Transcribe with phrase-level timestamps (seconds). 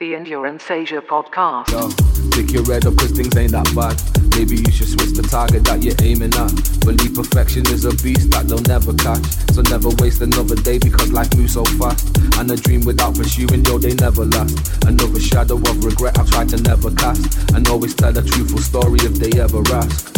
[0.00, 1.70] The Endurance Asia podcast.
[1.70, 1.88] Yo,
[2.34, 3.94] pick your head up cause things ain't that bad.
[4.34, 6.50] Maybe you should switch the target that you're aiming at.
[6.82, 9.22] Believe perfection is a beast that they'll never catch.
[9.54, 12.10] So never waste another day because life moves so fast.
[12.34, 14.82] And a dream without pursuing, yo, they never last.
[14.82, 17.54] Another shadow of regret I try to never cast.
[17.54, 20.10] And always tell a truthful story if they ever ask.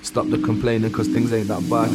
[0.00, 1.92] Stop the complaining cause things ain't that bad.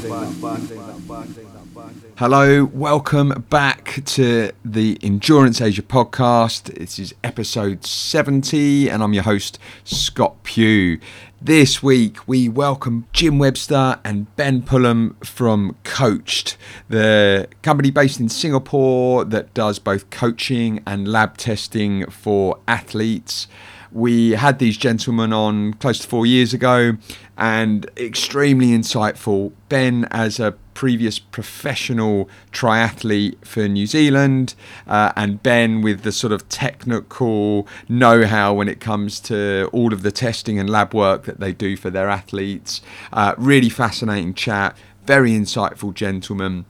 [2.18, 6.73] Hello, welcome back to the Endurance Asia podcast.
[6.77, 11.00] This is episode 70, and I'm your host, Scott Pugh.
[11.42, 16.56] This week, we welcome Jim Webster and Ben Pulham from Coached,
[16.87, 23.47] the company based in Singapore that does both coaching and lab testing for athletes.
[23.93, 26.97] We had these gentlemen on close to four years ago
[27.38, 29.54] and extremely insightful.
[29.70, 34.56] Ben, as a previous professional triathlete for New Zealand,
[34.88, 39.94] uh, and Ben with the sort of technical know how when it comes to all
[39.94, 42.82] of the testing and lab work that they do for their athletes.
[43.12, 46.66] Uh, really fascinating chat, very insightful gentleman.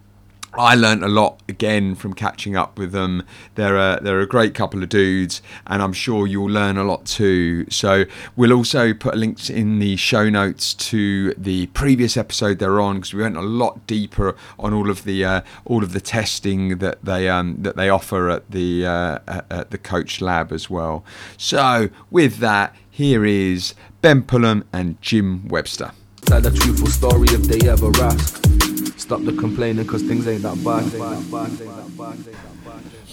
[0.58, 3.24] I learnt a lot again from catching up with them.
[3.56, 7.06] They're a, they're a great couple of dudes, and I'm sure you'll learn a lot
[7.06, 7.70] too.
[7.70, 12.98] So we'll also put links in the show notes to the previous episode they're on
[12.98, 16.78] because we went a lot deeper on all of the uh, all of the testing
[16.78, 21.04] that they um, that they offer at the uh, at the Coach Lab as well.
[21.38, 25.92] So with that, here is Ben Pulham and Jim Webster.
[26.32, 28.53] A truthful story if they ever.
[28.98, 30.84] Stop the complaining cause things ain't that bad.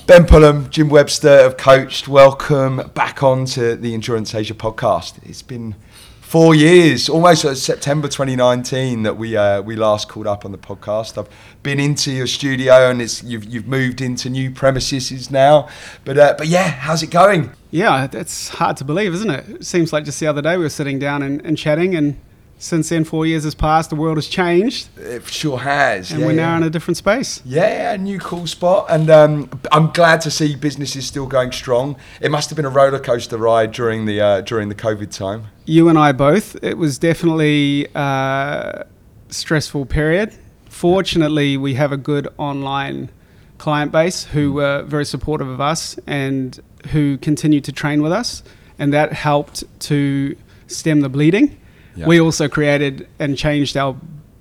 [0.07, 2.09] Ben Pulham, Jim Webster have coached.
[2.09, 5.19] Welcome back on to the Endurance Asia podcast.
[5.25, 5.75] It's been
[6.21, 10.59] four years, almost uh, September 2019 that we uh, we last called up on the
[10.59, 11.19] podcast.
[11.19, 11.29] I've
[11.63, 15.69] been into your studio and it's you've you've moved into new premises now.
[16.05, 17.51] But uh, but yeah, how's it going?
[17.71, 19.49] Yeah, it's hard to believe, isn't it?
[19.49, 22.17] It seems like just the other day we were sitting down and, and chatting and
[22.61, 23.89] since then, four years has passed.
[23.89, 26.11] The world has changed, It sure has.
[26.11, 26.57] and yeah, we're now yeah.
[26.59, 27.41] in a different space.
[27.45, 31.97] Yeah, a new cool spot, and um, I'm glad to see businesses still going strong.
[32.21, 35.47] It must have been a roller coaster ride during the uh, during the COVID time.
[35.65, 36.63] You and I both.
[36.63, 38.85] It was definitely a
[39.31, 40.35] stressful period.
[40.69, 43.09] Fortunately, we have a good online
[43.57, 48.43] client base who were very supportive of us and who continued to train with us,
[48.79, 51.57] and that helped to stem the bleeding.
[51.97, 52.07] Yeah.
[52.07, 53.97] We also created and changed our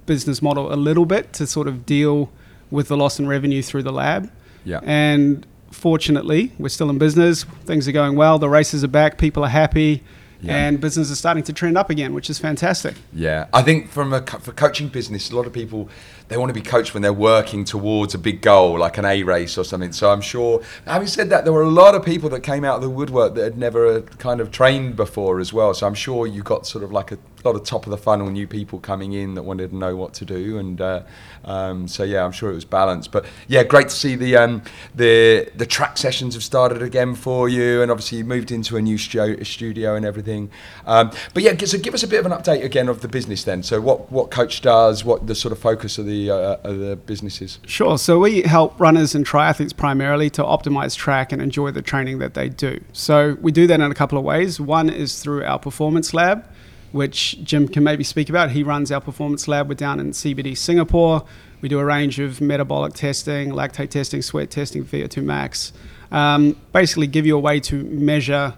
[0.05, 2.31] business model a little bit to sort of deal
[2.71, 4.31] with the loss in revenue through the lab.
[4.65, 4.79] Yeah.
[4.83, 7.43] And fortunately, we're still in business.
[7.65, 8.39] Things are going well.
[8.39, 9.17] The races are back.
[9.17, 10.03] People are happy.
[10.41, 10.55] Yeah.
[10.55, 12.95] And business is starting to trend up again, which is fantastic.
[13.11, 15.89] Yeah, I think from a for coaching business, a lot of people
[16.29, 19.23] they want to be coached when they're working towards a big goal, like an A
[19.23, 19.91] race or something.
[19.91, 20.61] So I'm sure.
[20.85, 23.35] Having said that, there were a lot of people that came out of the woodwork
[23.35, 25.73] that had never uh, kind of trained before as well.
[25.73, 27.17] So I'm sure you got sort of like a
[27.47, 30.13] lot of top of the funnel new people coming in that wanted to know what
[30.15, 31.03] to do, and uh,
[31.45, 33.11] um, so yeah, I'm sure it was balanced.
[33.11, 34.61] But yeah, great to see the um,
[34.95, 38.81] the the track sessions have started again for you, and obviously you moved into a
[38.81, 40.49] new stu- studio and everything.
[40.85, 43.43] Um, but yeah, so give us a bit of an update again of the business
[43.43, 43.63] then.
[43.63, 46.95] So what what coach does, what the sort of focus of the uh, of the
[46.95, 47.59] business is.
[47.65, 47.97] Sure.
[47.97, 52.33] So we help runners and triathletes primarily to optimize track and enjoy the training that
[52.33, 52.79] they do.
[52.93, 54.59] So we do that in a couple of ways.
[54.59, 56.45] One is through our performance lab,
[56.91, 58.51] which Jim can maybe speak about.
[58.51, 59.69] He runs our performance lab.
[59.69, 61.25] We're down in CBD, Singapore.
[61.61, 65.73] We do a range of metabolic testing, lactate testing, sweat testing, VO2 max.
[66.11, 68.55] Um, basically, give you a way to measure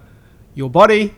[0.54, 1.14] your body,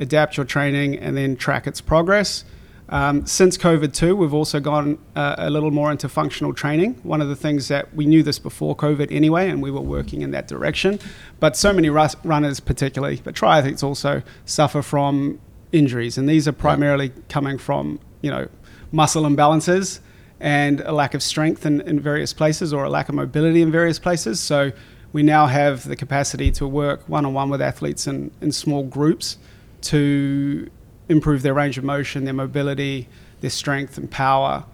[0.00, 2.44] adapt your training, and then track its progress.
[2.88, 6.94] Um, since COVID too, we've also gone uh, a little more into functional training.
[7.02, 10.22] One of the things that we knew this before COVID anyway, and we were working
[10.22, 11.00] in that direction.
[11.40, 15.40] But so many runners, particularly, but triathletes also suffer from
[15.72, 18.48] injuries, and these are primarily coming from you know
[18.92, 20.00] muscle imbalances
[20.40, 23.72] and a lack of strength in, in various places or a lack of mobility in
[23.72, 24.38] various places.
[24.38, 24.72] So
[25.12, 28.82] we now have the capacity to work one on one with athletes in, in small
[28.82, 29.38] groups
[29.82, 30.68] to
[31.08, 33.08] improve their range of motion, their mobility,
[33.40, 34.64] their strength and power,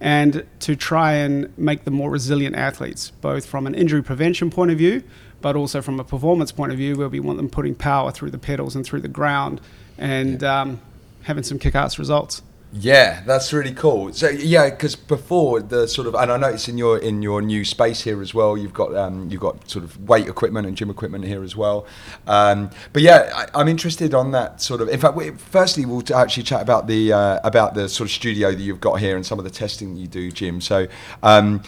[0.00, 4.70] and to try and make them more resilient athletes, both from an injury prevention point
[4.70, 5.04] of view,
[5.40, 8.30] but also from a performance point of view, where we want them putting power through
[8.30, 9.60] the pedals and through the ground
[10.02, 10.80] and um,
[11.22, 12.42] having some kick ass results.
[12.74, 14.14] Yeah, that's really cool.
[14.14, 17.66] So yeah, because before the sort of, and I noticed in your in your new
[17.66, 20.88] space here as well, you've got um, you've got sort of weight equipment and gym
[20.88, 21.86] equipment here as well.
[22.26, 24.88] Um, but yeah, I, I'm interested on that sort of.
[24.88, 28.52] In fact, we, firstly, we'll actually chat about the uh, about the sort of studio
[28.52, 30.60] that you've got here and some of the testing you do, Jim.
[30.60, 30.88] So.
[31.22, 31.62] Um,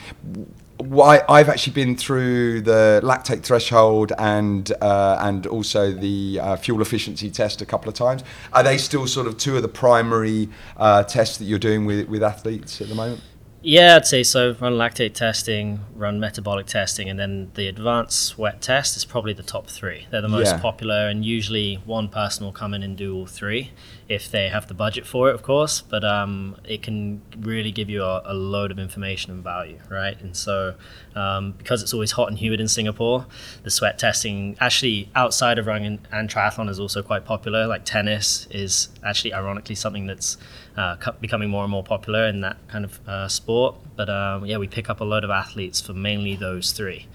[0.88, 6.82] why I've actually been through the lactate threshold and uh, and also the uh, fuel
[6.82, 8.22] efficiency test a couple of times.
[8.52, 12.08] Are they still sort of two of the primary uh, tests that you're doing with
[12.08, 13.22] with athletes at the moment?
[13.66, 14.54] Yeah, I'd say so.
[14.60, 19.42] Run lactate testing, run metabolic testing, and then the advanced sweat test is probably the
[19.42, 20.06] top three.
[20.10, 20.60] They're the most Yeah.
[20.60, 23.70] popular, and usually one person will come in and do all three
[24.08, 25.80] if they have the budget for it, of course.
[25.80, 30.20] But um, it can really give you a, a load of information and value, right?
[30.20, 30.74] And so,
[31.14, 33.26] um, because it's always hot and humid in Singapore,
[33.62, 37.66] the sweat testing actually outside of running and triathlon is also quite popular.
[37.66, 40.36] Like tennis is actually ironically something that's
[40.76, 43.76] uh, becoming more and more popular in that kind of uh, sport.
[43.96, 47.06] But um, yeah, we pick up a load of athletes for mainly those three.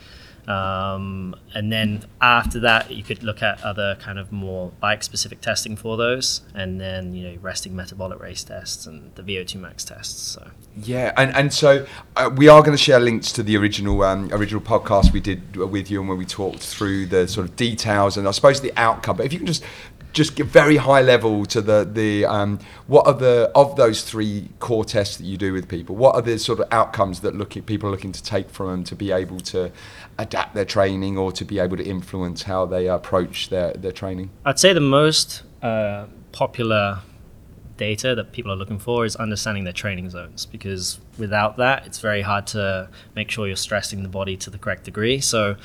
[0.50, 5.42] Um, and then after that, you could look at other kind of more bike specific
[5.42, 9.86] testing for those, and then you know resting metabolic rate tests and the VO2 max
[9.86, 10.20] tests.
[10.20, 11.86] So Yeah, and and so
[12.16, 15.56] uh, we are going to share links to the original um, original podcast we did
[15.56, 18.74] with you, and where we talked through the sort of details and I suppose the
[18.76, 19.18] outcome.
[19.18, 19.64] But if you can just
[20.14, 24.50] just give very high level to the the um, what are the of those three
[24.60, 25.96] core tests that you do with people?
[25.96, 27.34] What are the sort of outcomes that
[27.66, 29.72] people are looking to take from them to be able to
[30.18, 34.32] adapt their training or to be able to influence how they approach their their training?
[34.46, 37.00] I'd say the most uh, popular
[37.80, 42.00] data that people are looking for is understanding their training zones because without that, it's
[42.00, 45.20] very hard to make sure you're stressing the body to the correct degree.
[45.20, 45.56] So,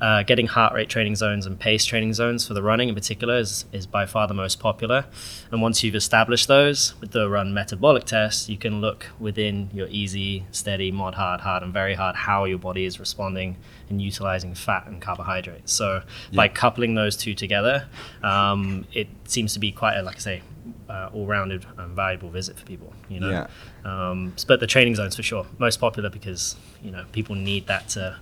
[0.00, 3.36] uh, getting heart rate training zones and pace training zones for the running in particular
[3.38, 5.04] is, is by far the most popular.
[5.50, 9.88] And once you've established those with the run metabolic test, you can look within your
[9.88, 13.56] easy, steady, mod hard, hard, and very hard how your body is responding
[13.88, 15.72] and utilizing fat and carbohydrates.
[15.72, 16.02] So
[16.32, 17.88] by coupling those two together,
[18.22, 20.42] um, it seems to be quite a, like I say,
[20.88, 22.92] uh, all-rounded and valuable visit for people.
[23.08, 23.46] You know, Yeah.
[23.84, 27.88] um, but the training zones for sure most popular because you know people need that
[27.90, 28.16] to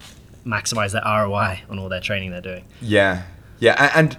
[0.46, 2.64] maximize their ROI on all their training they're doing.
[2.80, 3.24] Yeah,
[3.58, 4.16] yeah, and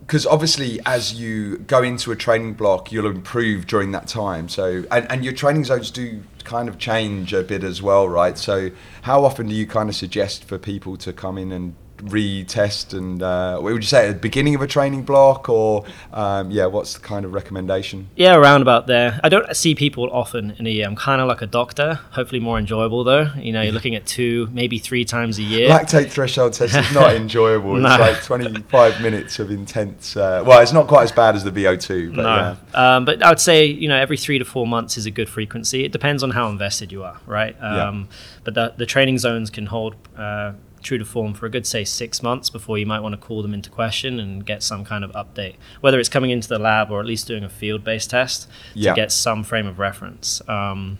[0.00, 4.48] because obviously, as you go into a training block, you'll improve during that time.
[4.48, 8.38] So, and, and your training zones do kind of change a bit as well, right?
[8.38, 8.70] So,
[9.02, 12.96] how often do you kind of suggest for people to come in and retest?
[12.96, 16.50] And uh, what would you say at the beginning of a training block, or um,
[16.50, 18.08] yeah, what's the kind of recommendation?
[18.16, 19.20] Yeah, around about there.
[19.22, 20.86] I don't see people often in a year.
[20.86, 22.00] I'm kind of like a doctor.
[22.12, 23.30] Hopefully, more enjoyable though.
[23.36, 25.68] You know, you're looking at two, maybe three times a year.
[25.70, 27.76] Lactate threshold test is not enjoyable.
[27.76, 30.16] It's like 25 minutes of intense.
[30.16, 32.56] Uh, well, it's not quite as bad as the VO2, but yeah.
[32.74, 35.28] Um, but I would say, you know, every three to four months is a good
[35.28, 35.84] frequency.
[35.84, 37.56] It depends on how invested you are, right?
[37.60, 37.88] Yeah.
[37.88, 38.08] Um,
[38.44, 40.52] But the, the training zones can hold uh,
[40.86, 43.42] true to form for a good, say, six months before you might want to call
[43.42, 46.90] them into question and get some kind of update, whether it's coming into the lab
[46.90, 48.92] or at least doing a field based test Yeah.
[48.92, 50.40] to get some frame of reference.
[50.48, 50.98] Um,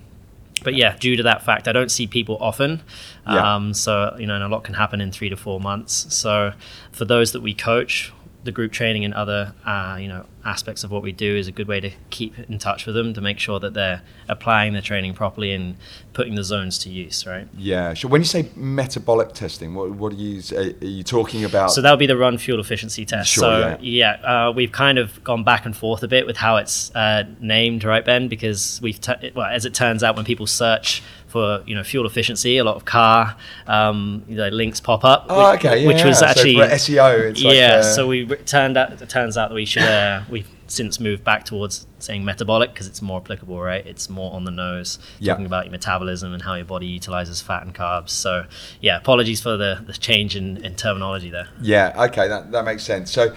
[0.65, 2.83] but yeah, due to that fact, I don't see people often.
[3.27, 3.55] Yeah.
[3.57, 6.13] Um, so, you know, and a lot can happen in three to four months.
[6.15, 6.53] So,
[6.93, 8.13] for those that we coach,
[8.47, 11.53] the group training and other, uh, you know, aspects of what we do is a
[11.53, 14.83] good way to keep in touch with them to make sure that they're applying their
[14.83, 15.77] training properly and
[16.13, 17.49] putting the zones to use, right?
[17.59, 18.11] Yeah, sure.
[18.11, 21.73] When you say metabolic testing, what what are you are you talking about?
[21.73, 23.29] So that would be the run fuel efficiency test.
[23.31, 24.13] Sure, so yeah.
[24.13, 27.85] uh, we've kind of gone back and forth a bit with how it's uh, named,
[27.85, 28.29] right, Ben?
[28.29, 31.03] Because we've, t- well, as it turns out, when people search
[31.37, 33.37] for you know fuel efficiency, a lot of car
[33.67, 35.27] um, you know, links pop up.
[35.29, 36.31] oh, which, okay, yeah, which was yeah.
[36.31, 37.31] actually so for SEO.
[37.31, 37.75] It's like, yeah.
[37.75, 41.23] uh, so we turned out it turns out that we should uh, we've since moved
[41.23, 43.87] back towards saying metabolic because it's more applicable, right?
[43.87, 45.33] It's more on the nose, Yeah.
[45.35, 48.11] talking about your metabolism and how your body utilizes fat and carbs.
[48.11, 48.47] So
[48.81, 51.49] yeah, apologies for the, the change in, in terminology there.
[51.61, 53.13] Yeah, okay, that, that makes sense.
[53.13, 53.35] So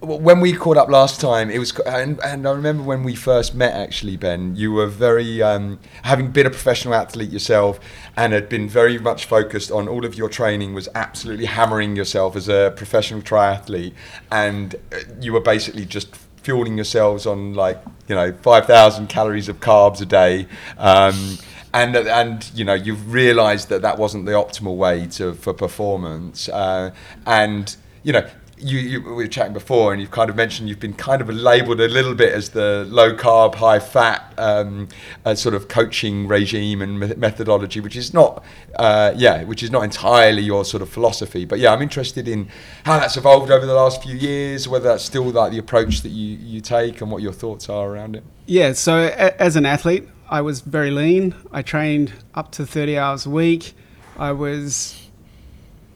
[0.00, 3.54] when we caught up last time, it was, and, and I remember when we first
[3.54, 7.80] met actually, Ben, you were very, um, having been a professional athlete yourself
[8.16, 12.36] and had been very much focused on all of your training was absolutely hammering yourself
[12.36, 13.92] as a professional triathlete.
[14.30, 19.58] And uh, you were basically just fueling yourselves on like, you know, 5,000 calories of
[19.58, 20.46] carbs a day.
[20.78, 21.38] Um,
[21.74, 26.48] and and you know you've realised that that wasn't the optimal way to for performance,
[26.48, 26.90] uh,
[27.26, 28.26] and you know.
[28.60, 31.28] You, you, we were chatting before, and you've kind of mentioned you've been kind of
[31.28, 34.88] labelled a little bit as the low carb, high fat um,
[35.24, 38.44] uh, sort of coaching regime and me- methodology, which is not,
[38.76, 41.44] uh, yeah, which is not entirely your sort of philosophy.
[41.44, 42.48] But yeah, I'm interested in
[42.84, 46.10] how that's evolved over the last few years, whether that's still like the approach that
[46.10, 48.24] you, you take, and what your thoughts are around it.
[48.46, 51.34] Yeah, so a- as an athlete, I was very lean.
[51.52, 53.74] I trained up to 30 hours a week.
[54.18, 55.07] I was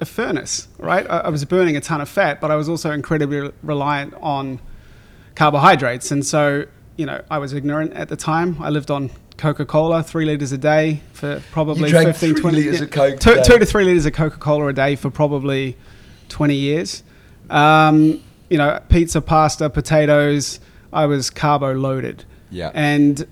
[0.02, 1.06] a furnace, right?
[1.08, 4.60] I, I was burning a ton of fat, but I was also incredibly reliant on
[5.34, 6.10] carbohydrates.
[6.10, 6.66] And so,
[6.96, 8.56] you know, I was ignorant at the time.
[8.60, 12.56] I lived on Coca Cola, three liters a day for probably drank 15, three 20
[12.56, 15.10] litres yeah, of Coke Two, two to three liters of Coca Cola a day for
[15.10, 15.76] probably
[16.28, 17.02] 20 years.
[17.48, 20.60] Um, you know, pizza, pasta, potatoes.
[20.92, 22.24] I was carbo loaded.
[22.50, 22.70] Yeah.
[22.74, 23.26] And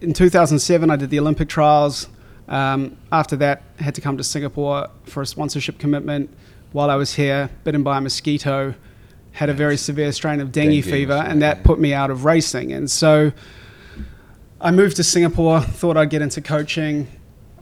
[0.00, 2.08] in 2007, I did the Olympic trials.
[2.48, 6.30] Um, after that, had to come to Singapore for a sponsorship commitment.
[6.72, 8.74] While I was here, bitten by a mosquito,
[9.32, 12.24] had a very severe strain of dengue, Dengue, fever, and that put me out of
[12.24, 12.72] racing.
[12.72, 13.32] And so
[14.60, 17.08] I moved to Singapore, thought I'd get into coaching.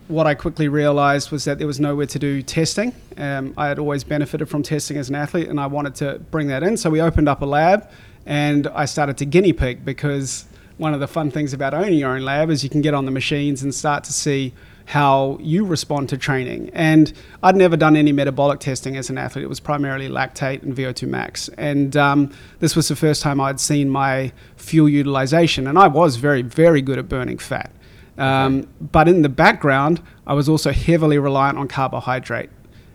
[0.07, 2.95] What I quickly realized was that there was nowhere to do testing.
[3.17, 6.49] Um, I had always benefited from testing as an athlete, and I wanted to bring
[6.49, 6.76] that in.
[6.76, 7.91] So we opened up a lab,
[8.26, 10.45] and I started to guinea pig because
[10.76, 13.05] one of the fun things about owning your own lab is you can get on
[13.05, 14.53] the machines and start to see
[14.87, 16.71] how you respond to training.
[16.75, 17.12] And
[17.43, 19.45] I'd never done any metabolic testing as an athlete.
[19.45, 21.49] It was primarily lactate and VO2 max.
[21.57, 25.67] And um, this was the first time I'd seen my fuel utilization.
[25.67, 27.71] And I was very, very good at burning fat.
[28.19, 32.50] Um, But in the background, I was also heavily reliant on carbohydrate,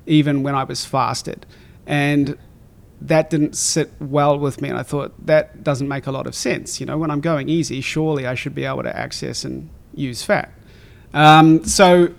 [0.06, 1.46] even when I was fasted.
[1.88, 2.38] And
[3.02, 4.70] that didn't sit well with me.
[4.70, 6.80] And I thought, that doesn't make a lot of sense.
[6.80, 10.24] You know, when I'm going easy, surely I should be able to access and use
[10.24, 10.52] fat.
[11.14, 12.14] Um, so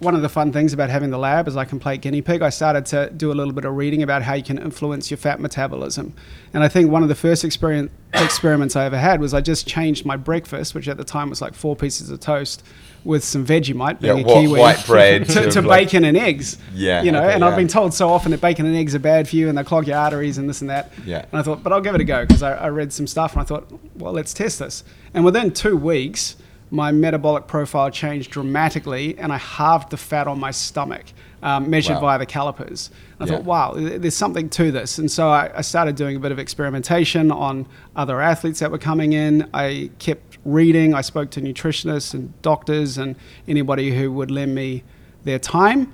[0.00, 2.42] one of the fun things about having the lab is I can play guinea pig.
[2.42, 5.16] I started to do a little bit of reading about how you can influence your
[5.18, 6.14] fat metabolism.
[6.52, 10.04] And I think one of the first experiments I ever had was I just changed
[10.04, 12.62] my breakfast, which at the time was like four pieces of toast
[13.04, 16.16] with some Vegemite, being Yeah, a what, Kiwi, white bread to, to like- bacon and
[16.16, 16.58] eggs.
[16.74, 18.98] Yeah, You know, okay, and I've been told so often that bacon and eggs are
[18.98, 20.90] bad for you and they clog your arteries and this and that.
[21.06, 21.24] Yeah.
[21.30, 23.32] And I thought, but I'll give it a go because I, I read some stuff
[23.32, 24.84] and I thought, well, let's test this.
[25.14, 26.36] And within two weeks,
[26.74, 31.04] my metabolic profile changed dramatically and I halved the fat on my stomach,
[31.42, 32.00] um, measured Wow.
[32.00, 32.90] via the calipers.
[33.20, 33.30] I Yeah.
[33.30, 34.98] thought, wow, there's something to this.
[34.98, 38.78] And so I, I started doing a bit of experimentation on other athletes that were
[38.78, 39.48] coming in.
[39.54, 40.94] I kept reading.
[40.94, 43.14] I spoke to nutritionists and doctors and
[43.46, 44.82] anybody who would lend me
[45.22, 45.92] their time.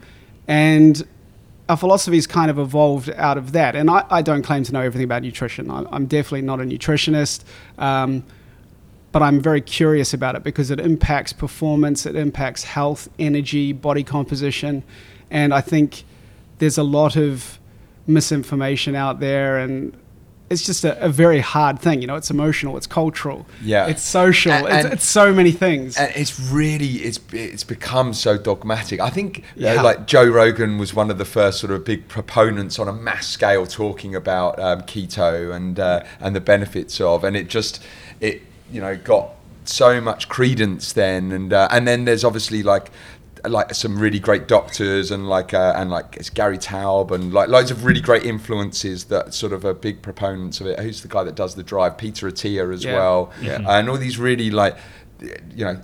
[0.48, 1.06] And
[1.68, 3.76] our philosophy's kind of evolved out of that.
[3.76, 5.70] And I, I don't claim to know everything about nutrition.
[5.70, 7.44] I, I'm definitely not a nutritionist.
[7.78, 8.24] Um,
[9.12, 14.04] but I'm very curious about it because it impacts performance, it impacts health, energy, body
[14.04, 14.82] composition,
[15.30, 16.04] and I think
[16.58, 17.58] there's a lot of
[18.06, 19.96] misinformation out there, and
[20.50, 22.00] it's just a, a very hard thing.
[22.00, 23.86] You know, it's emotional, it's cultural, Yeah.
[23.86, 25.96] it's social, And- it's, and- it's so many things.
[25.96, 29.00] and it's really it's it's become so dogmatic.
[29.00, 32.78] I think know, like Joe Rogan was one of the first sort of big proponents
[32.78, 37.36] on a mass scale talking about um, keto and uh, and the benefits of, and
[37.36, 37.80] it just
[38.20, 39.30] it you know got
[39.64, 42.90] so much credence then, and uh, and then there's obviously like
[43.48, 47.48] like some really great doctors and like uh, and like it's Gary Taubes and like
[47.48, 50.78] loads of really great influences that sort of are big proponents of it.
[50.78, 51.96] Who's the guy that does the drive?
[51.96, 52.94] Peter Attia as Yeah.
[52.96, 53.60] well, Yeah.
[53.66, 54.76] and all these really like
[55.54, 55.80] you know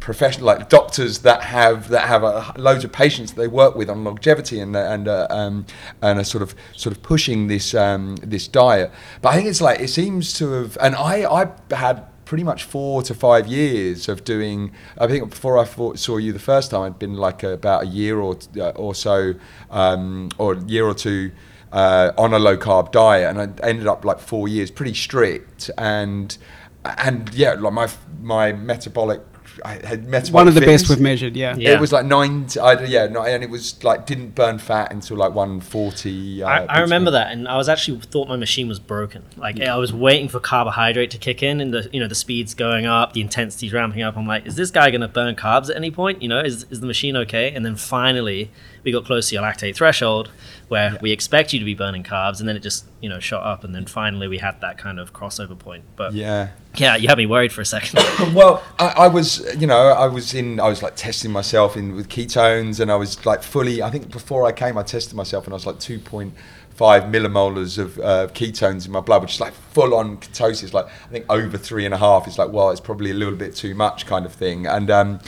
[0.00, 3.88] professional like doctors that have that have uh, loads of patients that they work with
[3.88, 5.64] on longevity and uh, and uh, um,
[6.02, 8.90] and are sort of sort of pushing this um, this diet.
[9.22, 12.64] But I think it's like it seems to have, and I I had pretty much
[12.64, 14.72] four to five years of doing.
[14.96, 18.18] I think before I saw you the first time, I'd been like about a year
[18.20, 19.34] or uh, or so,
[19.70, 21.32] um, or a year or two.
[21.72, 25.70] Uh, on a low carb diet, and I ended up like four years, pretty strict,
[25.76, 26.36] and
[26.84, 27.88] and yeah, like my
[28.20, 29.20] my metabolic,
[29.64, 30.34] I had metabolic.
[30.34, 30.82] One of the fitness.
[30.82, 31.54] best we've measured, yeah.
[31.56, 31.70] Yeah.
[31.72, 35.16] It was like nine, I, yeah, no, and it was like didn't burn fat until
[35.16, 36.42] like one forty.
[36.42, 39.24] Uh, I, I remember that, and I was actually thought my machine was broken.
[39.36, 42.54] Like I was waiting for carbohydrate to kick in, and the you know the speed's
[42.54, 44.16] going up, the intensity's ramping up.
[44.16, 46.22] I'm like, is this guy going to burn carbs at any point?
[46.22, 47.52] You know, is is the machine okay?
[47.54, 48.50] And then finally,
[48.84, 50.30] we got close to your lactate threshold,
[50.68, 53.42] where we expect you to be burning carbs, and then it just you know shot
[53.44, 55.84] up, and then finally we had that kind of crossover point.
[55.96, 56.96] But yeah, Yeah.
[56.96, 58.00] you had me worried for a second.
[58.34, 61.94] Well, I, I was, you know, I was in, I was like testing myself in
[61.94, 63.82] with ketones, and I was like fully.
[63.82, 66.34] I think before I came, I tested myself, and I was like two point
[66.70, 70.72] five millimolars of uh, ketones in my blood, which is like full on ketosis.
[70.72, 73.36] Like I think over three and a half is like, well, it's probably a little
[73.36, 74.66] bit too much, kind of thing.
[74.66, 75.20] And um,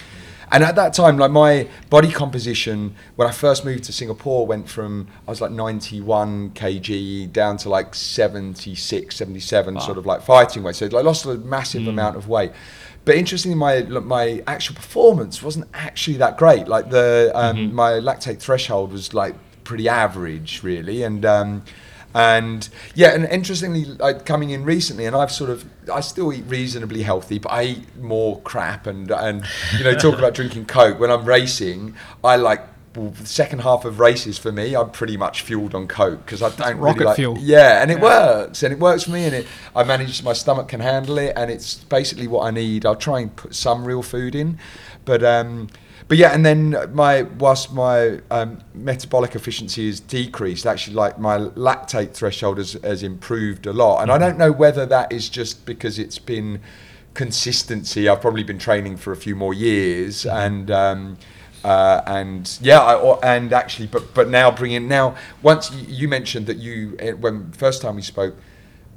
[0.51, 4.69] and at that time, like my body composition, when I first moved to Singapore, went
[4.69, 10.63] from I was like 91 kg down to like 76, 77, sort of like fighting
[10.63, 10.77] weight.
[10.77, 12.53] So I lost a massive amount of weight.
[13.05, 16.69] But interestingly, my my actual performance wasn't actually that great.
[16.69, 19.35] Like the um, my lactate threshold was like
[19.65, 21.25] pretty average, really, and.
[21.25, 21.65] Um,
[22.17, 26.45] and yeah, and interestingly, like coming in recently, and I've sort of, I still eat
[26.47, 29.45] reasonably healthy, but I eat more crap, and and
[29.77, 31.97] you know, talk about drinking coke when I'm racing.
[32.23, 32.61] I like
[32.97, 36.43] well, the second half of races for me, I'm pretty much fueled on coke because
[36.43, 37.37] I don't rocket really like, fuel.
[37.39, 38.03] Yeah, and it Yeah.
[38.05, 41.33] works, and it works for me, and it I manage my stomach can handle it,
[41.37, 42.87] and it's basically what I need.
[42.87, 44.59] I'll try and put some real food in,
[45.05, 45.69] but um,
[46.07, 51.39] but yeah, and then my whilst my um, metabolic efficiency is decreased, actually, like my
[51.39, 55.65] lactate threshold has, has improved a lot, and I don't know whether that is just
[55.65, 56.61] because it's been
[57.15, 58.09] consistency.
[58.09, 61.17] I've probably been training for a few more years, and um,
[61.65, 66.07] uh, and yeah, I, or, and actually, but but now bringing in, now once you,
[66.09, 68.37] mentioned that you eh, when first time we spoke,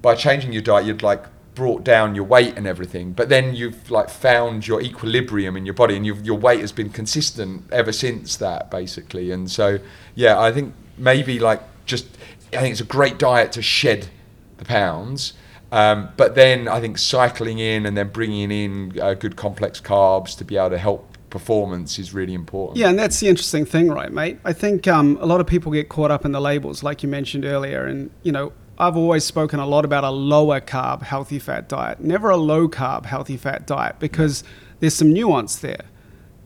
[0.01, 1.23] by changing your diet, you'd like
[1.55, 5.73] brought down your weight and everything, but then you've like found your equilibrium in your
[5.73, 9.31] body, and you your weight has been consistent ever since that, basically.
[9.31, 9.79] And so,
[10.13, 12.05] yeah, I think maybe like just
[12.51, 14.09] I think it's a great diet to shed
[14.57, 15.33] the pounds.
[15.71, 20.37] Um, but then I think cycling in and then bringing in uh, good complex carbs
[20.37, 22.77] to be able to help performance is really important.
[22.77, 24.39] Yeah, and that's the interesting thing, right, mate?
[24.45, 27.09] I think um, a lot of people get caught up in the labels, like you
[27.09, 27.85] mentioned earlier.
[27.85, 31.99] And, you know, I've always spoken a lot about a lower carb, healthy fat diet,
[31.99, 34.43] never a low carb, healthy fat diet, because
[34.79, 35.85] there's some nuance there.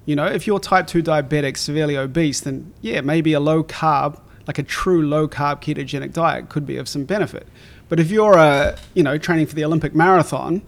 [0.06, 4.20] You know, if you're type 2 diabetic, severely obese, then yeah, maybe a low carb,
[4.48, 7.48] like a true low carb ketogenic diet could be of some benefit.
[7.88, 10.64] But if you're, uh, you know, training for the Olympic marathon,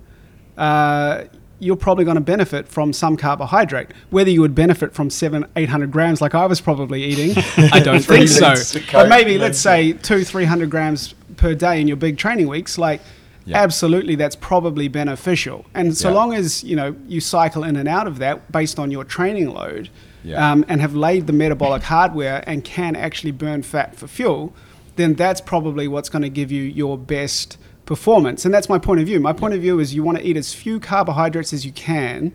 [0.57, 1.23] uh,
[1.63, 3.89] you're probably going to benefit from some carbohydrate.
[4.09, 7.79] Whether you would benefit from seven, eight hundred grams like I was probably eating, I
[7.79, 8.53] don't think so.
[8.91, 12.77] But maybe let's say two, three hundred grams per day in your big training weeks,
[12.77, 13.01] like.
[13.45, 13.61] Yeah.
[13.61, 15.65] Absolutely, that's probably beneficial.
[15.73, 16.15] And so Yeah.
[16.15, 19.49] long as you know you cycle in and out of that based on your training
[19.53, 19.89] load,
[20.23, 20.49] Yeah.
[20.51, 24.53] um, and have laid the metabolic hardware and can actually burn fat for fuel,
[24.95, 28.45] then that's probably what's going to give you your best performance.
[28.45, 29.19] And that's my point of view.
[29.19, 32.33] My point of view is you want to eat as few carbohydrates as you can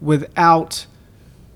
[0.00, 0.86] without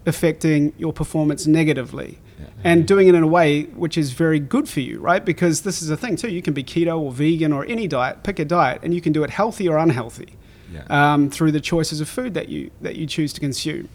[0.07, 2.19] affecting your performance negatively.
[2.65, 5.25] And doing it in a way which is very good for you, right?
[5.25, 6.29] Because this is a thing too.
[6.29, 9.13] You can be keto or vegan or any diet, pick a diet, and you can
[9.13, 10.35] do it healthy or unhealthy
[10.73, 10.83] Yeah.
[10.91, 13.89] um, through the choices of food that you that you choose to consume.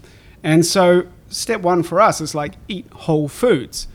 [0.44, 3.88] And so, step one for us is like eat whole foods.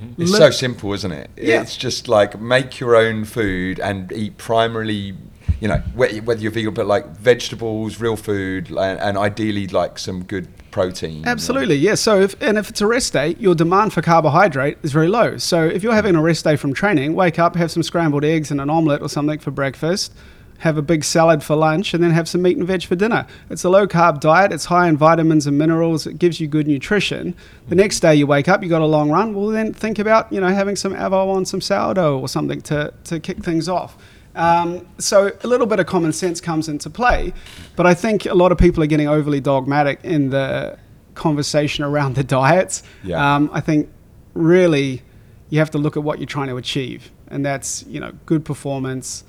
[0.00, 0.22] Mm-hmm.
[0.22, 1.30] It's Li- so simple, isn't it?
[1.36, 1.62] Yeah.
[1.62, 5.14] It's just like make your own food and eat primarily,
[5.60, 10.24] you know, whether you're vegan, but like vegetables, real food, and, and ideally like some
[10.24, 11.26] good protein.
[11.26, 11.94] Absolutely, yeah.
[11.94, 15.36] So, if and if it's a rest day, your demand for carbohydrate is very low.
[15.38, 18.50] So, if you're having a rest day from training, wake up, have some scrambled eggs
[18.50, 20.14] and an omelette or something for breakfast,
[20.58, 23.26] have a big salad for lunch, and then have some meat and veg for dinner.
[23.50, 24.52] It's a low carb diet.
[24.52, 26.06] It's high in vitamins and minerals.
[26.06, 27.34] It gives you good nutrition.
[27.68, 29.34] The next day you wake up, you got a long run.
[29.34, 32.92] Well, then think about you know having some avo on some sourdough or something to
[33.04, 33.96] to kick things off.
[34.34, 37.32] Um, so a little bit of common sense comes into play,
[37.74, 40.78] but I think a lot of people are getting overly dogmatic in the
[41.14, 42.84] conversation around the diets.
[43.02, 43.34] Yeah.
[43.34, 43.90] Um, I think
[44.34, 45.02] really
[45.50, 48.44] you have to look at what you're trying to achieve, and that's you know good
[48.44, 49.24] performance,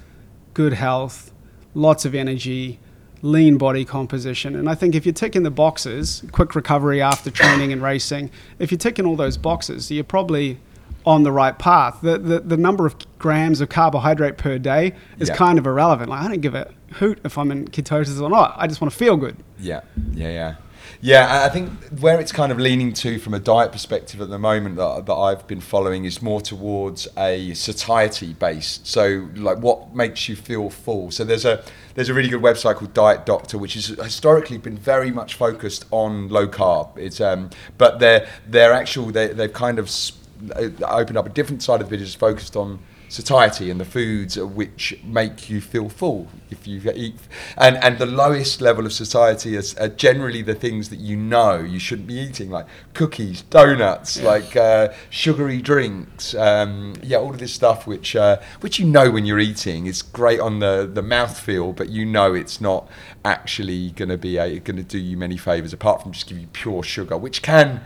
[0.59, 1.31] good health,
[1.73, 2.79] lots of energy,
[3.21, 4.57] lean body composition.
[4.57, 8.69] And I think if you're ticking the boxes, quick recovery after training and racing, if
[8.69, 10.57] you're ticking all those boxes, you're probably
[11.05, 11.99] on the right path.
[12.01, 15.35] The, the, the number of grams of carbohydrate per day is Yeah.
[15.37, 16.09] kind of irrelevant.
[16.09, 18.53] Like, I don't give a hoot if I'm in ketosis or not.
[18.57, 19.37] I just want to feel good.
[19.59, 19.79] Yeah,
[20.13, 20.55] yeah, yeah.
[21.01, 24.37] Yeah, I- think where it's kind of leaning to from a diet perspective at the
[24.37, 28.85] moment that, that I've been following is more towards a satiety based.
[28.85, 31.11] So, like, what makes you feel full?
[31.11, 31.63] So, there's a
[31.95, 35.85] there's a really good website called Diet Doctor, which has historically been very much focused
[35.91, 36.97] on low carb.
[36.97, 40.11] It's um, but they're they're actual they they've kind of s-
[40.53, 42.79] uh, opened up a different side of the business focused on
[43.09, 47.15] satiety and the foods which make you feel full if you eat.
[47.57, 51.59] And and the lowest level of satiety is are generally the things that you know
[51.59, 57.39] you shouldn't be eating like cookies donuts like uh, sugary drinks um, yeah all of
[57.39, 61.01] this stuff which uh, which you know when you're eating is great on the the
[61.01, 62.87] mouthfeel but you know it's not
[63.25, 66.47] actually going to be going to do you many favors apart from just give you
[66.47, 67.81] pure sugar which can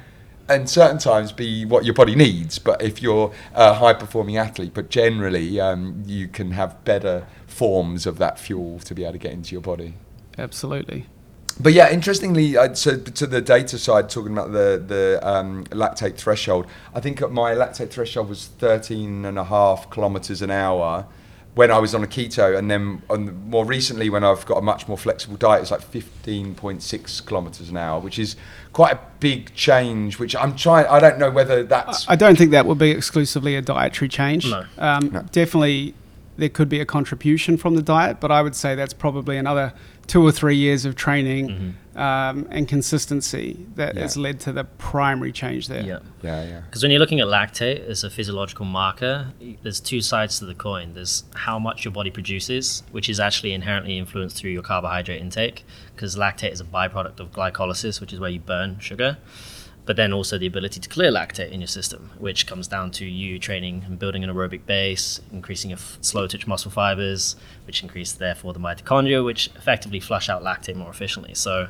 [0.49, 2.59] and certain times be what your body needs.
[2.59, 8.05] But if you're a high performing athlete, but generally um, you can have better forms
[8.05, 9.93] of that fuel to be able to get into your body.
[10.37, 11.05] Absolutely.
[11.59, 16.17] But yeah, interestingly, uh, so to the data side, talking about the the um, lactate
[16.17, 21.05] threshold, I think my lactate threshold was 13 and a half kilometers an hour
[21.55, 24.61] when I was on a keto, and then on more recently when I've got a
[24.61, 28.35] much more flexible diet, it's like 15.6 kilometers an hour, which is
[28.71, 30.17] quite a big change.
[30.19, 30.87] Which I'm trying.
[30.87, 34.49] I don't know whether that's I don't think that would be exclusively a dietary change.
[34.49, 34.65] No.
[34.77, 35.21] Um, No.
[35.31, 35.93] Definitely,
[36.37, 39.73] there could be a contribution from the diet, but I would say that's probably another
[40.07, 44.01] two or three years of training um, and consistency that Yeah.
[44.01, 45.83] has led to the primary change there.
[45.83, 45.99] Yeah.
[46.21, 46.59] Yeah, yeah.
[46.61, 50.55] Because when you're looking at lactate as a physiological marker, there's two sides to the
[50.55, 50.93] coin.
[50.93, 55.65] There's how much your body produces, which is actually inherently influenced through your carbohydrate intake,
[55.95, 59.17] because lactate is a byproduct of glycolysis, which is where you burn sugar.
[59.85, 63.05] But then also the ability to clear lactate in your system, which comes down to
[63.05, 67.35] you training and building an aerobic base, increasing your f- slow twitch muscle fibers,
[67.67, 71.33] which increase therefore the mitochondria, which effectively flush out lactate more efficiently.
[71.33, 71.67] So,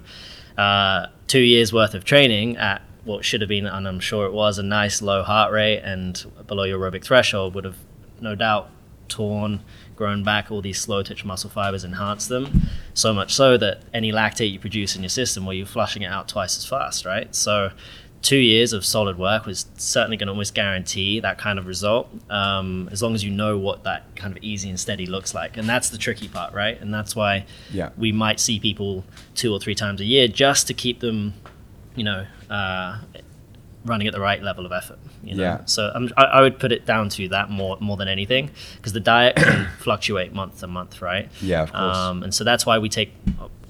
[0.57, 4.33] uh, two years worth of training at what should have been, and I'm sure it
[4.33, 7.77] was, a nice low heart rate and below your aerobic threshold would have
[8.21, 8.69] no doubt
[9.09, 9.61] torn,
[9.95, 14.11] grown back all these slow twitch muscle fibers, enhanced them, so much so that any
[14.11, 17.33] lactate you produce in your system, well, you're flushing it out twice as fast, right?
[17.35, 17.71] So,
[18.23, 22.09] two years of solid work was certainly going to almost guarantee that kind of result,
[22.31, 25.57] um, as long as you know what that kind of easy and steady looks like.
[25.57, 26.79] And that's the tricky part, right?
[26.81, 27.89] And that's why Yeah.
[27.97, 29.03] we might see people
[29.35, 31.33] two or three times a year just to keep them,
[31.95, 32.99] you know, uh,
[33.85, 34.99] running at the right level of effort.
[35.23, 35.43] You know?
[35.43, 35.65] Yeah.
[35.65, 38.93] So I'm, I, I would put it down to that more more than anything, because
[38.93, 41.29] the diet can fluctuate month to month, right?
[41.41, 41.97] Yeah, of course.
[41.97, 43.13] Um, and so that's why we take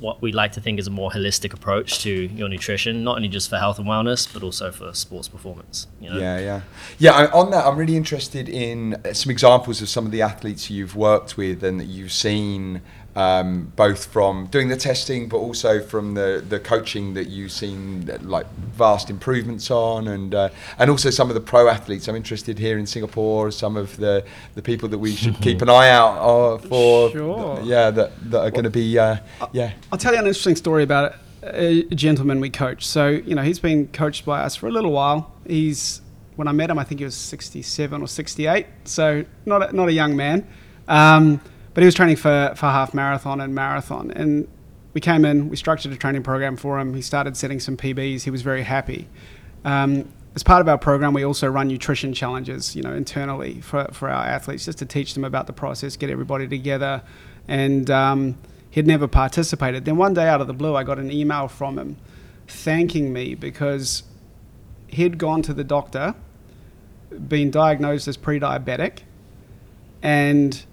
[0.03, 3.29] what we like to think is a more holistic approach to your nutrition, not only
[3.29, 5.87] just for health and wellness, but also for sports performance.
[6.01, 6.19] You know?
[6.19, 6.61] Yeah, yeah,
[6.99, 7.11] yeah.
[7.13, 10.97] I, on that, I'm really interested in some examples of some of the athletes you've
[10.97, 12.81] worked with and that you've seen,
[13.15, 18.05] um, both from doing the testing, but also from the, the coaching that you've seen,
[18.21, 20.49] like vast improvements on, and uh,
[20.79, 22.07] and also some of the pro athletes.
[22.07, 25.69] I'm interested here in Singapore, some of the the people that we should keep an
[25.69, 27.11] eye out uh, for.
[27.11, 27.61] Sure.
[27.63, 28.97] Yeah, that that are going to be.
[28.97, 29.17] Uh,
[29.51, 29.73] yeah.
[29.91, 32.85] I'll tell you an interesting story about a, a gentleman we coach.
[32.85, 35.31] So, you know, he's been coached by us for a little while.
[35.45, 36.01] He's,
[36.35, 38.65] when I met him, I think he was 67 or 68.
[38.85, 40.47] So, not a, not a young man.
[40.87, 41.41] Um,
[41.73, 44.11] but he was training for, for half marathon and marathon.
[44.11, 44.47] And
[44.93, 46.93] we came in, we structured a training program for him.
[46.93, 48.23] He started setting some PBs.
[48.23, 49.07] He was very happy.
[49.65, 53.87] Um, as part of our program, we also run nutrition challenges, you know, internally for,
[53.91, 57.03] for our athletes, just to teach them about the process, get everybody together.
[57.47, 58.37] And um,
[58.71, 59.85] he'd never participated.
[59.85, 61.97] Then one day, out of the blue, I got an email from him
[62.47, 64.03] thanking me because
[64.87, 66.15] he'd gone to the doctor,
[67.27, 68.99] been diagnosed as pre-diabetic,
[70.01, 70.65] and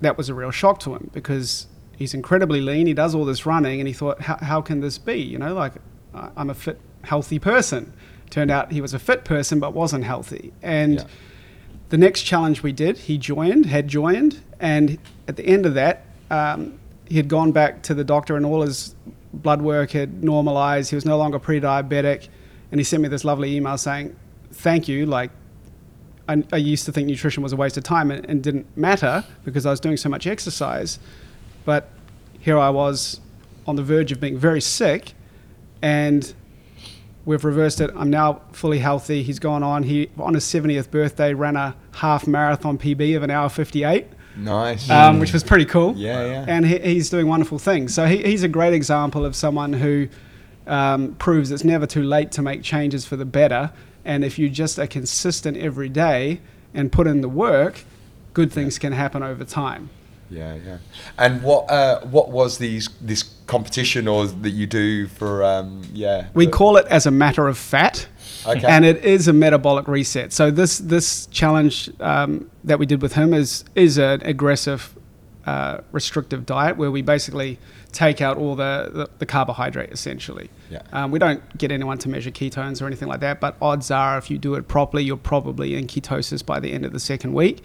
[0.00, 2.86] that was a real shock to him because he's incredibly lean.
[2.86, 5.14] He does all this running, and he thought, how, how can this be?
[5.20, 5.74] You know, like
[6.14, 7.92] I'm a fit, healthy person.
[8.30, 10.52] Turned out he was a fit person, but wasn't healthy.
[10.62, 11.04] And Yeah.
[11.90, 16.04] the next challenge we did, he joined, had joined, and at the end of that,
[16.30, 18.94] um, he had gone back to the doctor, and all his
[19.32, 20.90] blood work had normalized.
[20.90, 22.28] He was no longer pre-diabetic,
[22.70, 24.14] and he sent me this lovely email saying,
[24.52, 25.30] "Thank you, like."
[26.30, 29.24] I, I used to think nutrition was a waste of time and, and didn't matter
[29.44, 30.98] because I was doing so much exercise.
[31.64, 31.88] But
[32.38, 33.20] here I was
[33.66, 35.12] on the verge of being very sick,
[35.82, 36.32] and
[37.24, 37.90] we've reversed it.
[37.96, 39.22] I'm now fully healthy.
[39.22, 39.82] He's gone on.
[39.82, 44.88] He on his 70th birthday ran a half marathon PB of an hour 58, Nice.
[44.90, 45.94] um, which was pretty cool.
[45.96, 46.44] Yeah, yeah.
[46.48, 47.94] And he, he's doing wonderful things.
[47.94, 50.08] So he, he's a great example of someone who
[50.66, 53.70] um, proves it's never too late to make changes for the better.
[54.04, 56.40] And if you just are consistent every day
[56.72, 57.84] and put in the work,
[58.32, 59.90] good things can happen over time.
[60.30, 60.78] Yeah, yeah.
[61.18, 66.28] And what uh, what was these this competition or that you do for um, yeah?
[66.34, 68.06] We call it as a matter of fat.
[68.46, 68.66] Okay.
[68.66, 70.32] And it is a metabolic reset.
[70.32, 74.94] So this this challenge um, that we did with him is is an aggressive,
[75.46, 77.58] uh, restrictive diet where we basically
[77.92, 80.50] take out all the, the, the carbohydrate essentially.
[80.70, 80.82] Yeah.
[80.92, 84.18] Um, we don't get anyone to measure ketones or anything like that, but odds are
[84.18, 87.32] if you do it properly, you're probably in ketosis by the end of the second
[87.32, 87.62] week.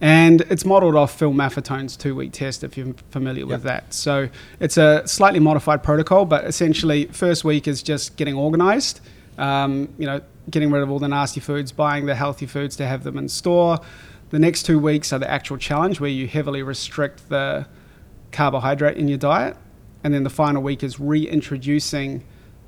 [0.00, 3.94] And it's modeled off Phil Maffetone's two week test, if you're familiar with that.
[3.94, 4.28] So
[4.60, 9.00] it's a slightly modified protocol, but essentially, first week is just getting organized,
[9.38, 12.86] um, you know, getting rid of all the nasty foods, buying the healthy foods to
[12.86, 13.80] have them in store.
[14.30, 17.66] The next two weeks are the actual challenge where you heavily restrict the
[18.32, 19.56] carbohydrate in your diet.
[20.02, 22.24] And then the final week is reintroducing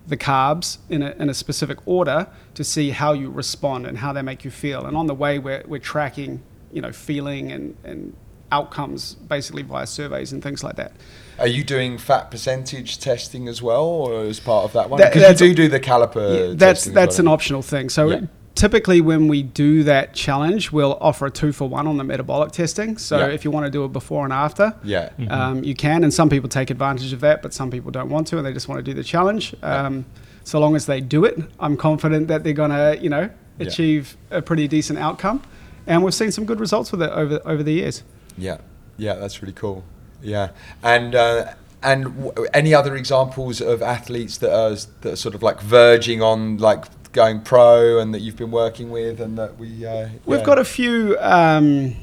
[0.07, 4.13] the carbs in a, in a specific order to see how you respond and how
[4.13, 4.87] they make you feel.
[4.87, 6.43] And on the way, we're, we're tracking,
[6.73, 8.17] you know, feeling and, and
[8.51, 10.93] outcomes basically via surveys and things like that.
[11.39, 14.99] Are you doing fat percentage testing as well, or as part of that one?
[15.01, 16.35] That- Because that's- you do do the caliper.
[16.35, 17.27] Yeah, that's testing that's well.
[17.27, 17.91] an optional thing.
[17.91, 18.21] So Yeah.
[18.59, 22.51] Typically, when we do that challenge, we'll offer a two for one on the metabolic
[22.53, 22.99] testing.
[22.99, 23.27] So Yeah.
[23.29, 25.11] if you want to do it before and after, Yeah.
[25.31, 26.03] um, you can.
[26.05, 28.53] And some people take advantage of that, but some people don't want to, and they
[28.53, 29.55] just want to do the challenge.
[29.63, 30.05] Um,
[30.45, 33.67] so long as they do it, I'm confident that they're going to, you know, Yeah.
[33.67, 35.41] achieve a pretty decent outcome.
[35.87, 38.03] and we've seen some good results with it over over the years.
[38.37, 38.59] Yeah,
[38.99, 39.85] yeah, that's really cool.
[40.23, 40.49] Yeah,
[40.83, 41.45] and uh,
[41.83, 46.21] and w- any other examples of athletes that are that are sort of like verging
[46.21, 50.41] on like going pro and that you've been working with and that we uh, We've
[50.41, 50.45] yeah.
[50.45, 51.95] got a few um,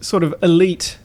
[0.00, 0.98] sort of elite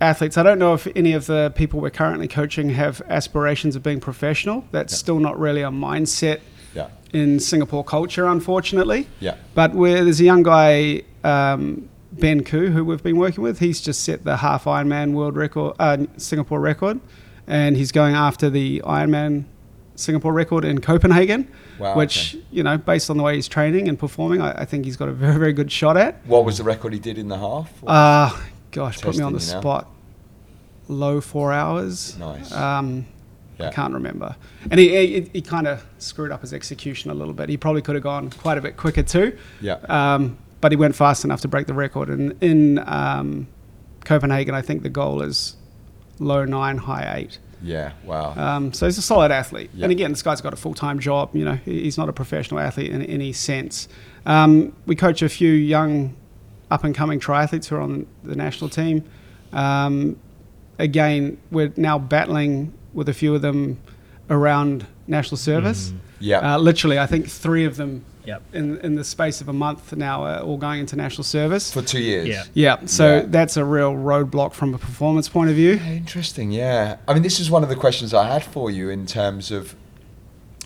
[0.00, 0.36] athletes.
[0.36, 4.00] I don't know if any of the people we're currently coaching have aspirations of being
[4.00, 4.64] professional.
[4.72, 4.98] That's Yeah.
[4.98, 6.40] still not really a mindset
[6.74, 9.06] yeah in Singapore culture, unfortunately.
[9.20, 13.60] yeah But there's a young guy, um, Ben Koo, who we've been working with.
[13.60, 17.00] He's just set the half Ironman world record, uh, Singapore record,
[17.46, 19.44] and he's going after the Ironman
[19.96, 21.50] Singapore record in Copenhagen.
[21.78, 22.44] Wow, which okay.
[22.50, 25.08] you know, based on the way he's training and performing, I, I think he's got
[25.08, 26.24] a very very good shot at.
[26.26, 27.72] What was the record he did in the half?
[27.86, 28.30] Uh,
[28.70, 29.60] gosh, put me on the Testing, you know?
[29.60, 29.90] spot.
[30.88, 32.18] Low four hours.
[32.18, 32.52] Nice.
[32.52, 33.06] Um,
[33.58, 33.68] Yeah.
[33.68, 34.34] I can't remember.
[34.68, 37.48] And he, he, he kind of screwed up his execution a little bit.
[37.48, 39.38] He probably could have gone quite a bit quicker too.
[39.60, 39.74] Yeah.
[39.88, 42.08] Um, but he went fast enough to break the record.
[42.08, 43.46] And in um,
[44.04, 45.54] Copenhagen, I think the goal is
[46.18, 47.38] low nine, high eight.
[47.64, 47.92] Yeah.
[48.04, 48.34] Wow.
[48.36, 49.70] Um, so he's a solid athlete.
[49.74, 49.84] Yeah.
[49.84, 51.34] And again, this guy's got a full time job.
[51.34, 53.88] You know, he's not a professional athlete in any sense.
[54.26, 56.14] Um, we coach a few young,
[56.70, 59.04] up and coming triathletes who are on the national team.
[59.52, 60.18] Um,
[60.78, 63.80] again, we're now battling with a few of them
[64.28, 65.92] around national service.
[66.20, 66.54] yeah.
[66.54, 68.42] Uh, literally, I think three of them Yep.
[68.54, 71.72] in, in the space of a month now are all going into national service.
[71.72, 72.26] For two years.
[72.28, 72.44] Yeah.
[72.54, 73.24] yeah, so Yeah.
[73.26, 75.74] that's a real roadblock from a performance point of view.
[75.74, 76.96] Interesting, yeah.
[77.06, 79.74] I mean, this is one of the questions I had for you in terms of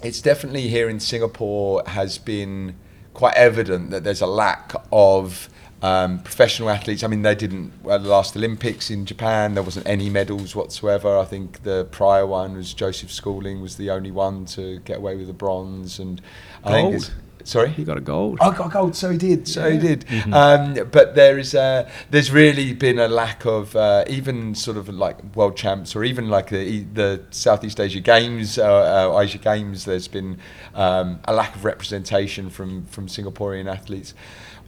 [0.03, 2.77] it's definitely here in Singapore has been
[3.15, 5.49] quite evident that there's a lack of
[5.83, 7.03] um, professional athletes.
[7.03, 11.19] I mean, they didn't, well, the last Olympics in Japan, there wasn't any medals whatsoever.
[11.19, 15.17] I think the prior one was Joseph Schooling was the only one to get away
[15.17, 15.99] with the bronze.
[15.99, 16.21] And
[16.65, 16.95] I think Gold.
[16.95, 17.11] it's-
[17.49, 17.71] Sorry?
[17.71, 18.39] He got a gold.
[18.43, 18.95] I got a gold.
[18.95, 19.49] So he did.
[19.49, 19.81] So he Yeah.
[19.81, 20.05] did.
[20.35, 24.89] Um, but there is uh, there's really been a lack of uh, even sort of
[24.91, 29.87] like world champs or even like the the Southeast Asia Games, uh, uh, Asia Games.
[29.87, 30.39] There's been
[30.75, 34.13] um, a lack of representation from from Singaporean athletes.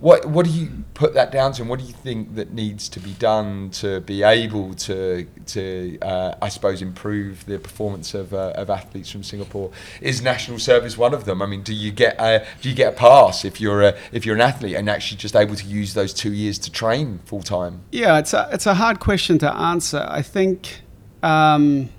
[0.00, 2.88] What what do you put that down to, and what do you think that needs
[2.88, 8.32] to be done to be able to to uh, I suppose improve the performance of
[8.32, 9.70] uh, of athletes from Singapore?
[10.00, 11.42] Is national service one of them?
[11.42, 14.24] I mean, do you get a do you get a pass if you're a if
[14.24, 17.42] you're an athlete and actually just able to use those two years to train full
[17.42, 17.82] time?
[17.92, 20.06] Yeah, it's a, it's a hard question to answer.
[20.08, 20.80] I think
[21.22, 21.90] um,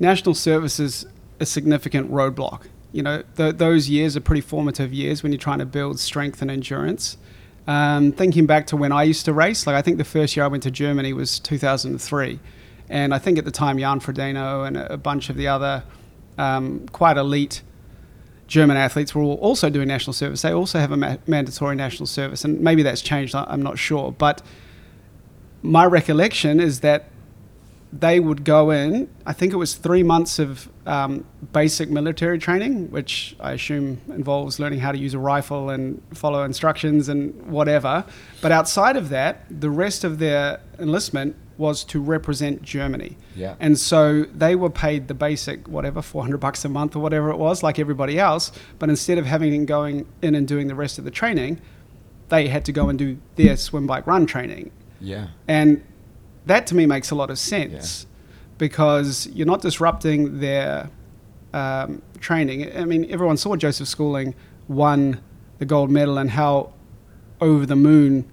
[0.00, 1.06] national service is
[1.38, 2.66] a significant roadblock.
[2.92, 6.42] You know, th- those years are pretty formative years when you're trying to build strength
[6.42, 7.16] and endurance.
[7.70, 10.42] Um, thinking back to when I used to race, like I think the first year
[10.42, 12.40] I went to Germany was 2003.
[12.88, 15.84] And I think at the time, Jan Frodeno and a, bunch of the other
[16.36, 17.62] um, quite elite
[18.48, 20.42] German athletes were also doing national service.
[20.42, 23.36] They also have a ma- mandatory national service, and maybe that's changed.
[23.36, 24.42] I'm not sure, but
[25.62, 27.08] my recollection is that
[27.92, 29.08] they would go in.
[29.26, 34.60] I think it was three months of um, basic military training, which I assume involves
[34.60, 38.04] learning how to use a rifle and follow instructions and whatever.
[38.40, 43.18] But outside of that, the rest of their enlistment was to represent Germany.
[43.36, 43.56] Yeah.
[43.60, 47.36] And so they were paid the basic, whatever, 400 bucks a month or whatever it
[47.36, 48.50] was, like everybody else.
[48.78, 51.60] But instead of having and going in and doing the rest of the training,
[52.30, 54.70] they had to go and do their swim, bike, run training.
[55.00, 55.28] Yeah.
[55.48, 55.84] And
[56.46, 58.06] that to me makes a lot of sense
[58.58, 60.90] because you're not disrupting their
[61.52, 62.76] um, training.
[62.76, 64.34] I mean, everyone saw Joseph Schooling
[64.68, 65.20] won
[65.58, 66.72] the gold medal and how
[67.40, 68.30] over the moon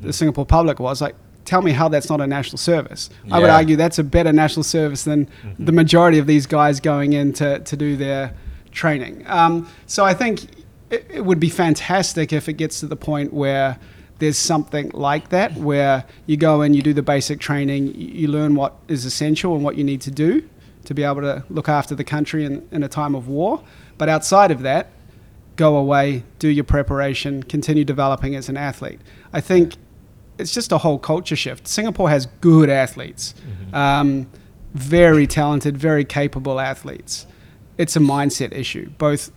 [0.00, 1.00] the Singapore public was.
[1.00, 3.10] Like, tell me how that's not a national service.
[3.30, 5.28] I would argue that's a better national service than
[5.58, 8.34] the majority of these guys going in to, to do their
[8.70, 9.24] training.
[9.26, 10.44] Um, so I think
[10.90, 13.78] it, it would be fantastic if it gets to the point where
[14.24, 18.54] there's something like that where you go and you do the basic training, you learn
[18.54, 20.48] what is essential and what you need to do
[20.86, 23.62] to be able to look after the country in, in a time of war.
[23.98, 24.88] But outside of that,
[25.56, 29.00] go away, do your preparation, continue developing as an athlete.
[29.30, 29.74] I think
[30.38, 31.68] it's just a whole culture shift.
[31.68, 33.34] Singapore has good athletes,
[33.74, 34.26] um,
[34.72, 37.26] very talented, very capable athletes.
[37.76, 39.30] It's a mindset issue, both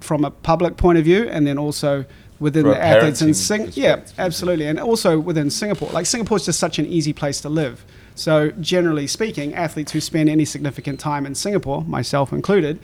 [0.00, 2.04] from a public point of view and then also
[2.42, 5.88] within the athletes and Sing- yeah, absolutely, and also within Singapore.
[5.90, 7.84] Like Singapore is just such an easy place to live.
[8.14, 12.78] So generally speaking, athletes who spend any significant time in Singapore, myself included,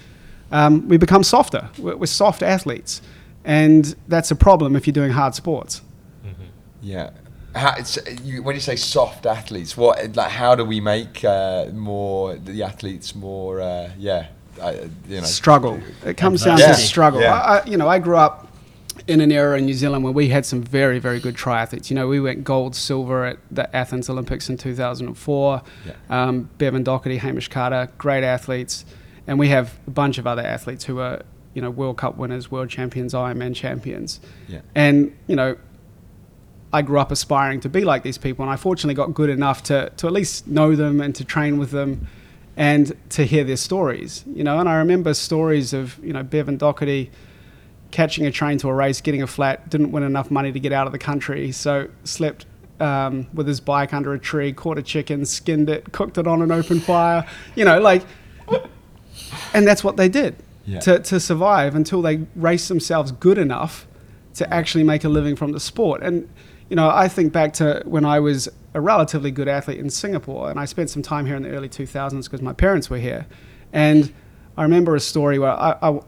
[0.50, 1.68] um, we become softer.
[1.78, 3.02] We're, we're soft athletes,
[3.44, 5.82] and that's a problem if you're doing hard sports.
[6.80, 7.10] Yeah.
[7.54, 11.66] How, it's, you, when you say soft athletes, what like how do we make uh,
[11.72, 13.60] more the athletes more?
[13.60, 14.28] Uh, yeah,
[14.60, 14.74] uh,
[15.08, 15.80] you know, struggle.
[16.04, 16.68] It comes down Yeah.
[16.68, 17.20] to struggle.
[17.20, 17.34] Yeah.
[17.34, 18.47] I, I, you know, I grew up
[19.08, 21.88] in an era in New Zealand where we had some very, very good triathletes.
[21.88, 25.62] You know, we went gold, silver at the Athens Olympics in 2004.
[25.86, 25.92] Yeah.
[26.10, 28.84] Um, Bevan Docherty, Hamish Carter, great athletes.
[29.26, 31.22] And we have a bunch of other athletes who are,
[31.54, 34.20] you know, World Cup winners, world champions, Ironman champions.
[34.46, 34.60] Yeah.
[34.74, 35.56] And, you know,
[36.70, 39.62] I grew up aspiring to be like these people, and I fortunately got good enough
[39.64, 42.08] to, to at least know them and to train with them
[42.58, 44.58] and to hear their stories, you know.
[44.58, 47.10] And I remember stories of, you know, Bevan Doherty
[47.90, 50.72] catching a train to a race, getting a flat, didn't win enough money to get
[50.72, 52.46] out of the country, so slept
[52.80, 56.42] um, with his bike under a tree, caught a chicken, skinned it, cooked it on
[56.42, 58.02] an open fire, you know, like,
[59.54, 60.80] and that's what they did Yeah.
[60.80, 63.86] to, to survive until they raced themselves good enough
[64.34, 66.02] to actually make a living from the sport.
[66.02, 66.28] And,
[66.68, 70.50] you know, I think back to when I was a relatively good athlete in Singapore,
[70.50, 73.26] and I spent some time here in the early 2000s because my parents were here.
[73.72, 74.12] And
[74.56, 76.00] I remember a story where I, I,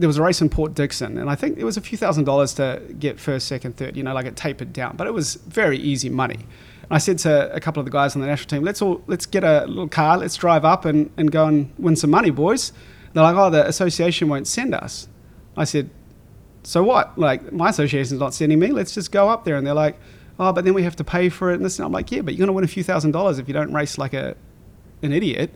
[0.00, 2.24] there was a race in Port Dickson, and I think it was a few thousand
[2.24, 5.34] dollars to get first, second, third, you know, like it tapered down, but it was
[5.34, 6.36] very easy money.
[6.36, 9.02] And I said to a couple of the guys on the national team, let's all,
[9.06, 12.30] let's get a little car, let's drive up and, and go and win some money,
[12.30, 12.72] boys.
[13.12, 15.06] They're like, oh, the association won't send us.
[15.56, 15.90] I said,
[16.62, 17.18] so what?
[17.18, 18.68] Like, my association's not sending me.
[18.68, 19.56] Let's just go up there.
[19.56, 19.98] And they're like,
[20.38, 21.56] oh, but then we have to pay for it.
[21.56, 21.78] And this.
[21.78, 23.72] And I'm like, yeah, but you're to win a few thousand dollars if you don't
[23.72, 24.36] race like a,
[25.02, 25.50] an idiot.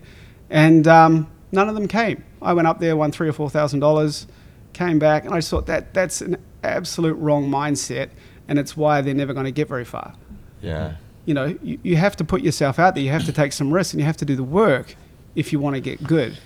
[0.50, 2.24] And um, none of them came.
[2.42, 4.26] I went up there, won three or four thousand dollars,
[4.72, 8.10] came back, and I just thought that that's an absolute wrong mindset,
[8.48, 10.14] and it's why they're never going to get very far.
[10.60, 10.96] Yeah.
[11.24, 13.02] You know, you, you have to put yourself out there.
[13.02, 14.96] You have to take some risks, and you have to do the work
[15.34, 16.38] if you want to get good.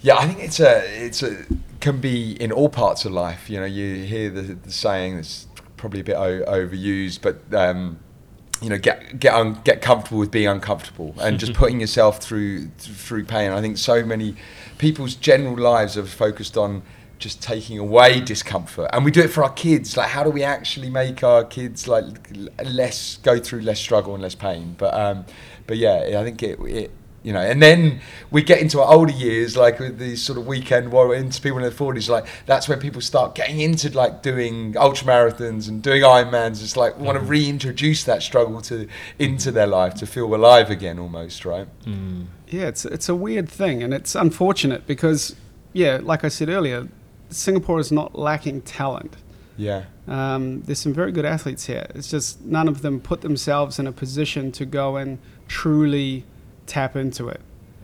[0.00, 1.44] Yeah, I think it's a it's a
[1.80, 3.48] can be in all parts of life.
[3.50, 7.98] You know, you hear the, the saying that's probably a bit o- overused, but um,
[8.60, 12.68] you know, get get un- get comfortable with being uncomfortable and just putting yourself through
[12.78, 13.52] through pain.
[13.52, 14.36] I think so many
[14.78, 16.82] people's general lives are focused on
[17.18, 19.96] just taking away discomfort, and we do it for our kids.
[19.96, 22.30] Like, how do we actually make our kids like
[22.64, 24.74] less go through less struggle and less pain?
[24.78, 25.24] But um,
[25.66, 26.58] but yeah, I think it.
[26.60, 26.90] it
[27.28, 30.46] you know, and then we get into our older years, like with these sort of
[30.46, 34.22] weekend warrior into people in their forties, like that's where people start getting into like
[34.22, 36.62] doing ultra marathons and doing Ironmans.
[36.62, 38.88] It's like want to reintroduce that struggle to
[39.18, 41.68] into their life to feel alive again, almost, right?
[42.46, 45.36] Yeah, it's it's a weird thing, and it's unfortunate because,
[45.74, 46.88] yeah, like I said earlier,
[47.28, 49.18] Singapore is not lacking talent.
[49.58, 51.88] Yeah, Um, there's some very good athletes here.
[51.94, 56.24] It's just none of them put themselves in a position to go and truly
[56.68, 57.40] tap into it.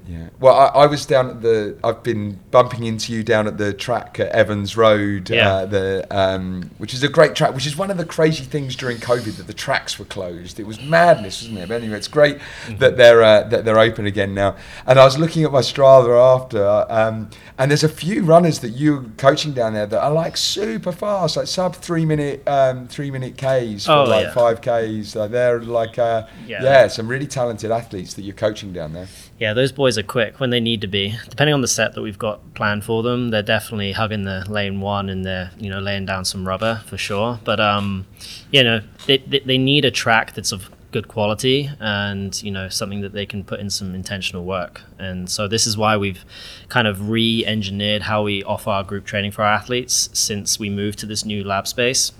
[0.07, 0.29] Yeah.
[0.39, 1.79] Well, I, I was down at the.
[1.83, 5.49] I've been bumping into you down at the track at Evans Road, Yeah.
[5.55, 7.55] uh, the um, which is a great track.
[7.55, 10.61] Which is one of the crazy things during COVID that the tracks were closed.
[10.61, 11.69] It was madness, wasn't it?
[11.69, 12.39] But anyway, it's great
[12.79, 14.57] that they're uh, that they're open again now.
[14.87, 18.71] And I was looking at my Strava after, um, and there's a few runners that
[18.71, 23.11] you're coaching down there that are like super fast, like sub three minute um, three
[23.11, 24.35] minute Ks for Oh, like yeah.
[24.35, 25.17] five Ks.
[25.17, 26.63] Uh, they're like uh, Yeah.
[26.63, 29.09] yeah, some really talented athletes that you're coaching down there.
[29.45, 31.19] Yeah, those boys are quick when they need to be.
[31.29, 34.81] Depending on the set that we've got planned for them, they're definitely hugging the lane
[34.81, 37.39] one and they're you know laying down some rubber for sure.
[37.45, 38.07] But um,
[38.51, 42.71] you know they, they they need a track that's of good quality and you know
[42.71, 44.81] something that they can put in some intentional work.
[44.99, 46.25] And so this is why we've
[46.71, 50.99] kind of re-engineered how we offer our group training for our athletes since we moved
[51.01, 52.13] to this new lab space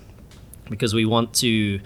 [0.69, 1.79] because we want to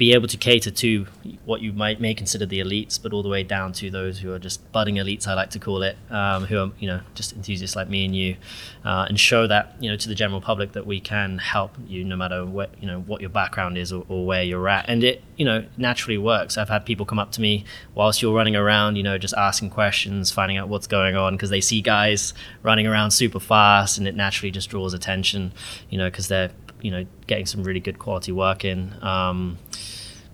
[0.00, 1.06] be able to cater to
[1.44, 4.32] what you might may consider the elites, but all the way down to those who
[4.32, 7.34] are just budding elites, I like to call it, um, who are you know just
[7.34, 8.36] enthusiasts like me and you,
[8.82, 12.02] uh, and show that you know to the general public that we can help you
[12.02, 15.04] no matter what you know what your background is or, or where you're at, and
[15.04, 16.56] it you know naturally works.
[16.56, 19.68] I've had people come up to me whilst you're running around, you know, just asking
[19.68, 22.32] questions, finding out what's going on because they see guys
[22.62, 25.52] running around super fast, and it naturally just draws attention,
[25.90, 28.94] you know, because they're you know getting some really good quality work in.
[29.02, 29.58] Um,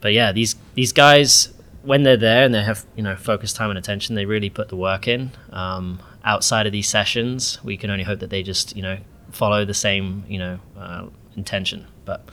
[0.01, 3.71] but yeah, these these guys when they're there and they have you know focused time
[3.71, 5.31] and attention, they really put the work in.
[5.51, 8.99] Um, outside of these sessions, we can only hope that they just you know
[9.31, 11.07] follow the same you know uh,
[11.37, 11.87] intention.
[12.05, 12.29] But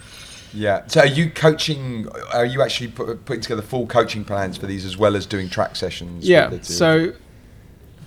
[0.54, 0.86] Yeah.
[0.88, 2.08] So are you coaching?
[2.34, 5.50] Are you actually put, putting together full coaching plans for these as well as doing
[5.50, 6.28] track sessions?
[6.28, 6.50] Yeah.
[6.50, 6.74] with the two?
[6.74, 7.14] So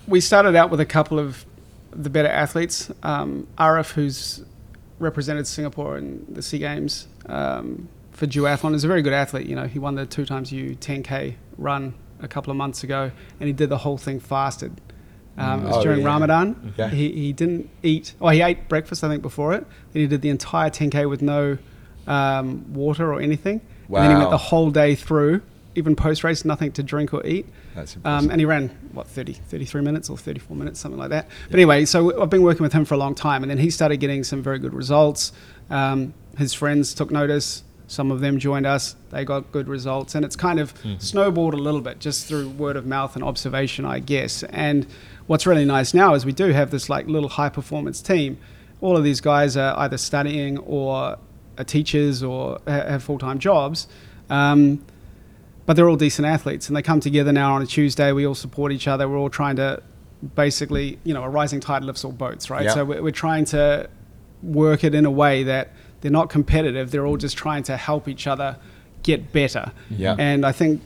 [0.06, 1.44] we started out with a couple of
[1.92, 2.90] the better athletes.
[3.02, 4.44] Um, Arif, who's
[4.98, 9.46] represented Singapore in the Sea Games um, for duathlon, He's a very good athlete.
[9.46, 13.52] You know, he won the 2XU 10k run a couple of months ago, and he
[13.52, 14.80] did the whole thing fasted.
[15.38, 16.06] Um, it was Oh, during yeah.
[16.06, 16.74] Ramadan.
[16.78, 16.88] Yeah.
[16.88, 18.14] He, he didn't eat.
[18.22, 19.66] Oh, he ate breakfast I think before it.
[19.92, 21.58] Then he did the entire 10k with no
[22.06, 23.60] um, water or anything.
[23.88, 24.00] Wow.
[24.00, 25.42] And then he went the whole day through
[25.74, 27.46] even post race, nothing to drink or eat.
[27.76, 31.28] That's Um, and he ran, what, 30, 33 minutes or 34 minutes, something like that.
[31.48, 33.42] But anyway, so I've been working with him for a long time.
[33.42, 35.32] And then he started getting some very good results.
[35.70, 37.62] Um, his friends took notice.
[37.86, 38.96] Some of them joined us.
[39.10, 40.14] They got good results.
[40.16, 43.84] And it's kind of snowballed a little bit just through word of mouth and observation,
[43.84, 44.42] I guess.
[44.44, 44.86] And
[45.26, 48.38] what's really nice now is we do have this like little high performance team.
[48.80, 51.16] All of these guys are either studying or
[51.58, 53.86] are teachers or ha- have full time jobs.
[54.30, 54.84] Um,
[55.66, 58.12] but they're all decent athletes and they come together now on a Tuesday.
[58.12, 59.08] We all support each other.
[59.08, 59.82] We're all trying to
[60.34, 62.64] basically, you know, a rising tide lifts all boats, right?
[62.64, 62.74] Yeah.
[62.74, 63.90] So we're, we're trying to
[64.42, 66.90] work it in a way that they're not competitive.
[66.90, 68.56] They're all just trying to help each other
[69.02, 69.72] get better.
[69.90, 70.16] Yeah.
[70.18, 70.82] And I think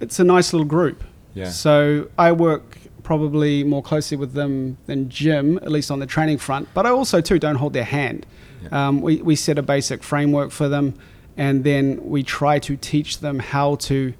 [0.00, 1.02] it's a nice little group.
[1.34, 1.50] Yeah.
[1.50, 6.38] So I work probably more closely with them than Jim, at least on the training
[6.38, 6.68] front.
[6.72, 8.26] But I also too don't hold their hand.
[8.62, 8.88] Yeah.
[8.88, 10.94] Um, we we set a basic framework for them,
[11.36, 14.14] and then we try to teach them how to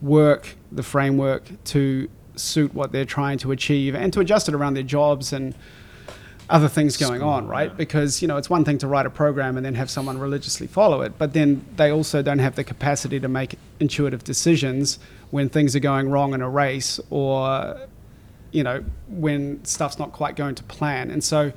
[0.00, 4.74] work the framework to suit what they're trying to achieve and to adjust it around
[4.74, 5.54] their jobs and
[6.50, 7.76] other things going on, right?
[7.76, 10.66] Because you know it's one thing to write a program and then have someone religiously
[10.66, 14.98] follow it, but then they also don't have the capacity to make intuitive decisions
[15.30, 17.78] when things are going wrong in a race or
[18.50, 21.10] you know when stuff's not quite going to plan.
[21.10, 21.52] And so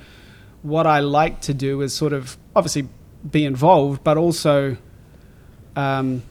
[0.62, 2.88] what I like to do is sort of obviously
[3.30, 4.76] be involved, but also
[5.76, 6.22] um,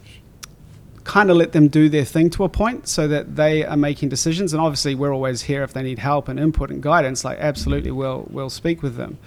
[1.03, 4.09] kind of let them do their thing to a point so that they are making
[4.09, 4.53] decisions.
[4.53, 7.23] And obviously, we're always here if they need help and input and guidance.
[7.23, 9.17] Like, absolutely, we'll we'll speak with them.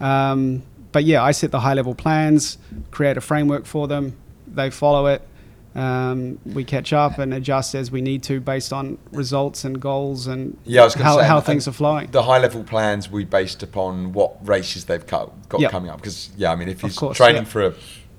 [0.00, 0.62] Um,
[0.92, 2.58] but yeah, I set the high level plans,
[2.90, 4.16] create a framework for them.
[4.46, 5.26] They follow it.
[5.74, 10.26] Um, we catch up and adjust as we need to based on results and goals
[10.26, 12.10] and Yeah, how, say how and- things are flowing.
[12.10, 15.70] The high level plans we based upon what races they've got, got Yep.
[15.70, 15.96] coming up.
[15.98, 17.48] Because yeah, I mean, if you're training yeah.
[17.48, 17.74] for a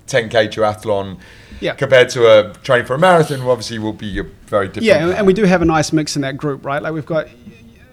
[0.06, 1.18] 10k duathlon
[1.60, 1.74] Yeah.
[1.74, 4.86] compared to a training for a marathon, obviously will be a very different.
[4.86, 6.82] Yeah, and, and we do have a nice mix in that group, right?
[6.82, 7.28] Like we've got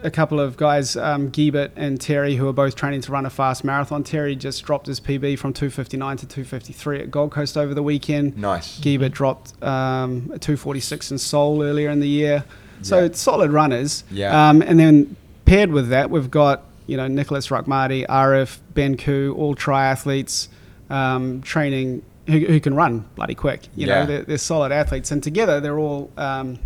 [0.03, 3.29] a couple of guys, um, Giebert and Terry, who are both training to run a
[3.29, 4.03] fast marathon.
[4.03, 8.37] Terry just dropped his PB from 259 to 253 at Gold Coast over the weekend.
[8.37, 8.79] Nice.
[8.79, 12.43] Giebert dropped um, 246 in Seoul earlier in the year.
[12.81, 13.05] So Yeah.
[13.05, 14.03] it's solid runners.
[14.09, 14.49] Yeah.
[14.49, 19.35] Um, and then paired with that, we've got you know Nicholas Rakmati, Arif, Ben Koo,
[19.37, 20.47] all triathletes
[20.89, 23.61] um, training who, who can run bloody quick.
[23.75, 24.01] You Yeah.
[24.01, 26.57] know, they're, they're solid athletes, and together they're all um,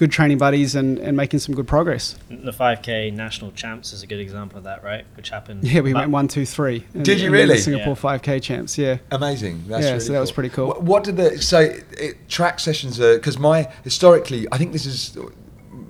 [0.00, 2.16] good training buddies and, and making some good progress.
[2.30, 5.04] The 5K national champs is a good example of that, right?
[5.14, 5.62] Which happened.
[5.62, 6.86] Yeah, we went one, two, three.
[6.94, 7.58] in- Did you in the really?
[7.58, 8.18] Singapore Yeah.
[8.18, 8.96] 5K champs, yeah.
[9.10, 9.64] Amazing.
[9.68, 10.68] That's Yeah, really so that was pretty cool.
[10.68, 14.86] What, what did the so it, track sessions are because my historically I think this
[14.86, 15.18] is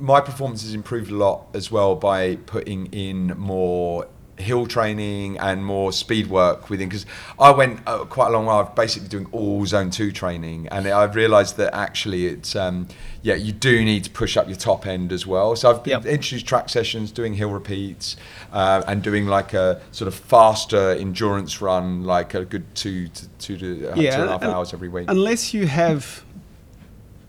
[0.01, 4.09] my performance has improved a lot as well by putting in more
[4.41, 7.07] hill training and more speed work within because
[7.39, 11.15] I went uh, quite a long while basically doing all zone 2 training and I've
[11.15, 12.89] realized that actually it's um,
[13.23, 16.07] yeah you do need to push up your top end as well so I've Yep.
[16.07, 18.17] introduced track sessions doing hill repeats
[18.53, 23.29] uh, and doing like a sort of faster endurance run like a good two to
[23.39, 26.25] two to uh, two and a half hours every week Unless you have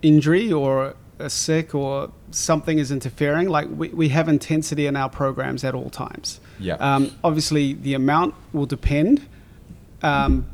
[0.02, 5.10] injury or a sick or something is interfering, like we, we have intensity in our
[5.10, 6.40] programs at all times.
[6.62, 6.76] Yeah.
[6.76, 9.28] Um, obviously, the amount will depend
[10.02, 10.46] um,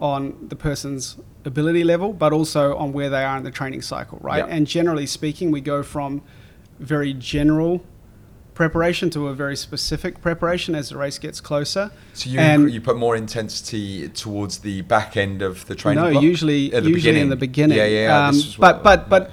[0.00, 4.18] on the person's ability level, but also on where they are in the training cycle,
[4.20, 4.44] right?
[4.46, 4.54] Yeah.
[4.54, 6.22] And generally speaking, we go from
[6.80, 7.82] very general
[8.54, 11.90] preparation to a very specific preparation as the race gets closer.
[12.14, 16.10] so you and- you put more intensity towards the back end of the training no,
[16.12, 16.22] block?
[16.22, 17.76] usually At the usually in the beginning.
[17.76, 19.32] yeah yeah Um, but but but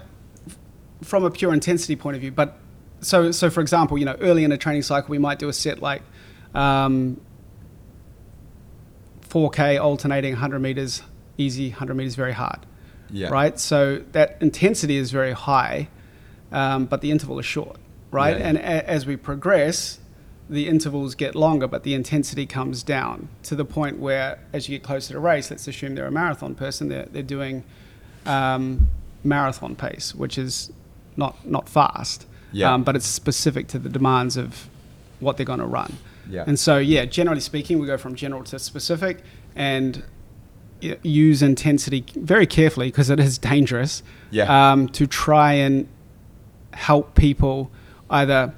[1.02, 2.32] from a pure intensity point of view.
[2.32, 2.58] But
[3.04, 5.54] so so for example, you know, early in a training cycle, we might do a
[5.54, 6.02] set like
[6.56, 7.20] um,
[9.30, 11.02] 4K alternating 100 meters
[11.38, 12.60] easy, 100 meters very hard.
[13.10, 13.60] yeah Right.
[13.60, 15.90] So that intensity is very high,
[16.52, 17.78] um, but the interval is short.
[18.12, 18.38] Right.
[18.38, 18.48] Yeah.
[18.48, 20.00] And a- as we progress.
[20.50, 24.78] The intervals get longer, but the intensity comes down to the point where, as you
[24.78, 27.64] get closer to race, let's assume they're a marathon person, they're, they're doing
[28.26, 28.90] um,
[29.24, 30.70] marathon pace, which is
[31.16, 32.74] not not fast, Yeah.
[32.74, 34.70] um, but it's specific to the demands of
[35.20, 35.98] what they're going to run.
[36.30, 36.46] Yeah.
[36.48, 39.24] And so, yeah, generally speaking, we go from general to specific
[39.56, 40.04] and
[41.02, 44.04] use intensity very carefully because it is dangerous.
[44.32, 44.72] Yeah.
[44.72, 45.88] Um, to try and
[46.74, 47.72] help people
[48.10, 48.54] either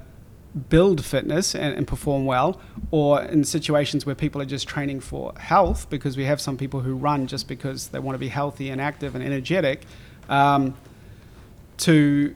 [0.70, 5.32] build fitness and, and perform well, or in situations where people are just training for
[5.38, 8.70] health, because we have some people who run just because they want to be healthy
[8.70, 9.82] and active and energetic,
[10.28, 10.74] um,
[11.76, 12.34] to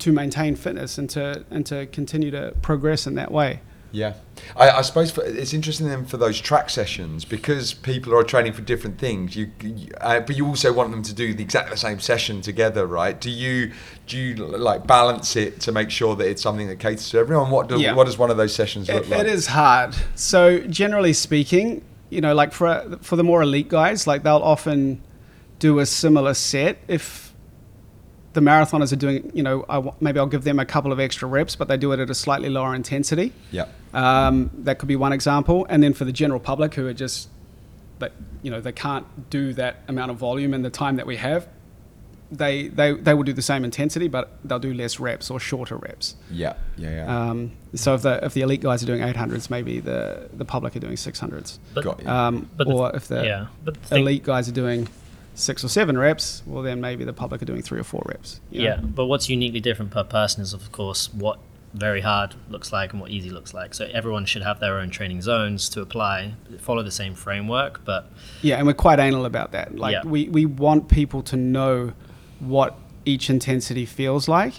[0.00, 3.60] to maintain fitness and to and to continue to progress in that way.
[3.92, 4.14] Yeah,
[4.54, 8.52] I, I suppose for, it's interesting then for those track sessions because people are training
[8.52, 9.34] for different things.
[9.34, 12.86] You, you uh, but you also want them to do the exact same session together,
[12.86, 13.20] right?
[13.20, 13.72] Do you
[14.06, 17.50] do you like balance it to make sure that it's something that caters to everyone?
[17.50, 17.94] What do, Yeah.
[17.94, 19.20] what does one of those sessions look It, like?
[19.22, 19.96] it is hard.
[20.14, 25.02] So generally speaking, you know, like for for the more elite guys, like they'll often
[25.58, 26.78] do a similar set.
[26.86, 27.19] If
[28.32, 31.26] the marathoners are doing, you know, I maybe I'll give them a couple of extra
[31.28, 33.32] reps, but they do it at a slightly lower intensity.
[33.50, 35.66] Yeah, Um, that could be one example.
[35.68, 37.28] And then for the general public who are just,
[37.98, 38.12] that
[38.42, 41.48] you know, they can't do that amount of volume in the time that we have,
[42.32, 45.76] they, they, they will do the same intensity, but they'll do less reps or shorter
[45.76, 46.14] reps.
[46.30, 47.30] yeah, yeah, yeah.
[47.30, 50.76] Um, so if the if the elite guys are doing 800s, maybe the, the public
[50.76, 51.58] are doing 600s.
[51.74, 52.08] But, Got you.
[52.08, 54.86] Um, But the- or if the yeah, but the thing- elite guys are doing
[55.34, 58.40] six or seven reps, well then maybe the public are doing three or four reps.
[58.50, 58.64] you know?
[58.68, 61.38] Yeah, but what's uniquely different per person is, of course, what
[61.72, 63.74] very hard looks like and what easy looks like.
[63.74, 68.10] So everyone should have their own training zones to apply, follow the same framework, but
[68.42, 69.76] Yeah, and we're quite anal about that.
[69.76, 70.02] Like Yeah.
[70.04, 71.92] we, we want people to know
[72.40, 74.54] what each intensity feels like.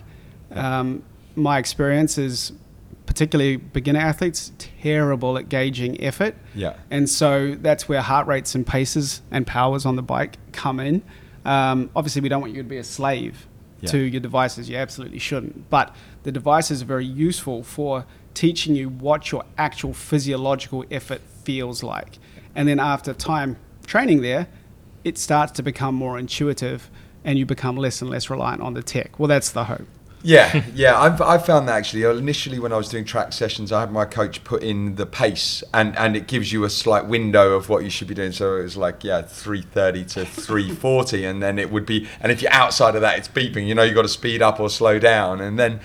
[0.52, 1.04] Um,
[1.36, 2.54] my experience is
[3.12, 6.34] particularly beginner athletes terrible at gauging effort.
[6.56, 6.78] Yeah.
[6.90, 11.04] And so that's where heart rates and paces and powers on the bike come in.
[11.44, 13.48] Um, obviously, we don't want you to be a slave
[13.82, 13.90] Yeah.
[13.90, 14.70] to your devices.
[14.70, 15.70] You absolutely shouldn't.
[15.70, 15.94] But
[16.24, 22.18] the devices are very useful for teaching you what your actual physiological effort feels like.
[22.56, 23.58] And then after time
[23.88, 24.48] training there,
[25.04, 26.90] it starts to become more intuitive
[27.26, 29.20] and you become less and less reliant on the tech.
[29.20, 29.88] Well, that's the hope.
[30.24, 32.06] Yeah, yeah, I've, I found that actually.
[32.06, 35.06] Uh, initially, when I was doing track sessions, I had my coach put in the
[35.06, 38.32] pace, and, and it gives you a slight window of what you should be doing.
[38.32, 42.08] So it was like, yeah, three thirty to three forty, and then it would be.
[42.20, 43.68] And if you're outside of that, it's beeping.
[43.68, 45.80] You know, you have got to speed up or slow down, and then,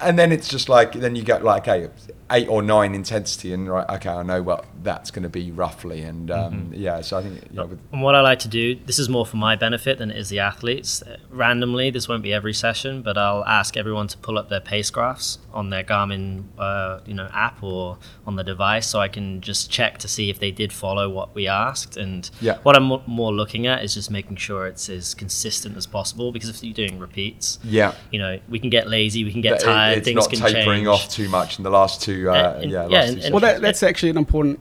[0.00, 1.90] and then it's just like then you get like a
[2.30, 6.02] eight or nine intensity, and right, okay, I know what that's going to be roughly,
[6.02, 7.00] and um, yeah.
[7.00, 9.56] So I think yeah, And what I like to do, this is more for my
[9.56, 11.02] benefit than it is the athletes.
[11.02, 14.60] Uh, Randomly, this won't be every session, but I'll ask everyone to pull up their
[14.60, 19.08] pace graphs on their Garmin, uh, you know, app or on the device, so I
[19.08, 21.96] can just check to see if they did follow what we asked.
[21.96, 22.58] And Yeah.
[22.62, 26.30] what I'm more looking at is just making sure it's as consistent as possible.
[26.32, 27.94] Because if you're doing repeats, yeah.
[28.10, 30.40] you know, we can get lazy, we can get That it- it's things not can
[30.40, 30.88] tapering change.
[30.88, 32.30] off too much in the last two.
[32.30, 34.58] Uh, Uh, and- yeah, yeah, last and- two and- Well, that, that's actually an important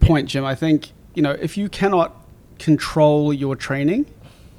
[0.00, 0.44] point, Jim.
[0.44, 2.14] I think you know if you cannot
[2.58, 4.06] control your training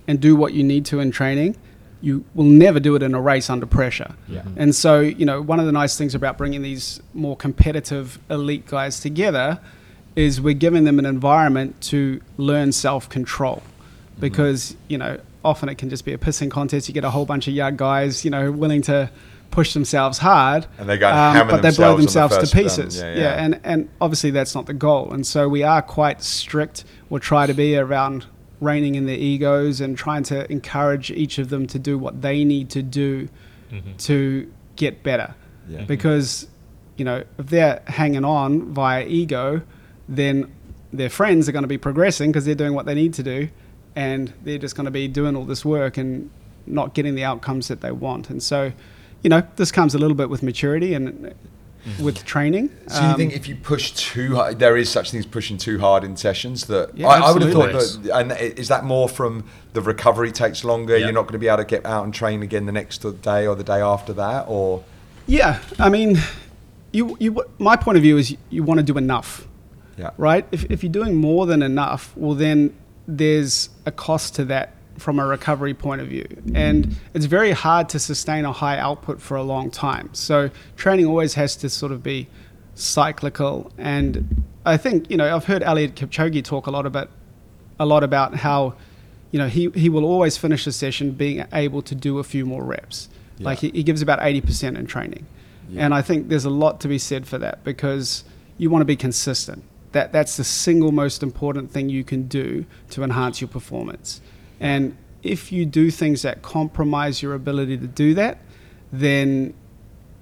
[0.07, 1.55] and do what you need to in training,
[2.01, 4.13] you will never do it in a race under pressure.
[4.29, 4.43] Yeah.
[4.55, 8.67] And so, you know, one of the nice things about bringing these more competitive elite
[8.67, 9.59] guys together
[10.15, 13.61] is we're giving them an environment to learn self-control,
[14.19, 16.87] because you know often it can just be a pissing contest.
[16.87, 19.09] You get a whole bunch of young guys, you know, willing to
[19.51, 22.55] push themselves hard, um, And they go and hammer but they blow themselves the to
[22.55, 22.97] pieces.
[22.97, 23.43] Yeah, yeah, yeah.
[23.43, 25.11] and and obviously that's not the goal.
[25.11, 28.25] And so we are quite strict, or try to be around
[28.59, 32.43] reining in their egos and trying to encourage each of them to do what they
[32.43, 33.29] need to do
[33.97, 35.35] to get better.
[35.67, 35.83] Yeah.
[35.83, 36.47] Because
[36.95, 39.61] you know if they're hanging on via ego,
[40.07, 40.51] then
[40.93, 43.49] their friends are going to be progressing because they're doing what they need to do,
[43.95, 46.29] and they're just going to be doing all this work and
[46.65, 48.29] not getting the outcomes that they want.
[48.29, 48.71] And so,
[49.23, 51.33] you know, this comes a little bit with maturity and
[52.01, 52.69] with training.
[52.87, 55.79] So you Um, think if you push too hard, there is such things pushing too
[55.79, 59.07] hard in sessions that Yeah, I, I would have thought that, and is that more
[59.07, 60.97] from the recovery takes longer?
[60.97, 61.05] Yeah.
[61.05, 63.47] You're not going to be able to get out and train again the next day
[63.47, 64.83] or the day after that, or
[65.27, 66.17] Yeah, I mean,
[66.91, 69.47] you you my point of view is you, you want to do enough,
[69.97, 70.45] yeah, right?
[70.51, 72.73] If if you're doing more than enough, well then
[73.07, 77.89] there's a cost to that from a recovery point of view, and it's very hard
[77.89, 80.09] to sustain a high output for a long time.
[80.13, 82.27] So training always has to sort of be
[82.75, 87.09] cyclical, and I think you know I've heard Eliud Kipchoge talk a lot about
[87.79, 88.75] a lot about how
[89.31, 92.45] you know he, he will always finish a session being able to do a few
[92.45, 93.09] more reps.
[93.39, 95.27] Like he, he gives about 80% in training.
[95.69, 95.83] Yeah.
[95.83, 98.23] and i think there's a lot to be said for that because
[98.57, 99.63] you want to be consistent.
[99.91, 104.21] That that's the single most important thing you can do to enhance your performance
[104.59, 108.39] and if you do things that compromise your ability to do that
[108.91, 109.53] then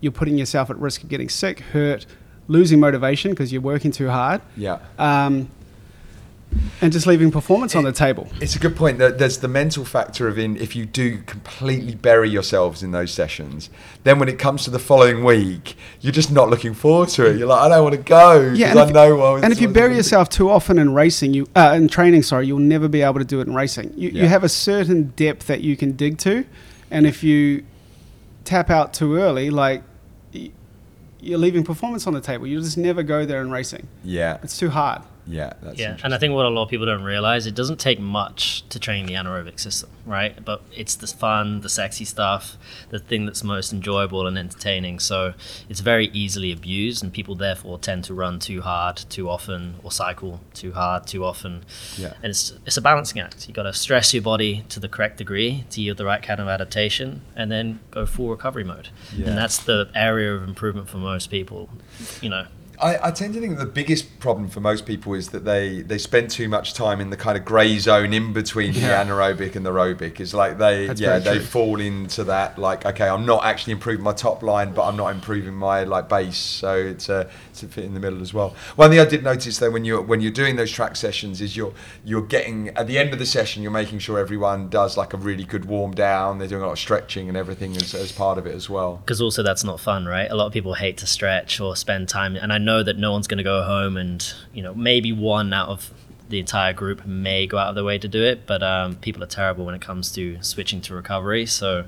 [0.02, 2.06] you're putting yourself at risk of getting sick hurt
[2.48, 4.80] losing motivation because you're working too hard yeah.
[4.98, 5.50] um,
[6.82, 8.28] and just leaving performance on the table.
[8.41, 8.97] It's a good point.
[8.99, 13.12] That there's the mental factor of in if you do completely bury yourselves in those
[13.12, 13.70] sessions,
[14.03, 17.38] then when it comes to the following week, you're just not looking forward to it.
[17.38, 19.36] You're like, I don't want to go because and I if, know.
[19.38, 22.60] And if you bury yourself too often in racing, you uh, in training, sorry, you'll
[22.60, 23.93] never be able to do it in racing.
[23.95, 24.24] You, Yeah.
[24.24, 26.45] you have a certain depth that you can dig to,
[26.91, 27.64] and if you
[28.43, 29.84] tap out too early, like
[31.26, 32.45] you're leaving performance on the table.
[32.45, 33.88] You'll just never go there in racing.
[34.03, 35.01] Yeah, It's too hard.
[35.28, 37.80] Yeah, that's yeah, and I think what a lot of people don't realize, it doesn't
[37.80, 40.44] take much to train the anaerobic system, right?
[40.44, 42.58] But it's the fun, the sexy stuff,
[42.90, 45.00] the thing that's most enjoyable and entertaining.
[45.00, 45.34] So
[45.70, 49.92] it's very easily abused, and people therefore tend to run too hard too often or
[49.92, 51.66] cycle too hard too often.
[51.98, 52.14] Yeah.
[52.22, 53.48] And it's it's a balancing act.
[53.48, 56.40] You got to stress your body to the correct degree to yield the right kind
[56.40, 58.90] of adaptation, and then go full recovery mode.
[59.16, 59.30] Yeah.
[59.30, 61.70] And that's the area of improvement for most people.
[62.22, 62.48] You know,
[62.82, 65.98] I, I tend to think the biggest problem for most people is that they, they
[65.98, 69.04] spend too much time in the kind of grey zone in between Yeah.
[69.04, 70.20] the anaerobic and the aerobic.
[70.20, 71.46] Is like they That's yeah they true.
[71.46, 75.10] fall into that like okay I'm not actually improving my top line but I'm not
[75.10, 78.56] improving my like base so it's a it's a fit in the middle as well.
[78.76, 81.56] One thing I did notice though when you're when you're doing those track sessions is
[81.56, 81.74] you're
[82.04, 85.18] you're getting at the end of the session you're making sure everyone does like a
[85.18, 86.38] really good warm down.
[86.40, 88.98] They're doing a lot of stretching and everything as, as part of it as well.
[88.98, 90.30] because also that's not fun, right?
[90.30, 93.11] A lot of people hate to stretch or spend time, and I know that no
[93.11, 95.91] one's going to go home and you know maybe one out of
[96.30, 99.24] the entire group may go out of their way to do it, but um, people
[99.24, 101.45] are terrible when it comes to switching to recovery.
[101.45, 101.86] So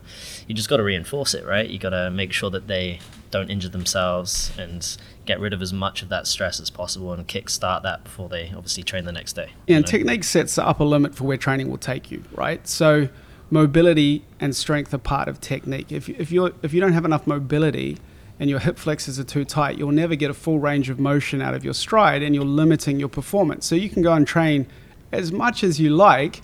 [0.48, 1.68] you just got to reinforce it, right?
[1.68, 3.00] You got to make sure that they
[3.32, 7.28] don't injure themselves and get rid of as much of that stress as possible and
[7.28, 9.52] kickstart that before they obviously train the next day.
[9.66, 9.92] Yeah, and know?
[9.92, 12.66] technique sets the upper limit for where training will take you, right?
[12.68, 13.10] So
[13.50, 15.92] mobility and strength are part of technique.
[15.92, 17.98] If, if, you're, if you don't have enough mobility
[18.40, 21.42] and your hip flexors are too tight, you'll never get a full range of motion
[21.42, 23.66] out of your stride and you're limiting your performance.
[23.66, 24.68] So you can go and train
[25.12, 26.42] as much as you like,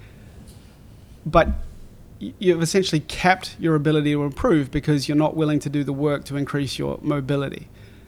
[1.25, 1.49] but
[2.19, 6.23] you've essentially capped your ability to improve because you're not willing to do the work
[6.25, 7.67] to increase your mobility.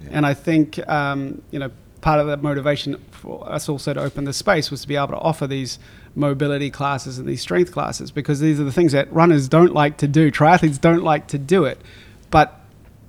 [0.09, 1.71] And I think um, you know
[2.01, 5.07] part of the motivation for us also to open the space was to be able
[5.07, 5.79] to offer these
[6.13, 9.97] mobility classes and these strength classes because these are the things that runners don't like
[9.97, 10.31] to do.
[10.31, 11.81] Triathletes don't like to do it,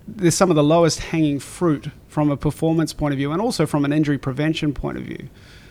[0.06, 3.66] there's some of the lowest hanging fruit from a performance point of view and also
[3.66, 5.28] from an injury prevention point of view.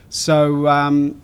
[0.10, 1.22] So um,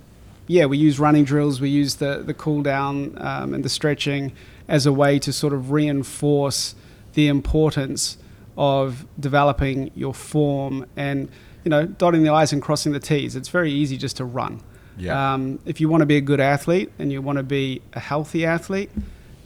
[0.48, 4.32] yeah, we use running drills, we use the the cool down um, and the stretching
[4.68, 6.76] as a way to sort of reinforce
[7.14, 8.18] the importance
[8.58, 11.30] of developing your form and
[11.64, 13.36] you know dotting the i's and crossing the t's.
[13.36, 14.62] It's very easy just to run.
[14.98, 15.34] Yeah.
[15.34, 18.00] Um, if you want to be a good athlete and you want to be a
[18.00, 18.92] healthy athlete,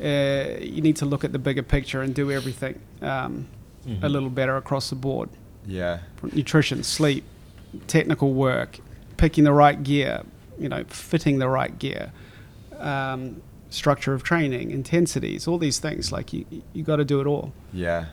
[0.01, 3.47] uh, you need to look at the bigger picture and do everything um,
[4.01, 5.29] a little better across the board.
[5.65, 5.99] Yeah.
[6.17, 7.23] From nutrition, sleep,
[7.87, 8.79] technical work,
[9.17, 10.23] picking the right gear,
[10.59, 12.11] you know, fitting the right gear,
[12.77, 16.11] um, structure of training, intensities, all these things.
[16.11, 17.53] Like you, you got to do it all.
[17.73, 18.05] Yeah,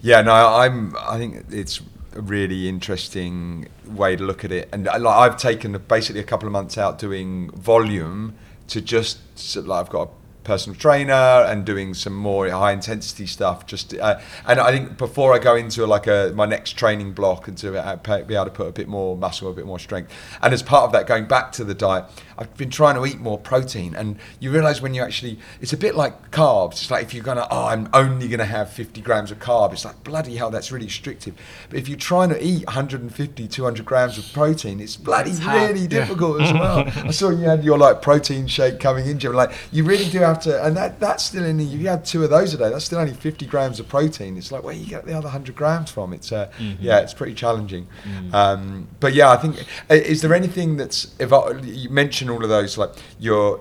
[0.00, 0.22] yeah.
[0.22, 0.94] No, I'm.
[1.00, 1.80] I think it's
[2.14, 6.24] a really interesting way to look at it, and I- like I've taken basically a
[6.24, 8.34] couple of months out doing volume
[8.68, 9.18] to just
[9.56, 10.10] like I've got a
[10.44, 13.66] personal trainer and doing some more high intensity stuff.
[13.66, 17.48] Just uh, and I think before I go into like a my next training block
[17.48, 20.12] and to uh, be able to put a bit more muscle, a bit more strength,
[20.42, 22.04] and as part of that, going back to the diet,
[22.42, 25.76] I've been trying to eat more protein, and you realise when you actually, it's a
[25.76, 26.72] bit like carbs.
[26.72, 29.72] It's like if you're gonna, oh, I'm only gonna have 50 grams of carb.
[29.72, 31.34] It's like bloody hell, that's really restrictive.
[31.70, 35.82] But if you're trying to eat 150, 200 grams of protein, it's bloody hard, really
[35.82, 35.86] yeah.
[35.86, 36.78] difficult as well.
[36.96, 39.34] I saw you had your like protein shake coming in, Jim.
[39.34, 41.60] Like you really do have to, and that that's still in.
[41.60, 44.36] You had two of those a day, that's still only 50 grams of protein.
[44.36, 46.12] It's like where you get the other 100 grams from.
[46.12, 47.86] It's uh, yeah, it's pretty challenging.
[48.32, 52.48] Um, but yeah, I think is there anything that's if I, you mention all of
[52.48, 53.60] those like your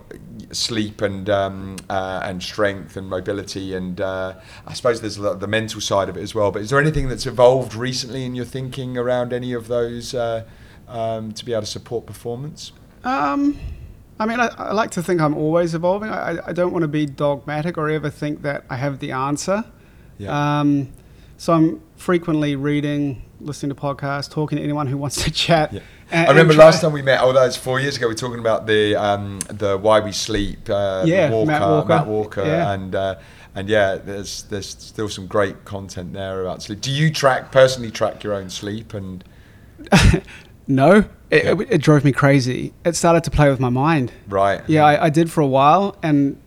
[0.51, 4.33] sleep and um, uh, and strength and mobility and uh,
[4.65, 6.51] I suppose there's a lot of the mental side of it as well.
[6.51, 10.45] But is there anything that's evolved recently in your thinking around any of those uh,
[10.87, 12.71] um, to be able to support performance?
[13.03, 13.57] Um,
[14.19, 16.09] I mean, I, I like to think I'm always evolving.
[16.09, 19.11] I, I- I don't want to be dogmatic or ever think that I have the
[19.11, 19.63] answer.
[20.17, 20.59] Yeah.
[20.59, 20.89] Um,
[21.37, 25.73] so I'm frequently reading, listening to podcasts, talking to anyone who wants to chat.
[25.73, 25.79] Yeah.
[26.11, 28.17] And- I remember try- last time we met, although it's four years ago, we were
[28.17, 31.87] talking about the um, the why we sleep, uh, Yeah, Walker, Matt Walker.
[31.87, 32.71] Matt Walker, Yeah.
[32.73, 33.15] and uh,
[33.55, 36.81] and yeah, there's there's still some great content there about sleep.
[36.81, 39.23] Do you track personally track your own sleep and
[40.67, 41.51] No, it, Yeah.
[41.53, 42.73] it, it drove me crazy.
[42.85, 44.11] It started to play with my mind.
[44.29, 44.61] right?
[44.67, 46.37] Yeah, I, I did for a while, and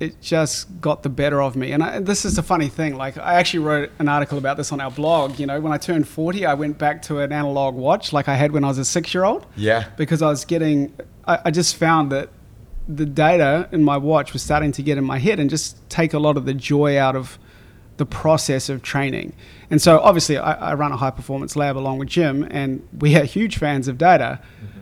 [0.00, 1.72] it just got the better of me.
[1.72, 2.96] And I, this is a funny thing.
[2.96, 5.38] Like, I actually wrote an article about this on our blog.
[5.38, 8.34] You know, when I turned 40, I went back to an analog watch like I
[8.34, 10.94] had when I was a six year old yeah, because I was getting,
[11.26, 12.30] I, I just found that
[12.88, 16.12] the data in my watch was starting to get in my head and just take
[16.12, 17.38] a lot of the joy out of
[17.96, 19.32] the process of training.
[19.70, 23.16] And so obviously I, I run a high performance lab along with Jim and we
[23.16, 24.80] are huge fans of data, mm-hmm.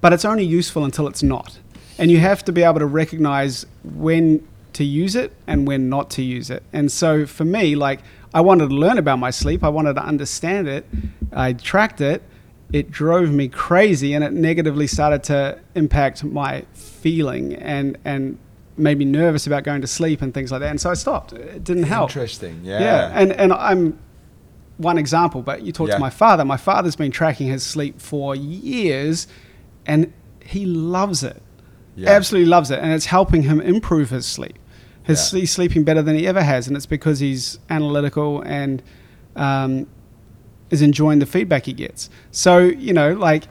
[0.00, 1.58] but it's only useful until it's not.
[2.00, 6.10] And you have to be able to recognize when to use it and when not
[6.10, 6.62] to use it.
[6.72, 8.00] And so for me, like
[8.32, 10.86] I wanted to learn about my sleep, I wanted to understand it.
[11.32, 12.22] I tracked it.
[12.72, 18.38] It drove me crazy, and it negatively started to impact my feeling and and
[18.76, 20.70] made me nervous about going to sleep and things like that.
[20.70, 21.32] And so I stopped.
[21.32, 22.10] It didn't help.
[22.10, 22.60] Interesting.
[22.62, 22.80] Yeah.
[22.80, 23.98] Yeah, and and I'm
[24.76, 25.94] one example, but you talk Yeah.
[25.94, 26.44] to my father.
[26.44, 29.26] My father's been tracking his sleep for years,
[29.84, 30.12] and
[30.44, 31.42] he loves it.
[31.96, 32.10] Yeah.
[32.10, 34.58] Absolutely loves it, and it's helping him improve his sleep.
[35.02, 35.40] His Yeah.
[35.40, 38.82] he's sleeping better than he ever has, and it's because he's analytical and
[39.36, 39.86] um,
[40.70, 42.10] is enjoying the feedback he gets.
[42.30, 43.44] So you know, like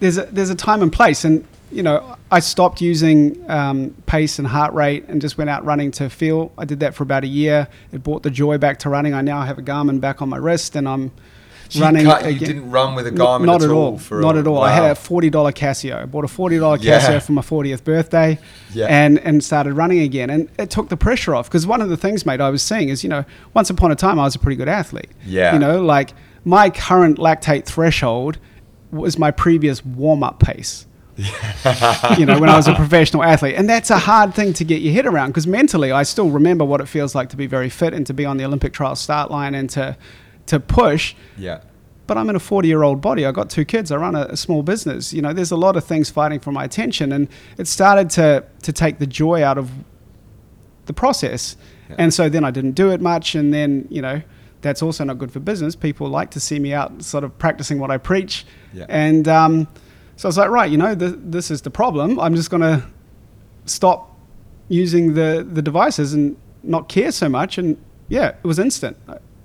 [0.00, 4.38] there's a there's a time and place, and you know, I stopped using um, pace
[4.38, 6.52] and heart rate and just went out running to feel.
[6.58, 7.68] I did that for about a year.
[7.92, 9.12] It brought the joy back to running.
[9.14, 11.10] I now have a Garmin back on my wrist, and I'm
[11.68, 12.04] So you running.
[12.06, 13.98] cut- you didn't run with a Garmin not at all all.
[13.98, 14.60] for not a- at all.
[14.62, 16.02] I had a forty dollar Casio.
[16.02, 17.00] I bought a forty dollar Yeah.
[17.00, 18.38] Casio for my fortieth birthday,
[18.72, 18.86] Yeah.
[18.86, 20.30] and and started running again.
[20.30, 22.88] And it took the pressure off because one of the things, mate, I was seeing
[22.88, 25.10] is you know once upon a time I was a pretty good athlete.
[25.26, 25.52] Yeah.
[25.54, 26.12] You know, like
[26.44, 28.38] my current lactate threshold
[28.90, 30.86] was my previous warm up pace.
[32.18, 33.54] you know, when I was a professional athlete.
[33.56, 36.64] And that's a hard thing to get your head around because mentally I still remember
[36.64, 38.96] what it feels like to be very fit and to be on the Olympic trial
[38.96, 39.96] start line and to
[40.46, 41.14] to push.
[41.36, 41.60] Yeah.
[42.06, 43.24] But I'm in a 40 year old body.
[43.24, 43.90] I've got two kids.
[43.90, 45.12] I run a, a small business.
[45.12, 47.12] You know, there's a lot of things fighting for my attention.
[47.12, 49.70] And it started to, to take the joy out of
[50.86, 51.56] the process.
[51.88, 51.96] Yeah.
[51.98, 53.34] And so then I didn't do it much.
[53.34, 54.20] And then, you know,
[54.60, 55.76] that's also not good for business.
[55.76, 58.44] People like to see me out sort of practicing what I preach.
[58.72, 58.86] Yeah.
[58.88, 59.68] And um,
[60.16, 62.20] so I was like, right, you know, th- this is the problem.
[62.20, 62.84] I'm just going to
[63.66, 64.18] stop
[64.68, 67.58] using the, the devices and not care so much.
[67.58, 68.96] And yeah, it was instant.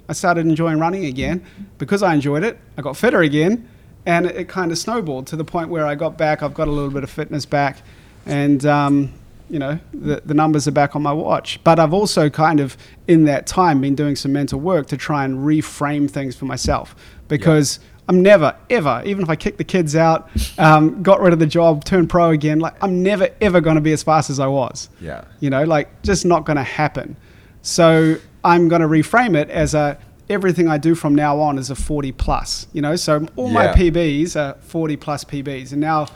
[0.09, 1.45] I- started enjoying running again.
[1.77, 3.69] Because I enjoyed it, I got fitter again.
[4.05, 6.43] And it, it kind of snowballed to the point where I got back.
[6.43, 7.81] I've got a little bit of fitness back.
[8.25, 9.13] And, um,
[9.49, 11.59] you know, the, the numbers are back on my watch.
[11.63, 15.25] But I've also kind of, in that time, been doing some mental work to try
[15.25, 16.95] and reframe things for myself.
[17.27, 21.37] Because I'm never, ever, even if I kick the kids out, um, got rid of
[21.37, 24.39] the job, turned pro again, like I'm never, ever going to be as fast as
[24.39, 24.89] I was.
[24.99, 25.25] Yeah.
[25.39, 27.15] You know, like just not going to happen.
[27.61, 29.97] So I'm going to reframe it as a
[30.29, 32.67] everything I do from now on is a 40 plus.
[32.71, 36.07] You know, so all my PBs are 40 plus PBs, and now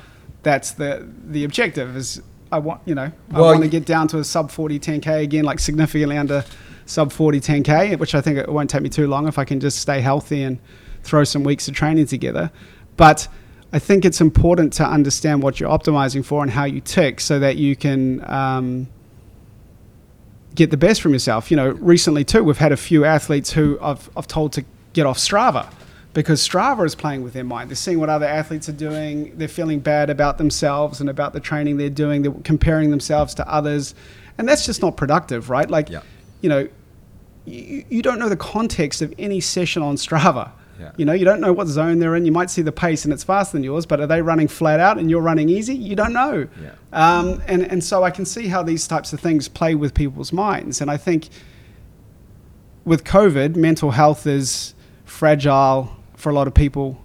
[0.43, 2.21] that's the the objective is
[2.51, 5.43] I want you know I want to get down to a sub 40 10k again,
[5.43, 6.45] like significantly under
[6.85, 9.59] sub 40 10k, which I think it won't take me too long if I can
[9.59, 10.59] just stay healthy and
[11.03, 12.51] throw some weeks of training together.
[12.95, 13.27] But
[13.71, 17.39] I think it's important to understand what you're optimizing for and how you tick, so
[17.39, 18.23] that you can.
[18.29, 18.87] Um,
[20.55, 21.49] get the best from yourself.
[21.51, 25.05] You know, recently too, we've had a few athletes who I've, I've told to get
[25.05, 25.71] off Strava
[26.13, 27.69] because Strava is playing with their mind.
[27.69, 29.35] They're seeing what other athletes are doing.
[29.37, 32.21] They're feeling bad about themselves and about the training they're doing.
[32.21, 33.95] They're comparing themselves to others.
[34.37, 35.69] And that's just not productive, right?
[35.69, 36.01] Like, Yeah.
[36.41, 36.67] you know,
[37.45, 40.51] you, you don't know the context of any session on Strava.
[40.79, 40.91] Yeah.
[40.97, 42.25] You know, you don't know what zone they're in.
[42.25, 44.79] You might see the pace and it's faster than yours, but are they running flat
[44.79, 45.75] out and you're running easy?
[45.75, 46.47] You don't know.
[46.61, 46.71] Yeah.
[46.91, 50.33] Um, and, and so I can see how these types of things play with people's
[50.33, 50.81] minds.
[50.81, 51.29] And I think
[52.85, 54.73] with COVID, mental health is
[55.05, 57.01] fragile for a lot of people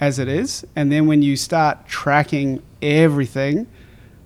[0.00, 0.64] as it is.
[0.74, 3.66] And then when you start tracking everything,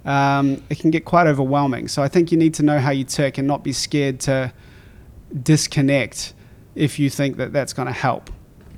[0.05, 1.89] um, it can get quite overwhelming.
[1.89, 4.53] So I think you need to know how you tick and not be scared to
[5.43, 6.33] disconnect
[6.77, 8.31] if you think that that's going to help.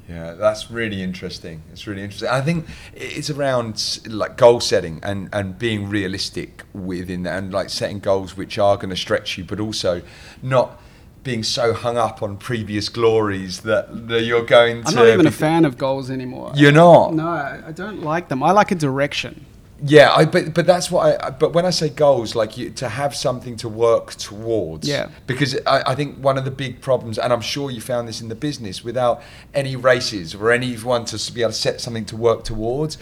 [0.09, 1.63] Yeah, that's really interesting.
[1.71, 2.31] It's really interesting.
[2.31, 7.69] I think it's around like goal setting and, and being realistic within that and like
[7.69, 10.01] setting goals which are going to stretch you, but also
[10.41, 10.81] not
[11.25, 14.89] being so hung up on previous glories that, that you're going to.
[14.89, 16.53] I'm not even a fan of goals anymore.
[16.55, 17.13] You're not.
[17.13, 18.43] No, I don't like them.
[18.43, 19.45] I like a direction.
[19.81, 21.31] Yeah, I, but but that's what I.
[21.31, 24.89] But when I say goals, like you, to have something to work towards.
[24.89, 25.09] Yeah.
[25.27, 28.21] Because I, I think one of the big problems, and I'm sure you found this
[28.21, 29.23] in the business, without
[29.55, 32.99] any races or anyone to be able to set something to work towards,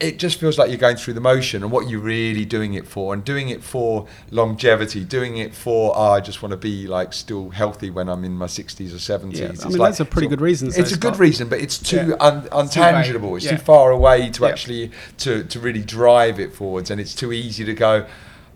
[0.00, 2.86] it just feels like you're going through the motion and what you're really doing it
[2.86, 6.86] for, and doing it for longevity, doing it for oh, I just want to be
[6.86, 9.38] like still healthy when I'm in my 60s or 70s.
[9.38, 11.48] Yeah, I It's mean, like- that's a pretty so good reason, It's a good reason,
[11.48, 12.16] but it's too Yeah.
[12.20, 13.36] un, It's too untangible.
[13.36, 17.32] It's too far away to actually to, to really drive it forwards and it's too
[17.32, 18.06] easy to go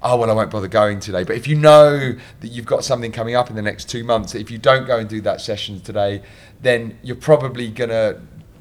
[0.01, 3.11] oh well i won't bother going today but if you know that you've got something
[3.11, 5.81] coming up in the next two months if you don't go and do that session
[5.81, 6.23] today
[6.63, 8.17] then you're probably going to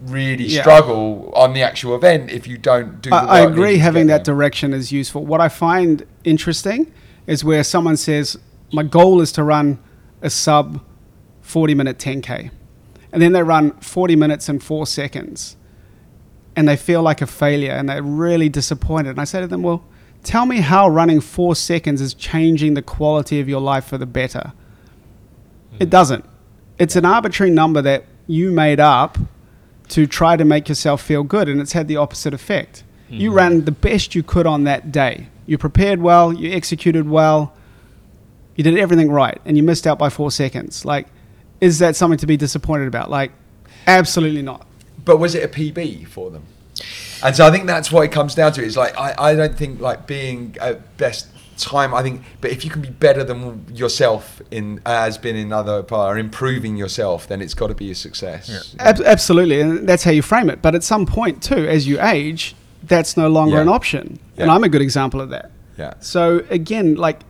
[0.06, 0.62] really Yeah.
[0.62, 4.24] struggle on the actual event if you don't do the I, I agree having that
[4.24, 5.26] direction is useful.
[5.26, 6.92] What I find interesting
[7.26, 8.38] is where someone says,
[8.72, 9.80] My goal is to run
[10.22, 10.82] a sub
[11.42, 12.52] 40 minute 10K.
[13.12, 15.56] And then they run 40 minutes and four seconds.
[16.56, 19.12] And they feel like a failure and they're really disappointed.
[19.12, 19.86] And I say to them, Well,
[20.24, 24.06] tell me how running four seconds is changing the quality of your life for the
[24.06, 24.54] better.
[25.80, 25.90] It mm.
[25.92, 26.26] doesn't.
[26.80, 29.18] It's an arbitrary number that you made up
[29.90, 32.84] to try to make yourself feel good, and it's had the opposite effect.
[33.10, 33.38] You mm-hmm.
[33.38, 35.28] ran the best you could on that day.
[35.46, 37.54] You prepared well, you executed well,
[38.56, 40.84] you did everything right, and you missed out by four seconds.
[40.84, 41.08] Like,
[41.62, 43.10] is that something to be disappointed about?
[43.10, 43.32] Like,
[43.86, 44.68] absolutely not.
[45.06, 46.44] But was it a PB for them?
[47.24, 48.64] And so I think that's what it comes down to.
[48.64, 51.94] It's like I, I don't think like being at best time.
[51.94, 55.82] I think, but if you can be better than yourself in as been in other
[55.84, 58.76] part or improving yourself, then it's got to be a success.
[58.80, 60.62] Ab- absolutely, and that's how you frame it.
[60.62, 63.62] But at some point, too, as you age, that's no longer Yeah.
[63.64, 64.20] an option.
[64.38, 65.52] And I'm a good example of that.
[65.78, 65.94] Yeah.
[66.00, 67.22] So again, like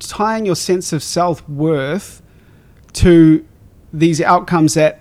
[0.00, 2.22] tying your sense of self worth
[2.94, 3.44] to
[3.92, 5.00] these outcomes that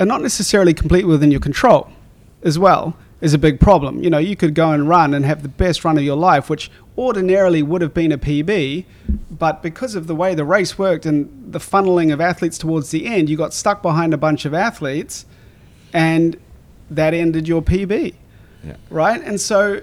[0.00, 1.90] are not necessarily completely within your control
[2.46, 4.02] as well is a big problem.
[4.02, 6.48] You know, you could go and run and have the best run of your life,
[6.48, 8.84] which ordinarily would have been a PB,
[9.30, 13.06] but because of the way the race worked and the funneling of athletes towards the
[13.06, 15.26] end, you got stuck behind a bunch of athletes
[15.92, 16.36] and
[16.90, 18.14] that ended your PB
[18.66, 18.76] Yeah.
[18.90, 19.20] right?
[19.22, 19.80] And so,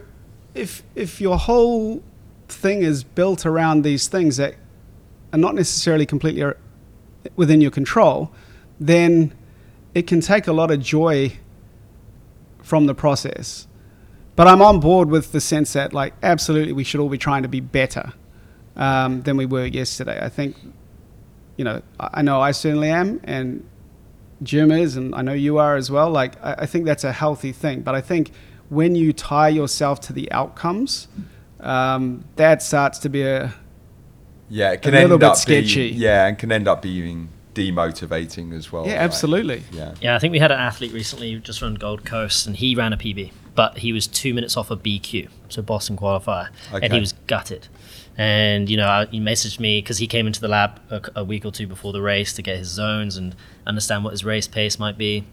[0.55, 2.01] if if your whole
[2.47, 4.55] thing is built around these things that
[5.33, 6.43] are not necessarily completely
[7.35, 8.31] within your control,
[8.79, 9.33] then
[9.95, 11.33] it can take a lot of joy
[12.63, 13.67] from the process.
[14.35, 17.43] But I'm on board with the sense that, like, absolutely, we should all be trying
[17.43, 18.13] to be better
[18.75, 20.19] um, than we were yesterday.
[20.19, 20.55] I think,
[21.55, 23.63] you know, I know I certainly am, and
[24.41, 26.09] Jim is, and I know you are as well.
[26.09, 27.81] Like, I, I think that's a healthy thing.
[27.81, 28.31] But I think
[28.69, 31.07] when you tie yourself to the outcomes,
[31.59, 33.53] um, that starts to be a
[34.49, 35.89] Yeah, it can A little end bit up sketchy.
[35.89, 38.85] Yeah, and can end up being demotivating as well.
[38.85, 39.63] yeah, like, absolutely.
[39.71, 39.95] yeah.
[40.01, 42.93] Yeah, I think we had an athlete recently just run Gold Coast, and he ran
[42.93, 46.99] a PB, but he was two minutes off a BQ, so Boston qualifier, and he
[46.99, 47.67] was gutted.
[48.17, 51.45] And you know, he messaged me because he came into the lab a, a week
[51.45, 53.35] or two before the race to get his zones and
[53.65, 55.25] understand what his race pace might be.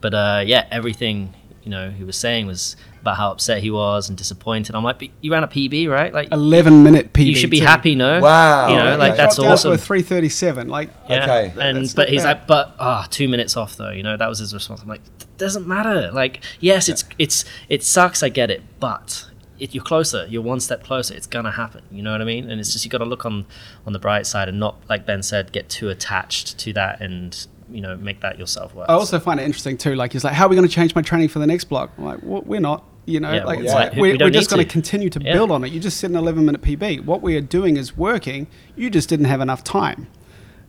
[0.00, 1.34] But uh, yeah, everything
[1.66, 4.76] you know he was saying was about how upset he was and disappointed.
[4.76, 6.12] I'm like, but you ran a PB, right?
[6.14, 7.26] Like, 11 minute PB.
[7.26, 7.66] you should be too.
[7.66, 8.20] happy, no?
[8.20, 8.96] Wow, You know, okay.
[8.96, 9.76] like that's Dropped awesome.
[9.76, 10.68] 337.
[10.68, 11.22] Like, Yeah.
[11.24, 11.52] Okay.
[11.60, 12.38] And That's but he's bad.
[12.38, 13.90] like, but ah, two minutes off though.
[13.90, 14.80] You know, that was his response.
[14.82, 15.02] I'm like,
[15.38, 16.10] doesn't matter.
[16.12, 18.22] Like, yes, it's it's it sucks.
[18.22, 21.14] I get it, but if you're closer, you're one step closer.
[21.14, 21.82] It's gonna happen.
[21.90, 22.48] You know what I mean?
[22.50, 23.46] And it's just you got to look on
[23.86, 27.46] on the bright side and not, like Ben said, get too attached to that and
[27.70, 28.86] you know make that yourself work.
[28.88, 29.94] I also find it interesting too.
[29.94, 31.90] Like, he's like, how are we going to change my training for the next block?
[31.98, 32.84] I'm like, well, we're not.
[33.08, 33.78] You know, Yeah, like, well, it's yeah.
[33.78, 34.72] like We- we're, we we're just going to to.
[34.72, 35.32] continue to Yeah.
[35.34, 35.70] build on it.
[35.72, 37.04] You just set an 11 minute PB.
[37.04, 38.48] What we are doing is working.
[38.74, 40.08] You just didn't have enough time.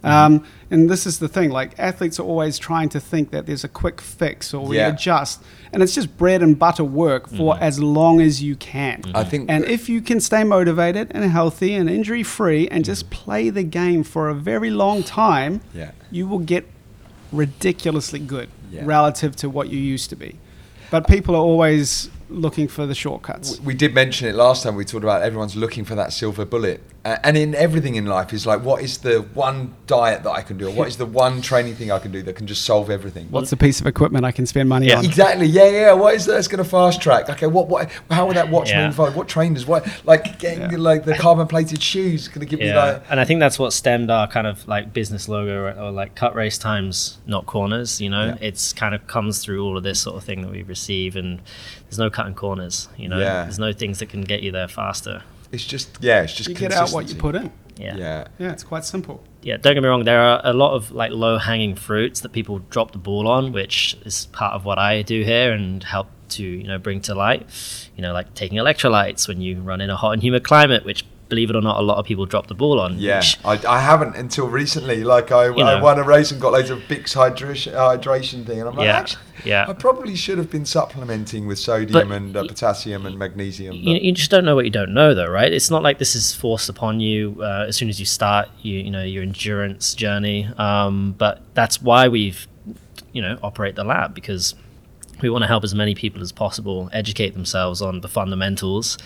[0.03, 0.07] Mm-hmm.
[0.07, 3.63] Um, and this is the thing like, athletes are always trying to think that there's
[3.63, 4.89] a quick fix or we Yeah.
[4.89, 5.41] adjust.
[5.73, 7.63] And it's just bread and butter work for Mm-hmm.
[7.63, 9.01] as long as you can.
[9.15, 13.09] I think And if you can stay motivated and healthy and injury free and just
[13.09, 15.89] play the game for a very long time, Yeah.
[16.11, 16.67] you will get
[17.31, 18.81] ridiculously good Yeah.
[18.85, 20.35] relative to what you used to be.
[20.91, 23.59] But people are always looking for the shortcuts.
[23.61, 24.75] we did mention it last time.
[24.75, 28.33] We talked about everyone's looking for that silver bullet, uh, and in everything in life
[28.33, 31.05] is like, what is the one diet that I can do, or what is the
[31.05, 33.27] one training thing I can do that can just solve everything?
[33.29, 34.97] What's the piece of equipment I can spend money Yeah.
[34.97, 35.05] on?
[35.05, 35.45] Exactly.
[35.45, 35.91] Yeah, yeah.
[35.93, 37.29] What is that that's going to fast track?
[37.29, 37.47] Okay.
[37.47, 37.67] What?
[37.69, 37.89] What?
[38.11, 38.79] How would that watch Yeah.
[38.81, 39.15] me involve?
[39.15, 39.65] What trainers?
[39.65, 39.87] What?
[40.05, 40.77] Like getting Yeah.
[40.77, 43.03] like the carbon plated shoes going to give me Yeah, like.
[43.09, 46.15] and I think that's what stemmed our kind of like business logo or, or like
[46.15, 48.01] cut race times, not corners.
[48.01, 48.47] You know, Yeah.
[48.47, 51.39] it's kind of comes through all of this sort of thing that we receive, and
[51.89, 52.89] there's no cutting corners.
[52.97, 53.43] You know, Yeah.
[53.43, 55.21] there's no things that can get you there faster.
[55.51, 56.23] It's just yeah.
[56.23, 57.51] It's just You get out what you put in.
[57.77, 57.85] Yeah.
[57.85, 58.27] yeah, Yeah.
[58.39, 59.23] Yeah, it's quite simple.
[59.41, 60.03] Yeah, don't get me wrong.
[60.03, 63.53] There are a lot of like low hanging fruits that people drop the ball on,
[63.53, 67.15] which is part of what I do here and help to you know bring to
[67.15, 67.47] light.
[67.95, 71.05] You know, like taking electrolytes when you run in a hot and humid climate, which
[71.29, 72.97] believe it or not, a lot of people drop the ball on.
[72.99, 75.03] Yeah, which- I, I haven't until recently.
[75.03, 75.83] Like I, I know.
[75.83, 78.97] won a race and got loads of Bix hydration, hydration thing, and I'm like, Yeah,
[78.99, 79.65] actually, yeah.
[79.67, 83.75] I probably should have been supplementing with sodium But and uh, y- potassium and magnesium.
[83.75, 86.15] you, you just don't know what you don't know though right it's not like this
[86.15, 89.93] is forced upon you uh, as soon as you start you you know your endurance
[89.93, 92.47] journey um, but that's why we've
[93.13, 94.55] you know operate the lab because
[95.21, 98.97] we want to help as many people as possible educate themselves on the fundamentals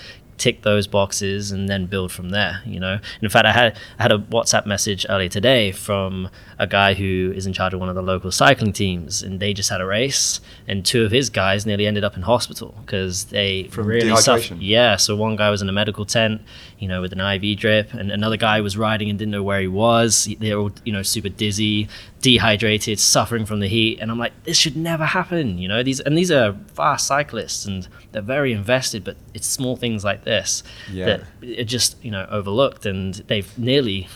[0.42, 2.98] tick those boxes and then build from there you know?
[3.22, 6.30] In fact i had i had a whatsapp message earlier today from
[6.62, 9.52] a guy who is in charge of one of the local cycling teams and they
[9.52, 13.26] just had a race and two of his guys nearly ended up in hospital because
[13.26, 16.40] they From really suffered yeah, so one guy was in a medical tent,
[16.78, 19.60] you know, with an IV drip, and another guy was riding and didn't know where
[19.60, 20.30] he was.
[20.40, 21.88] They were all, you know, super dizzy,
[22.22, 25.82] dehydrated, suffering from the heat, and I'm like, this should never happen, you know.
[25.84, 30.24] These and these are fast cyclists, and they're very invested, but it's small things like
[30.24, 31.06] this Yeah.
[31.42, 34.08] that are just you know overlooked, and they've nearly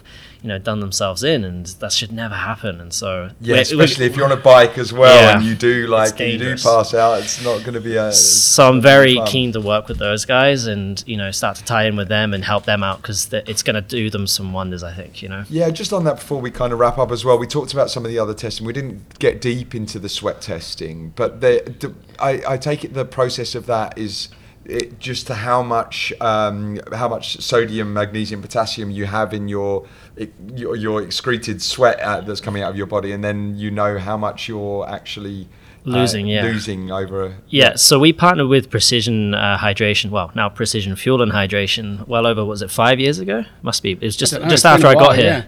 [0.46, 2.80] you know done themselves in, and that should never happen.
[2.80, 5.38] And so Yeah, especially if you're on a bike as well Yeah.
[5.38, 7.18] and you do like you do pass out.
[7.24, 8.12] It's not going to be a.
[8.14, 9.28] so I'm it's not gonna be very fun.
[9.28, 12.32] keen to work with those guys and you know start to tie in with them
[12.32, 14.84] and help them out because it's going to do them some wonders.
[14.84, 15.46] I think you know.
[15.50, 17.90] Yeah, just on that before we kind of wrap up as well, we talked about
[17.90, 18.68] some of the other testing.
[18.68, 22.94] We didn't get deep into the sweat testing, but the, the I, I take it
[22.94, 24.30] the process of that is
[24.66, 29.86] it just to how much um, how much sodium, magnesium, potassium you have in your
[30.18, 33.72] it, your, your excreted sweat out, that's coming out of your body, and then you
[33.72, 35.48] know how much you're actually
[35.88, 36.42] uh, Losing, yeah.
[36.42, 37.26] losing over.
[37.26, 40.10] A, Yeah, so we partnered with Precision uh, Hydration.
[40.10, 42.08] Well, now Precision Fuel and Hydration.
[42.08, 43.44] Well over was it five years ago?
[43.62, 43.92] Must be.
[43.92, 45.48] It was just know, just after I got while, here.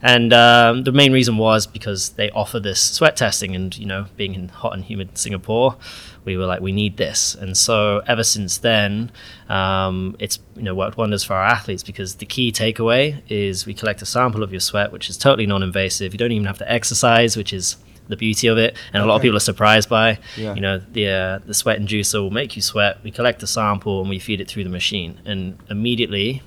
[0.00, 4.06] And um, the main reason was because they offer this sweat testing, and you know,
[4.16, 5.76] being in hot and humid Singapore,
[6.24, 7.34] we were like, we need this.
[7.34, 9.10] And so ever since then,
[9.48, 13.74] um, it's you know worked wonders for our athletes because the key takeaway is we
[13.74, 16.12] collect a sample of your sweat, which is totally non-invasive.
[16.12, 17.76] You don't even have to exercise, which is
[18.08, 20.18] the beauty of it, and a lot of people are surprised by.
[20.36, 20.54] Yeah.
[20.54, 23.02] You know, the uh, the sweat inducer will make you sweat.
[23.02, 26.42] We collect the sample and we feed it through the machine, and immediately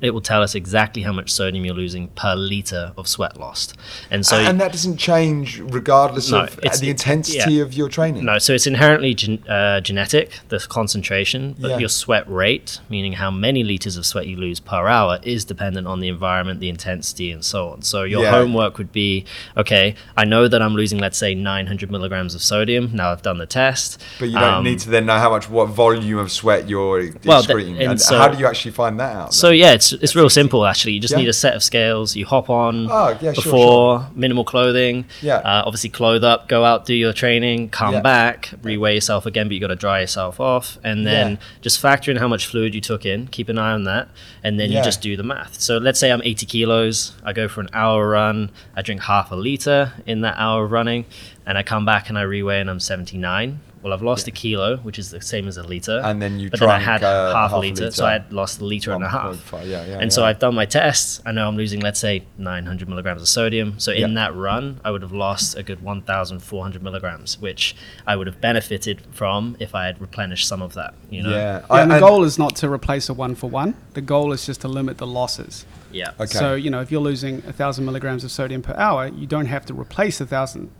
[0.00, 3.74] it will tell us exactly how much sodium you're losing per liter of sweat lost.
[4.10, 7.62] And so and that doesn't change regardless No, of uh, the intensity yeah.
[7.62, 8.24] of your training.
[8.24, 11.78] No, so it's inherently gen- uh, genetic, the concentration, but Yeah.
[11.78, 15.86] your sweat rate, meaning how many liters of sweat you lose per hour, is dependent
[15.86, 17.82] on the environment, the intensity, and so on.
[17.82, 18.30] So your Yeah.
[18.30, 19.24] homework would be
[19.56, 22.90] okay, I know that I'm losing, let's say, 900 milligrams of sodium.
[22.92, 24.00] Now I've done the test.
[24.18, 27.10] But you don't Um, need to then know how much, what volume of sweat you're
[27.24, 29.34] Well, th- and and so- how do you actually find that out?
[29.34, 29.56] So then?
[29.58, 30.92] yeah, it's it's real simple actually.
[30.92, 31.18] You just Yeah.
[31.20, 32.16] need a set of scales.
[32.16, 35.04] You hop on Oh, yeah, sure, before minimal clothing.
[35.22, 35.36] Yeah.
[35.36, 38.00] Uh, obviously, clothe up, go out, do your training, come Yeah.
[38.00, 42.10] back, reweigh yourself again, but you got to dry yourself off, and then just factor
[42.10, 43.26] in how much fluid you took in.
[43.28, 44.08] Keep an eye on that,
[44.44, 45.60] and then you just do the math.
[45.60, 47.12] So let's say I'm 80 kilos.
[47.24, 48.50] I go for an hour run.
[48.76, 51.04] I drink half a liter in that hour of running,
[51.46, 53.60] and I come back and I reweigh, and I'm 79.
[53.86, 56.00] Well, I've lost a kilo, which is the same as a liter.
[56.02, 58.04] And then you but then I had uh, half, half a a liter, so.
[58.04, 59.36] I had lost a liter and a half.
[59.52, 60.24] 1.5, yeah, yeah, and so.
[60.24, 61.22] I've done my tests.
[61.24, 63.78] I know I'm losing, let's say, 900 milligrams of sodium.
[63.78, 64.14] So in Yeah.
[64.16, 67.76] that run, I would have lost a good 1,400 milligrams, which
[68.08, 70.94] I would have benefited from if I had replenished some of that.
[71.08, 71.30] You know.
[71.30, 71.60] yeah.
[71.70, 73.74] Yeah, and the I- goal is not to replace a one for one.
[73.94, 75.64] The goal is just to limit the losses.
[75.92, 76.10] Yeah.
[76.18, 76.26] Okay.
[76.26, 79.46] So you know, if you're losing a thousand milligrams of sodium per hour, you don't
[79.46, 80.72] have to replace a thousand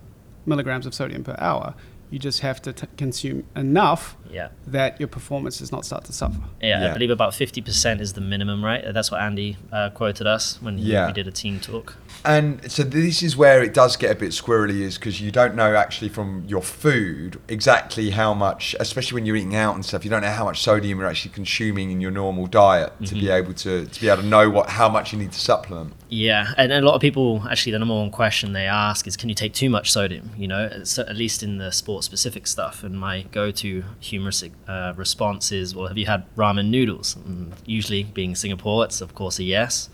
[0.45, 1.73] milligrams of sodium per hour.
[2.09, 4.49] You just have to t- consume enough Yeah.
[4.67, 6.39] that your performance does not start to suffer.
[6.61, 6.89] Yeah, Yeah.
[6.91, 8.83] I believe about 50% is the minimum, right?
[8.93, 11.07] That's what Andy uh, quoted us when he, Yeah.
[11.07, 11.97] we did a team talk.
[12.25, 15.55] And so this is where it does get a bit squirrely, is because you don't
[15.55, 20.03] know actually from your food exactly how much, especially when you're eating out and stuff.
[20.05, 23.19] You don't know how much sodium you're actually consuming in your normal diet to Mm-hmm.
[23.19, 25.93] be able to to be able to know what how much you need to supplement.
[26.09, 29.29] Yeah, and, a lot of people actually the number one question they ask is, can
[29.29, 30.31] you take too much sodium?
[30.37, 32.83] You know, so at least in the sport specific stuff.
[32.83, 37.15] And my go-to humorous uh, response is, well, have you had ramen noodles?
[37.17, 39.89] And usually, being Singapore, it's of course a yes.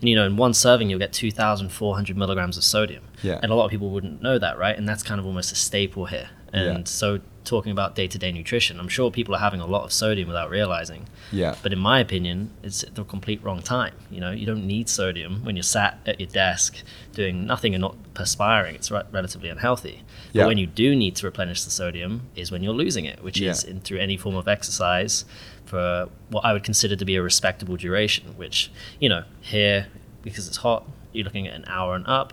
[0.00, 3.04] And you know, in one serving, you'll get 2,400 milligrams of sodium.
[3.22, 3.40] Yeah.
[3.42, 4.76] And a lot of people wouldn't know that, right?
[4.76, 6.28] And that's kind of almost a staple here.
[6.52, 6.84] And Yeah.
[6.84, 10.50] so, talking about day-to-day nutrition, I'm sure people are having a lot of sodium without
[10.50, 11.06] realizing.
[11.32, 11.54] Yeah.
[11.62, 13.94] But in my opinion, it's at the complete wrong time.
[14.10, 16.76] You know, you don't need sodium when you're sat at your desk
[17.14, 18.74] doing nothing and not perspiring.
[18.74, 20.02] It's re- relatively unhealthy.
[20.32, 20.42] Yeah.
[20.42, 23.40] But when you do need to replenish the sodium is when you're losing it, which
[23.40, 23.70] is Yeah.
[23.70, 25.24] in, through any form of exercise
[25.64, 28.36] for what I would consider to be a respectable duration.
[28.36, 28.70] Which
[29.00, 29.86] you know, here
[30.22, 32.32] because it's hot, you're looking at an hour and up.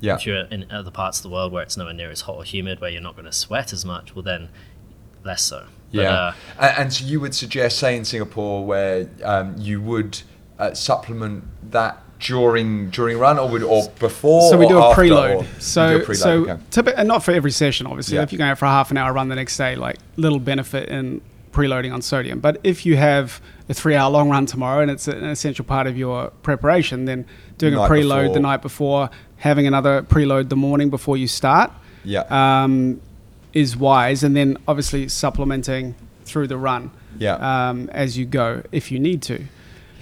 [0.00, 0.14] Yeah.
[0.16, 2.44] If you're in other parts of the world where it's nowhere near as hot or
[2.44, 4.50] humid, where you're not going to sweat as much, well then
[5.24, 5.66] less so.
[5.92, 6.10] But, Yeah.
[6.12, 10.20] uh, A- and, so you would suggest, say in Singapore, where um, you would
[10.58, 15.02] uh, supplement that during during run or would or before so we do a after,
[15.02, 15.46] preload.
[15.60, 16.62] So a preload, so okay.
[16.70, 18.16] typi- and not for every session, obviously.
[18.16, 18.22] Yeah.
[18.22, 20.38] If you're going out for a half an hour run the next day, like little
[20.40, 21.20] benefit in
[21.52, 22.38] preloading on sodium.
[22.40, 25.96] But if you have a three-hour long run tomorrow and it's an essential part of
[25.96, 27.26] your preparation, then
[27.58, 28.34] doing Night a preload before.
[28.34, 31.70] the night before, having another preload the morning before you start,
[32.04, 32.24] Yeah.
[32.30, 33.00] um,
[33.52, 34.22] is wise.
[34.22, 37.34] And then obviously supplementing through the run Yeah.
[37.70, 39.44] um, as you go if you need to.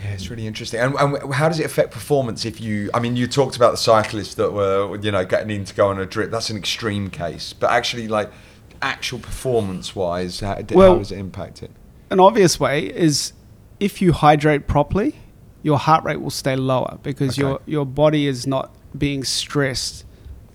[0.03, 0.81] Yeah, it's really interesting.
[0.81, 2.91] And, and how does it affect performance if you?
[2.93, 5.89] I mean, you talked about the cyclists that were, you know, getting in to go
[5.89, 6.31] on a drip.
[6.31, 8.31] That's an extreme case, but actually, like,
[8.83, 11.71] actual performance-wise, how, d- how does it impact it?
[12.11, 13.33] an obvious way is
[13.81, 15.15] if you hydrate properly,
[15.63, 17.41] your heart rate will stay lower because Okay.
[17.41, 20.05] your your body is not being stressed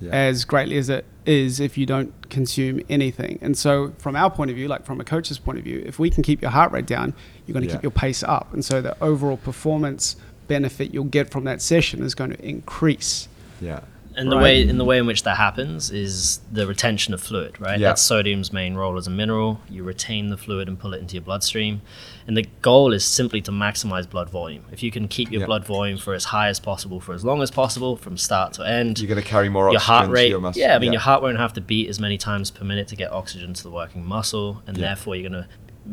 [0.02, 0.12] Yeah.
[0.12, 3.38] as greatly as it is if you don't consume anything.
[3.42, 6.00] And so, from our point of view, like from a coach's point of view, if
[6.00, 7.14] we can keep your heart rate down,
[7.46, 7.76] you're going to Yeah.
[7.76, 8.54] keep your pace up.
[8.54, 10.16] And so, the overall performance
[10.48, 13.28] benefit you'll get from that session is going to increase.
[13.62, 13.82] Yeah.
[14.20, 14.44] And the Right.
[14.44, 17.80] way in the way in which that happens is the retention of fluid, right?
[17.80, 17.88] Yeah.
[17.90, 19.62] That's sodium's main role as a mineral.
[19.70, 21.82] You retain the fluid and pull it into your bloodstream.
[22.28, 24.64] And the goal is simply to maximize blood volume.
[24.72, 25.46] If you can keep your Yeah.
[25.48, 28.64] blood volume for as high as possible for as long as possible from start to
[28.68, 30.62] end, You're going to carry more your oxygen heart to rate your muscle.
[30.62, 32.96] yeah i mean your heart won't have to beat as many times per minute to
[32.96, 34.88] get oxygen to the working muscle and Yeah.
[34.88, 35.48] therefore you're going to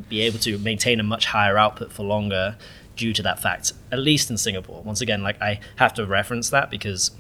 [0.09, 2.57] be able to maintain a much higher output for longer
[2.97, 6.51] due to that fact at least in singapore once again like i have to reference
[6.51, 7.13] that because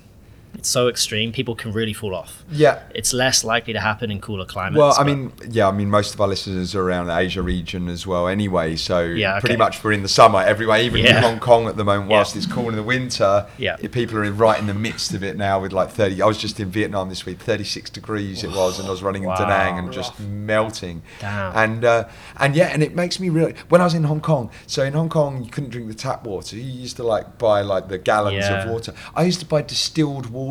[0.58, 2.80] it's so extreme people can really fall off Yeah.
[2.94, 6.14] it's less likely to happen in cooler climates Well, I mean, yeah, I mean, most
[6.14, 8.76] of our listeners are around the Asia region as well, anyway.
[8.76, 11.84] So Yeah, pretty much we're in the summer everywhere, even in Hong Kong at the
[11.84, 12.10] moment.
[12.10, 12.16] Yeah.
[12.18, 13.76] Whilst it's cool in the winter, Yeah.
[13.76, 16.20] people are right in the midst of it now with like thirty.
[16.22, 19.22] I was just in Vietnam this week, thirty-six degrees it was, and I was running
[19.22, 19.36] in Wow.
[19.36, 21.02] Da Nang and just melting.
[21.20, 21.56] Damn.
[21.56, 22.04] And uh,
[22.38, 23.52] and yeah, and it makes me real.
[23.68, 26.24] When I was in Hong Kong, so in Hong Kong you couldn't drink the tap
[26.24, 26.56] water.
[26.56, 28.62] You used to like buy like the gallons Yeah.
[28.64, 28.92] of water.
[29.14, 30.45] I used to buy distilled water,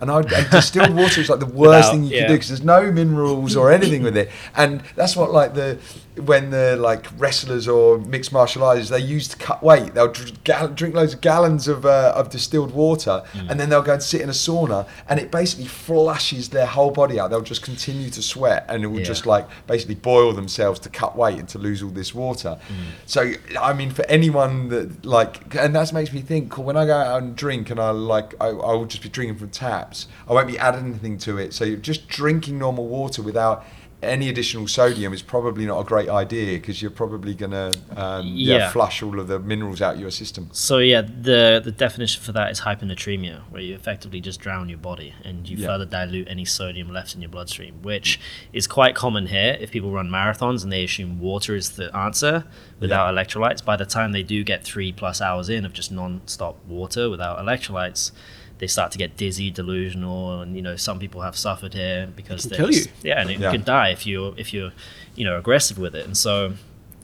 [0.00, 2.18] and I and distilled water is like the worst Without- thing you yeah.
[2.20, 4.30] can do because there's no minerals or anything with it.
[4.56, 5.78] And that's what like the
[6.16, 9.94] when the like wrestlers or mixed martial artists they use to cut weight.
[9.94, 13.50] They'll dr- drink loads of gallons of uh, of distilled water, Mm.
[13.50, 16.90] and then they'll go and sit in a sauna, and it basically flushes their whole
[16.90, 17.30] body out.
[17.30, 19.04] They'll just continue to sweat, and it will Yeah.
[19.06, 22.58] just like basically boil themselves to cut weight and to lose all this water.
[22.68, 22.74] Mm.
[23.06, 26.58] So I mean, for anyone that like, and that makes me think.
[26.58, 29.29] When I go out and drink, and I like, I, I will just be drinking
[29.36, 30.06] from taps.
[30.28, 31.52] I won't be adding anything to it.
[31.54, 33.64] So just drinking normal water without
[34.02, 38.56] any additional sodium is probably not a great idea because you're probably gonna um, yeah.
[38.56, 38.70] Yeah.
[38.70, 40.48] flush all of the minerals out of your system.
[40.52, 44.78] So yeah, the the definition for that is hyponatremia, where you effectively just drown your
[44.78, 45.66] body and you Yeah.
[45.66, 48.18] further dilute any sodium left in your bloodstream, which
[48.52, 49.58] is quite common here.
[49.60, 52.44] If people run marathons and they assume water is the answer
[52.78, 56.64] without electrolytes, by the time they do get three plus hours in of just non-stop
[56.66, 58.12] water without electrolytes,
[58.60, 62.44] they start to get dizzy, delusional, and you know some people have suffered here because
[62.44, 63.10] they're kill just- you.
[63.10, 63.50] yeah, and it Yeah.
[63.50, 64.70] can die if you're if you're
[65.16, 66.52] you know aggressive with it, and so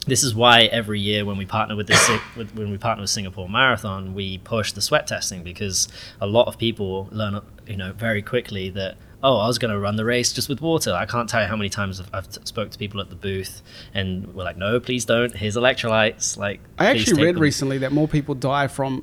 [0.06, 3.02] this is why every year when we partner with the Sing- with, when we partner
[3.02, 5.88] with Singapore Marathon, we push the sweat testing because
[6.20, 9.78] a lot of people learn, you know, very quickly that oh, I was going to
[9.80, 10.92] run the race just with water.
[10.92, 13.16] I can't tell you how many times I've, I've t- spoke to people at the
[13.16, 13.62] booth
[13.94, 15.34] and we're like, no, please don't.
[15.34, 16.36] Here's electrolytes.
[16.36, 19.02] Like, I actually read them." recently that more people die from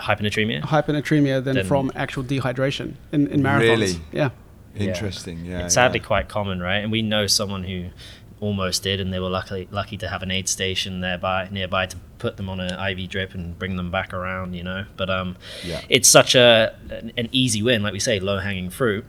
[0.00, 0.62] hyponatremia.
[0.62, 3.60] hyponatremia than Then- from actual dehydration in, in marathons.
[3.60, 4.00] Really?
[4.12, 4.30] Yeah.
[4.74, 4.88] Yeah.
[4.88, 5.44] Interesting.
[5.44, 5.64] Yeah.
[5.64, 6.06] it's sadly yeah.
[6.06, 6.78] quite common, right?
[6.78, 7.86] And we know someone who
[8.40, 11.96] almost did, and they were luckily lucky to have an aid station nearby nearby to
[12.18, 14.84] put them on an IV drip and bring them back around, you know.
[14.96, 15.80] But um, Yeah.
[15.88, 19.04] it's such a an, an easy win, like we say, low hanging fruit.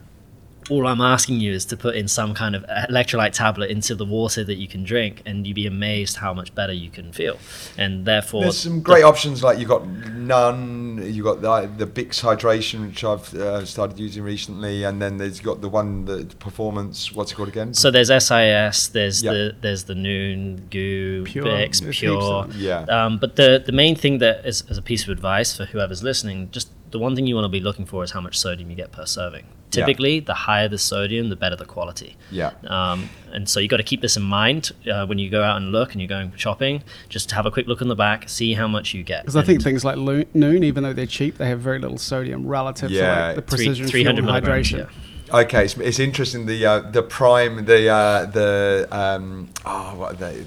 [0.71, 4.05] All I'm asking you is to put in some kind of electrolyte tablet into the
[4.05, 7.37] water that you can drink, and you'd be amazed how much better you can feel.
[7.77, 12.21] And therefore, There's some great options like you've got Nuun, you've got the, the Bix
[12.21, 17.11] hydration, which I've uh, started using recently, and then there's got the one the performance.
[17.11, 17.73] What's it called again?
[17.73, 19.31] So there's SIS, there's Yeah.
[19.33, 21.45] the there's the Nuun, GU, Pure.
[21.45, 22.47] Bix, Pure.
[22.55, 22.83] Yeah.
[22.83, 26.01] Um, but the the main thing that is as a piece of advice for whoever's
[26.01, 28.69] listening, just the one thing you want to be looking for is how much sodium
[28.69, 29.45] you get per serving.
[29.45, 29.85] Yeah.
[29.85, 32.17] Typically, the higher the sodium, the better the quality.
[32.29, 32.51] yeah.
[32.67, 35.55] Um, and so you got to keep this in mind uh, when you go out
[35.57, 36.83] and look and you're going shopping.
[37.07, 39.21] Just have a quick look on the back, see how much you get.
[39.23, 41.97] Because I think things like Lo- Nuun, even though they're cheap, they have very little
[41.97, 44.77] sodium relative Yeah, to like the three- precision 300 fuel hydration.
[44.79, 45.39] yeah.
[45.39, 46.45] Okay, it's, it's interesting.
[46.45, 50.45] The uh, the prime the uh, the um, oh what are they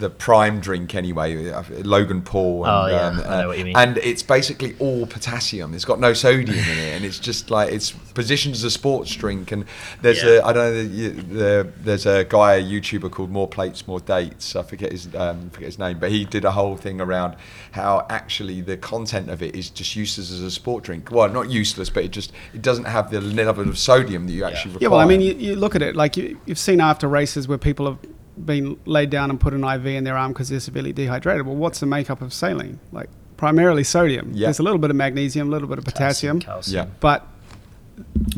[0.00, 2.64] the prime drink anyway, uh, Logan Paul.
[2.64, 3.76] And, Oh, yeah, um, I know what you mean.
[3.76, 5.74] And it's basically all potassium.
[5.74, 9.14] It's got no sodium in it, and it's just like it's positioned as a sports
[9.14, 9.52] drink.
[9.52, 9.64] And
[10.02, 10.30] there's Yeah.
[10.40, 14.00] a I don't know the, the there's a guy a YouTuber called More Plates More
[14.00, 14.56] Dates.
[14.56, 17.36] I forget his um, forget his name, but he did a whole thing around
[17.72, 21.10] how actually the content of it is just useless as a sport drink.
[21.12, 24.44] Well, not useless, but it just it doesn't have the level of sodium that you
[24.44, 24.82] actually require.
[24.88, 27.46] Yeah, well, I mean, you, you look at it like you, you've seen after races
[27.46, 27.98] where people have
[28.44, 31.46] been laid down and put an IV in their arm because they're severely dehydrated.
[31.46, 32.78] Well, what's the makeup of saline?
[32.92, 34.30] Like primarily sodium.
[34.34, 34.46] Yeah.
[34.46, 36.86] There's a little bit of magnesium, a little bit of potassium, calcium.
[36.88, 36.94] yeah.
[37.00, 37.26] but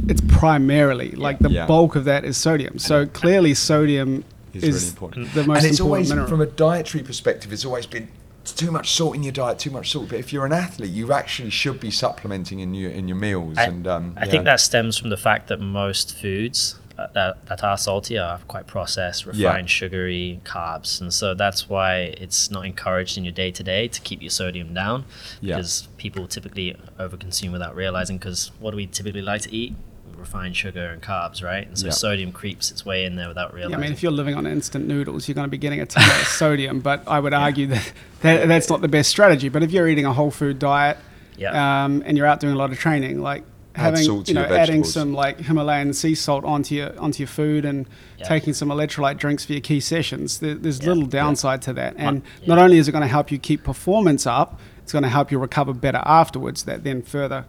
[0.08, 1.66] it's primarily like the Yeah.
[1.66, 2.78] bulk of that is sodium.
[2.78, 4.24] So clearly, sodium
[4.54, 5.34] Is is, really important.
[5.34, 6.28] the most and it's important always mineral.
[6.28, 8.08] from a dietary perspective it's always been
[8.44, 11.12] too much salt in your diet too much salt but if you're an athlete you
[11.12, 14.30] actually should be supplementing in your in your meals I, and um, I yeah.
[14.32, 16.74] think that stems from the fact that most foods
[17.14, 19.48] that, that are salty are quite processed, Yeah.
[19.48, 23.88] refined, sugary carbs, and so that's why it's not encouraged in your day to day
[23.88, 25.04] to keep your sodium down
[25.40, 25.56] Yeah.
[25.56, 28.18] because people typically overconsume without realizing.
[28.18, 29.74] Because what do we typically like to eat?
[30.14, 31.66] refined sugar and carbs, right?
[31.66, 31.92] And so Yeah.
[31.92, 33.74] sodium creeps its way in there without Yeah, realizing.
[33.76, 36.04] I mean, if you're living on instant noodles, you're going to be getting a ton
[36.04, 36.78] of sodium.
[36.78, 39.48] But I would argue that, that that's not the best strategy.
[39.48, 40.98] But if you're eating a whole food diet
[41.36, 41.84] yeah.
[41.84, 44.42] um, and you're out doing a lot of training, like Add having salt you know
[44.44, 47.86] adding some like Himalayan sea salt onto your onto your food and
[48.18, 48.26] Yeah.
[48.28, 50.88] taking some electrolyte drinks for your key sessions, there, there's Yeah.
[50.88, 51.94] little downside to that.
[51.96, 52.48] And Yeah.
[52.54, 55.32] not only is it going to help you keep performance up, it's going to help
[55.32, 56.64] you recover better afterwards.
[56.64, 57.46] That then further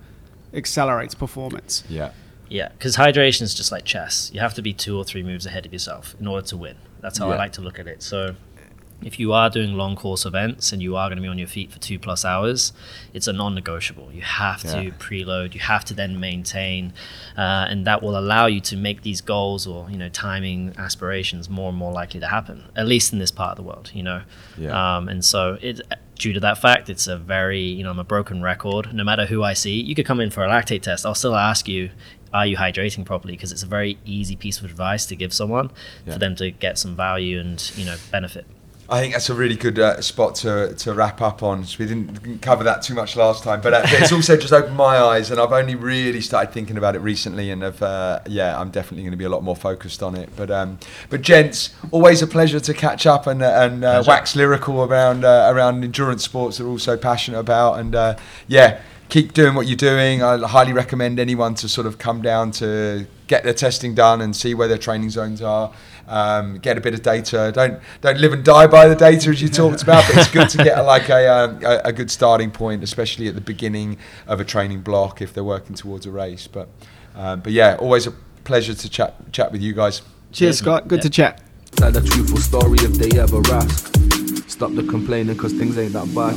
[0.54, 1.84] accelerates performance.
[1.90, 2.12] Yeah.
[2.50, 4.30] Yeah, because hydration is just like chess.
[4.34, 6.76] You have to be two or three moves ahead of yourself in order to win.
[7.02, 7.34] That's how Yeah.
[7.36, 8.04] I like to look at it.
[8.04, 8.36] So,
[9.06, 11.48] if you are doing long course events and you are going to be on your
[11.48, 12.74] feet for two plus hours,
[13.14, 14.12] it's a non-negotiable.
[14.12, 14.84] You have Yeah.
[14.84, 15.54] to preload.
[15.54, 16.94] You have to then maintain,
[17.38, 21.50] uh, and that will allow you to make these goals or you know timing aspirations
[21.50, 22.64] more and more likely to happen.
[22.76, 24.22] At least in this part of the world, you know.
[24.58, 24.98] Yeah.
[24.98, 25.82] Um, and so it.
[26.16, 28.94] Due to that fact, it's a very, you know, I'm a broken record.
[28.94, 31.06] No matter who I see, you could come in for a lactate test.
[31.08, 31.90] I'll still ask you,
[32.32, 33.34] are you hydrating properly?
[33.34, 35.72] Because it's a very easy piece of advice to give someone
[36.06, 36.14] Yeah.
[36.14, 38.46] for them to get some value and you know benefit.
[38.90, 41.64] I think that's a really good uh, spot to, to wrap up on.
[41.64, 44.52] So we didn't, cover that too much last time, but, uh, but it's also just
[44.52, 47.50] opened my eyes, and I've only really started thinking about it recently.
[47.50, 50.30] And have, uh, yeah, I'm definitely going to be a lot more focused on it.
[50.36, 50.80] But um,
[51.10, 55.24] but gents, always a pleasure to catch up and uh, and uh, wax lyrical around
[55.24, 57.80] uh, around endurance sports that we're also passionate about.
[57.80, 60.24] And uh, yeah, keep doing what you're doing.
[60.24, 64.36] I highly recommend anyone to sort of come down to get their testing done and
[64.36, 65.72] see where their training zones are.
[66.14, 67.52] Um, get a bit of data.
[67.56, 70.48] Don't don't live and die by the data as you talked about, but it's good
[70.50, 74.40] to get like a, um, a a good starting point, especially at the beginning of
[74.40, 76.46] a training block if they're working towards a race.
[76.46, 76.70] But
[77.16, 78.12] um, but yeah, always a
[78.44, 80.02] pleasure to chat chat with you guys.
[80.02, 80.88] Cheers, Cheers, Scott.
[80.88, 81.04] Good Yeah.
[81.04, 81.42] to chat.
[81.78, 83.90] Tell the truthful story if they ever ask.
[84.48, 86.36] Stop the complaining cause things ain't that bad.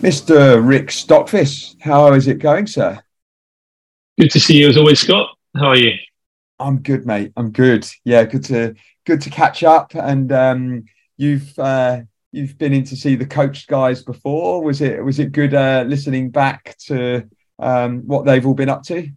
[0.00, 0.66] Mr.
[0.66, 2.98] Ric Stockfish, how is it going, sir?
[4.18, 5.28] Good to see you as always, Scott.
[5.54, 5.92] How are you?
[6.58, 7.32] I'm good, mate.
[7.36, 7.86] I'm good.
[8.04, 8.74] Yeah, good to
[9.06, 9.94] good to catch up.
[9.94, 10.84] And um,
[11.16, 12.02] you've uh,
[12.32, 14.62] you've been in to see the coached guys before.
[14.62, 17.28] Was it was it good uh, listening back to
[17.58, 19.08] um, what they've all been up to?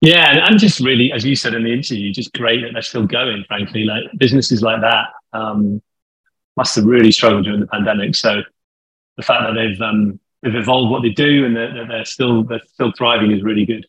[0.00, 2.82] Yeah, and, and just really, as you said in the interview, just great that they're
[2.82, 3.44] still going.
[3.46, 5.80] Frankly, like businesses like that um,
[6.56, 8.16] must have really struggled during the pandemic.
[8.16, 8.42] So
[9.16, 12.42] the fact that they've um, they've evolved what they do and that that they're still
[12.44, 13.86] they're still thriving is really good.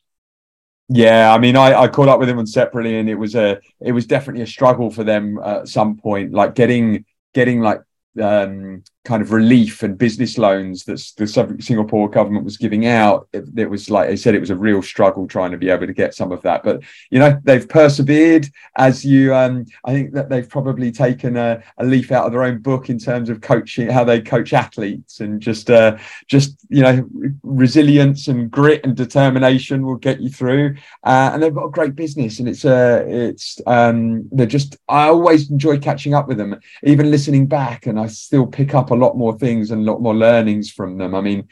[0.90, 3.94] Yeah, I mean, I, I caught up with them separately, and it was a it
[3.94, 7.82] was definitely a struggle for them at some point, like getting getting like
[8.22, 11.28] um, kind of relief and business loans that the
[11.60, 13.28] Singapore government was giving out.
[13.34, 15.88] It, it was like they said, it was a real struggle trying to be able
[15.88, 16.64] to get some of that.
[16.64, 18.48] But you know, they've persevered.
[18.78, 22.44] As you, um, I think that they've probably taken a, a leaf out of their
[22.44, 25.98] own book in terms of coaching, how they coach athletes, and just uh,
[26.28, 27.08] just you know,
[27.44, 30.76] resilience and grit and determination will get you through.
[31.04, 34.78] Uh, and they've got a great business, and it's uh, it's um, they're just.
[34.88, 38.92] I always enjoy catching up with them, even listening back, and I still pick up
[38.94, 41.16] a lot more things and a lot more learnings from them.
[41.16, 41.48] I mean,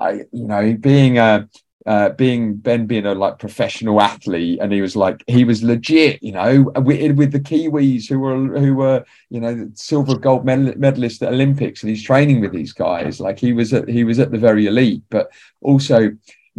[0.00, 1.48] I you know, being a
[1.86, 6.20] uh, being Ben being a like professional athlete, and he was like he was legit,
[6.20, 10.74] you know, with, with the Kiwis who were who were you know silver gold medal,
[10.76, 13.20] medalist at Olympics, and he's training with these guys.
[13.20, 16.10] Like he was at he was at the very elite, but also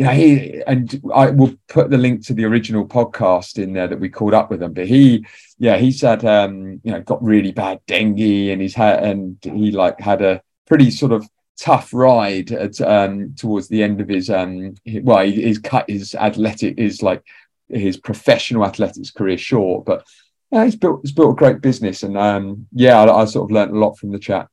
[0.06, 4.00] know, he and I will put the link to the original podcast in there that
[4.00, 4.74] we caught up with him.
[4.74, 5.26] But he,
[5.58, 8.20] yeah, he's had, um, you know, got really bad dengue,
[8.52, 11.28] and he's had, and he like had a pretty sort of
[11.60, 16.14] tough ride at, um, towards the end of his, um, well, he, he's cut his
[16.14, 17.24] athletic, his like
[17.70, 20.06] his professional athletics career short, but
[20.52, 23.54] yeah, he's built, he's built a great business, and um, yeah, I, I sort of
[23.54, 24.48] learned a lot from the chat.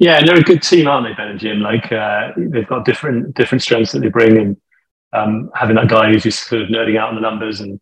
[0.00, 1.60] Yeah, and they're a good team, aren't they, Ben and Jim?
[1.60, 4.56] Like uh, they've got different different strengths that they bring, and
[5.12, 7.78] um, having that guy who's just sort of nerding out on the numbers and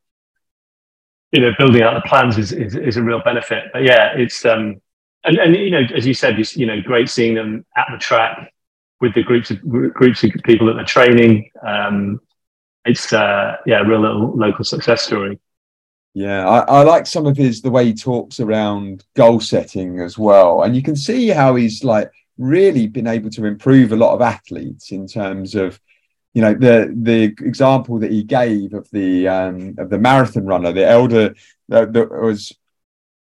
[1.31, 3.67] you know building out the plans is is, is a real benefit.
[3.73, 4.81] But yeah, it's um,
[5.23, 7.99] and and you know as you said, you, you know, great seeing them at the
[7.99, 8.53] track
[9.01, 11.49] with the groups of groups of people that they're training.
[11.65, 12.21] Um,
[12.85, 15.39] it's uh, yeah, a real little local success story.
[16.19, 20.19] Yeah, I, I like some of his the way he talks around goal setting as
[20.19, 24.15] well, and you can see how he's like really been able to improve a lot
[24.15, 25.81] of athletes in terms of,
[26.35, 30.73] you know, the the example that he gave of the um, of the marathon runner,
[30.73, 31.37] the elder
[31.69, 32.53] that, that was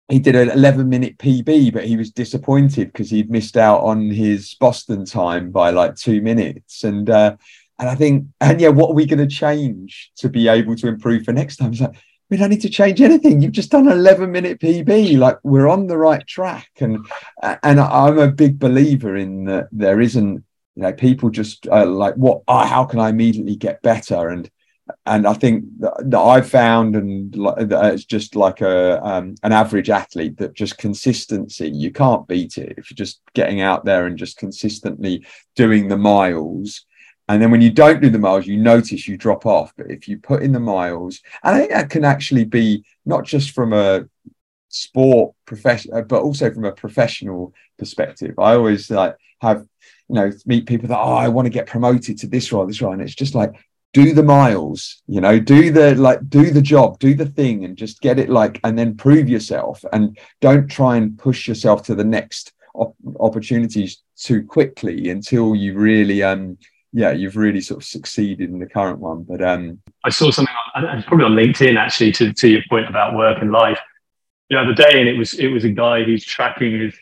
[0.07, 4.09] he did an 11 minute PB, but he was disappointed because he'd missed out on
[4.09, 7.35] his Boston time by like two minutes, and uh,
[7.77, 10.87] and I think and yeah, what are we going to change to be able to
[10.87, 11.73] improve for next time?
[11.73, 11.97] It's like
[12.29, 13.41] we don't need to change anything.
[13.41, 15.17] You've just done an 11 minute PB.
[15.17, 16.69] Like we're on the right track.
[16.79, 17.05] And
[17.41, 20.43] and I'm a big believer in that there isn't,
[20.75, 24.29] you know, people just uh, like what, oh, how can I immediately get better?
[24.29, 24.49] And
[25.05, 30.37] and I think that, I've found, and it's just like a um, an average athlete
[30.37, 34.37] that just consistency you can't beat it if you're just getting out there and just
[34.37, 35.25] consistently
[35.55, 36.85] doing the miles.
[37.27, 39.73] And then when you don't do the miles, you notice you drop off.
[39.75, 43.25] But if you put in the miles, and I think that can actually be not
[43.25, 44.05] just from a
[44.69, 48.37] sport profession, uh, but also from a professional perspective.
[48.37, 49.65] I always like have
[50.09, 52.81] you know meet people that oh I want to get promoted to this role, this
[52.81, 53.53] role, and it's just like
[53.95, 57.77] do the miles you know do the like do the job do the thing and
[57.77, 61.95] just get it like and then prove yourself and don't try and push yourself to
[61.95, 66.57] the next op- opportunities too quickly until you really um
[66.95, 70.53] yeah you've really sort of succeeded in the current one but um i saw something
[70.75, 73.79] on, probably on linkedin actually to, to your point about work and life
[74.49, 76.95] the other day and it was it was a guy who's tracking his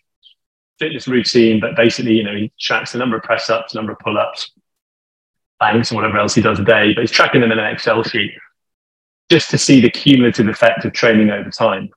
[0.80, 4.00] fitness routine but basically you know he tracks the number of press ups number of
[4.00, 4.52] pull ups
[5.64, 8.04] banks and whatever else he does a day, but he's tracking them in an Excel
[8.04, 8.34] sheet
[9.30, 11.90] just to see the cumulative effect of training over time,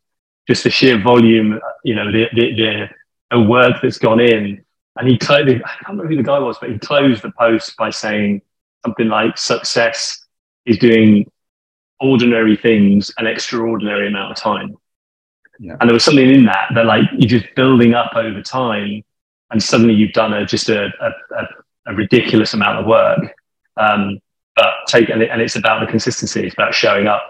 [0.47, 2.89] just the sheer volume, you know, the, the, the,
[3.33, 4.65] the work that's gone in.
[4.97, 7.77] And he, closed, I can't remember who the guy was, but he closed the post
[7.77, 8.43] by saying
[8.85, 10.25] something like success
[10.65, 11.31] is doing
[12.01, 14.77] ordinary things an extraordinary amount of time.
[15.59, 15.77] Yeah.
[15.81, 19.03] And there was something in that that like you're just building up over time
[19.51, 21.49] and suddenly you've done a, just a, a,
[21.87, 23.35] a, ridiculous amount of work
[23.79, 24.21] um,
[24.57, 26.45] but take and, and it's about the consistency.
[26.45, 27.23] It's about showing up.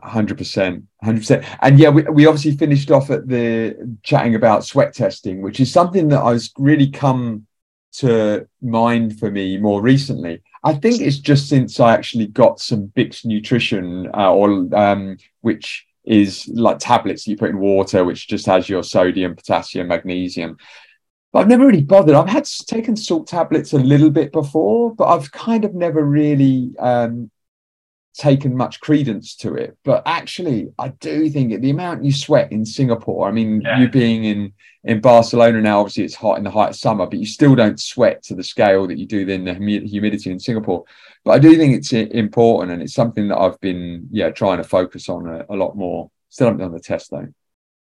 [0.00, 4.64] Hundred percent, hundred percent, and yeah, we, we obviously finished off at the chatting about
[4.64, 7.46] sweat testing, which is something that has really come
[7.94, 10.40] to mind for me more recently.
[10.62, 15.84] I think it's just since I actually got some Bix Nutrition, uh, or um, which
[16.04, 20.58] is like tablets you put in water, which just has your sodium, potassium, magnesium.
[21.32, 22.14] But I've never really bothered.
[22.14, 26.72] I've had taken salt tablets a little bit before, but I've kind of never really
[26.78, 27.30] um,
[28.18, 29.78] taken much credence to it.
[29.84, 33.28] But actually, I do think the amount you sweat in Singapore.
[33.28, 33.78] I mean, yeah.
[33.78, 34.52] you being in
[34.84, 37.80] in Barcelona now, obviously it's hot in the height of summer, but you still don't
[37.80, 40.84] sweat to the scale that you do in the humidity in Singapore.
[41.24, 44.64] But I do think it's important, and it's something that I've been yeah trying to
[44.64, 46.10] focus on a, a lot more.
[46.28, 47.28] Still haven't done the test though.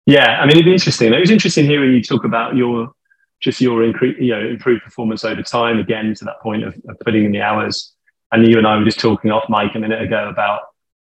[0.07, 1.13] Yeah, I mean, it'd be interesting.
[1.13, 2.93] It was interesting hearing you talk about your
[3.41, 6.99] just your incre- you know improved performance over time again to that point of, of,
[7.01, 7.95] putting in the hours
[8.33, 10.63] and you and i were just talking off mic a minute ago about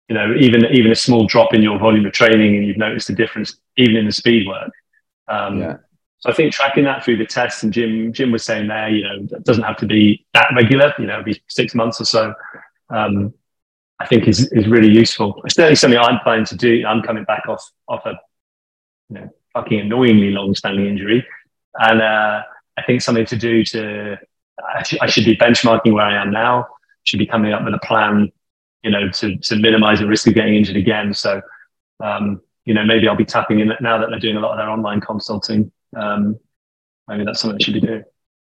[0.08, 3.10] you know even even a small drop in your volume of training and you've noticed
[3.10, 4.70] a difference even in the speed work
[5.28, 5.76] um, yeah.
[6.18, 9.02] so i think tracking that through the tests and jim jim was saying there you
[9.02, 12.34] know it doesn't have to be that regular you know be six months or so
[12.90, 13.32] um,
[14.00, 17.24] i think is is really useful it's certainly something i'm planning to do i'm coming
[17.24, 18.18] back off off a
[19.08, 21.24] you know fucking annoyingly long standing injury
[21.76, 22.42] and uh,
[22.76, 24.18] I think something to do to
[24.62, 26.68] I, sh- I, should be benchmarking where I am now.
[27.04, 28.32] Should be coming up with a plan,
[28.82, 31.14] you know, to to minimize the risk of getting injured again.
[31.14, 31.40] So,
[32.00, 34.58] um, you know, maybe I'll be tapping in now that they're doing a lot of
[34.58, 35.70] their online consulting.
[35.96, 36.38] Um,
[37.08, 38.04] maybe that's something I should be doing.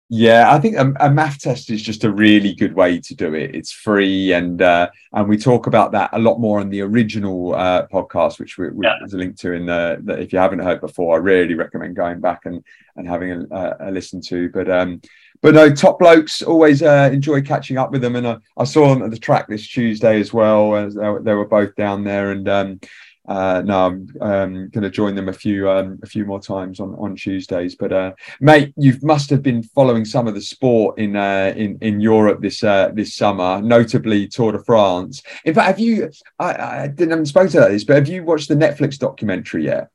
[0.09, 3.33] Yeah, I think a, a, MAF test is just a really good way to do
[3.33, 3.53] it.
[3.53, 7.53] It's free, and uh, and we talk about that a lot more on the original
[7.53, 8.93] uh, podcast, which we, we yeah.
[8.99, 11.97] there's a link to in the, the, If you haven't heard before, I really recommend
[11.97, 12.63] going back and
[12.95, 14.49] and having a, a listen to.
[14.49, 15.01] But um,
[15.41, 18.93] but no, top blokes always uh, enjoy catching up with them, and I, I saw
[18.93, 20.75] them at the track this Tuesday as well.
[20.75, 22.79] As they, they were both down there, and um,
[23.27, 26.79] uh, no, I'm um, going to join them a few um, a few more times
[26.79, 27.75] on, on Tuesdays.
[27.75, 31.77] But uh, mate, you must have been following some of the sport in uh, in
[31.81, 35.21] in Europe this uh, this summer, notably Tour de France.
[35.43, 36.09] In fact, have you?
[36.39, 39.89] I, I didn't have spoken about this, but have you watched the Netflix documentary yet?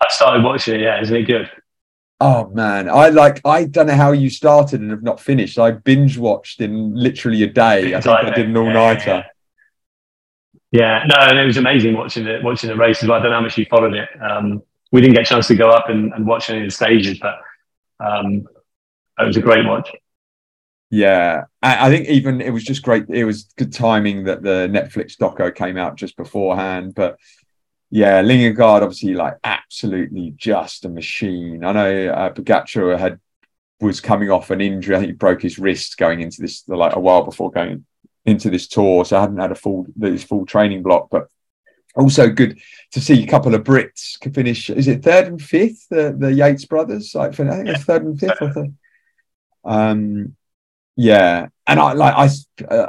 [0.00, 0.82] I started watching it.
[0.82, 1.50] Yeah, isn't it good?
[2.22, 5.58] Oh man, I like I don't know how you started and have not finished.
[5.58, 7.94] I binge watched in literally a day.
[7.94, 9.24] I think I did an all nighter.
[10.70, 13.08] Yeah, yeah, no, and it was amazing watching it, watching the races.
[13.08, 14.08] I don't know how much you followed it.
[14.20, 16.70] Um, we didn't get a chance to go up and, and watch any of the
[16.70, 17.36] stages, but
[18.04, 18.46] um,
[19.18, 19.90] it was a great watch.
[20.90, 23.08] Yeah, I, I think even it was just great.
[23.08, 26.94] It was good timing that the Netflix doco came out just beforehand.
[26.94, 27.16] But
[27.90, 31.64] yeah, Vingegaard obviously like absolutely just a machine.
[31.64, 33.18] I know uh, Pogacar had
[33.80, 34.94] was coming off an injury.
[34.94, 37.84] I think he broke his wrist going into this like a while before going
[38.24, 41.08] into this tour, so I hadn't had a full this full training block.
[41.10, 41.28] But
[41.96, 42.60] also good
[42.92, 44.70] to see a couple of Brits finish.
[44.70, 45.88] Is it third and fifth?
[45.88, 48.40] The the Yates brothers, like I think it's third and fifth.
[48.40, 48.74] Or third.
[49.64, 50.36] Um,
[51.00, 52.28] yeah, and I like I,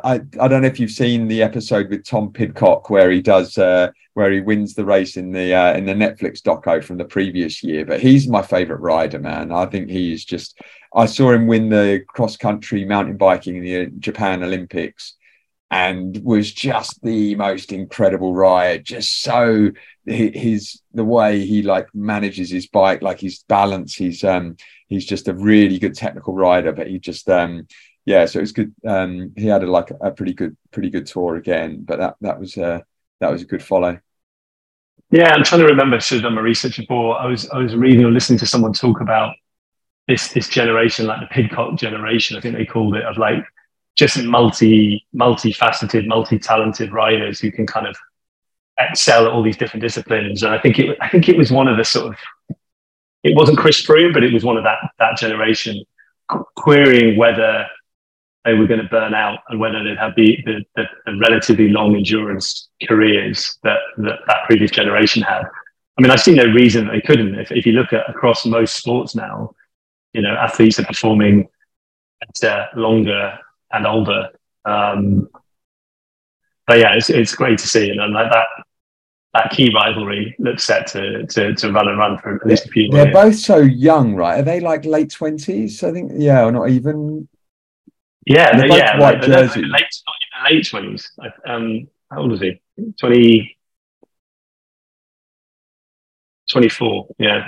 [0.04, 3.58] I I don't know if you've seen the episode with Tom Pidcock where he does
[3.58, 7.06] uh, where he wins the race in the uh, in the Netflix doco from the
[7.06, 7.86] previous year.
[7.86, 9.54] But he's my favorite rider, man.
[9.54, 10.60] I think he is just.
[10.94, 15.16] I saw him win the cross country mountain biking in the Japan Olympics,
[15.70, 18.84] and was just the most incredible rider.
[18.84, 19.72] Just so
[20.06, 23.96] his the way he like manages his bike, like his balance.
[23.96, 24.58] He's um
[24.90, 27.68] he's just a really good technical rider, but he just um
[28.06, 28.26] yeah.
[28.26, 28.74] So it's good.
[28.86, 32.40] Um, he had a, like a pretty good pretty good tour again, but that that
[32.40, 32.82] was uh
[33.20, 34.00] that was a good follow.
[35.12, 36.00] Yeah, I'm trying to remember.
[36.00, 37.20] Should have done my research before.
[37.20, 39.36] I was I was reading or listening to someone talk about
[40.08, 42.38] this this generation, like the Pidcock generation.
[42.38, 43.44] I think they called it of like
[43.96, 47.96] just multi multifaceted, multi talented riders who can kind of
[48.80, 50.44] excel at all these different disciplines.
[50.44, 52.16] And I think it I think it was one of the sort of
[53.24, 55.84] it wasn't Chris Froome, but it was one of that that generation
[56.56, 57.66] querying whether
[58.46, 61.70] they were going to burn out and whether they'd have the, the, the, the relatively
[61.70, 65.44] long endurance careers that, that that previous generation had.
[65.98, 67.36] I mean, I see no reason they couldn't.
[67.36, 69.54] If, if you look at across most sports now,
[70.14, 71.48] you know, athletes are performing
[72.42, 73.38] better, longer,
[73.72, 74.30] and older.
[74.66, 75.30] Um,
[76.66, 78.48] but yeah, it's, it's great to see, and like that
[79.34, 82.70] that key rivalry looks set to, to to run and run for at least a
[82.70, 82.90] few.
[82.90, 83.14] They're years.
[83.14, 84.40] both so young, right?
[84.40, 85.84] Are they like late twenties?
[85.84, 87.28] I think, yeah, or not even.
[88.26, 89.92] Yeah, they're, yeah, white like, late
[90.50, 91.12] late twenties.
[91.46, 92.62] Um, how old is he?
[93.00, 93.58] 20,
[96.52, 97.48] 24, Yeah.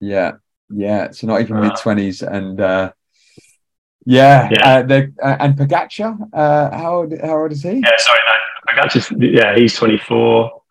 [0.00, 0.32] Yeah,
[0.68, 1.10] yeah.
[1.12, 2.92] So not even uh, mid twenties, and uh,
[4.04, 4.68] yeah, yeah.
[4.68, 7.74] Uh, the, uh, and Pogacar, uh, how old, how old is he?
[7.74, 10.62] Yeah, sorry, no, Pogacar's yeah, he's twenty four.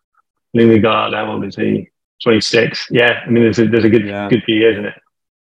[0.56, 1.90] Vingegaard, how old is he?
[2.22, 2.88] Twenty six.
[2.92, 4.28] Yeah, I mean, there's a there's a good yeah.
[4.28, 4.96] good few years in it.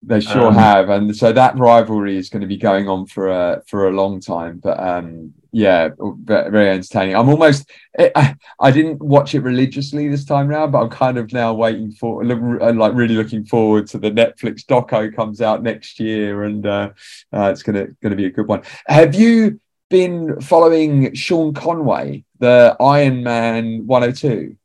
[0.02, 3.28] They sure um, have, and so that rivalry is going to be going on for
[3.28, 4.58] a for a long time.
[4.58, 7.16] But um, yeah, very entertaining.
[7.16, 7.68] I'm almost
[7.98, 11.92] I, I didn't watch it religiously this time round, but I'm kind of now waiting
[11.92, 16.66] for uh, like really looking forward to the Netflix doco comes out next year, and
[16.66, 16.90] uh,
[17.32, 18.62] uh, it's gonna gonna be a good one.
[18.86, 19.60] Have you
[19.90, 24.56] been following Sean Conway, the Ironman 102?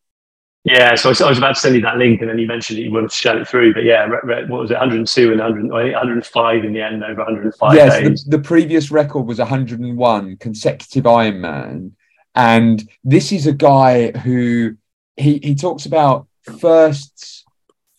[0.66, 2.82] Yeah, so I was about to send you that link, and then you mentioned that
[2.82, 3.76] you wanted to share it through.
[3.76, 8.00] But yeah, what was it, 102 and 100, 105 in the end over 105 yes,
[8.00, 8.24] days?
[8.24, 11.92] The, the previous record was 101 consecutive Ironman,
[12.34, 14.76] and this is a guy who
[15.16, 16.28] he he talks about
[16.60, 17.46] firsts,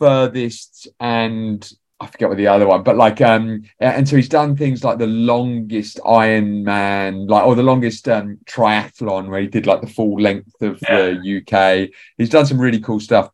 [0.01, 4.55] furthest, and I forget what the other one, but like um, and so he's done
[4.55, 9.81] things like the longest Ironman, like or the longest um triathlon where he did like
[9.81, 11.13] the full length of yeah.
[11.13, 11.91] the UK.
[12.19, 13.31] He's done some really cool stuff.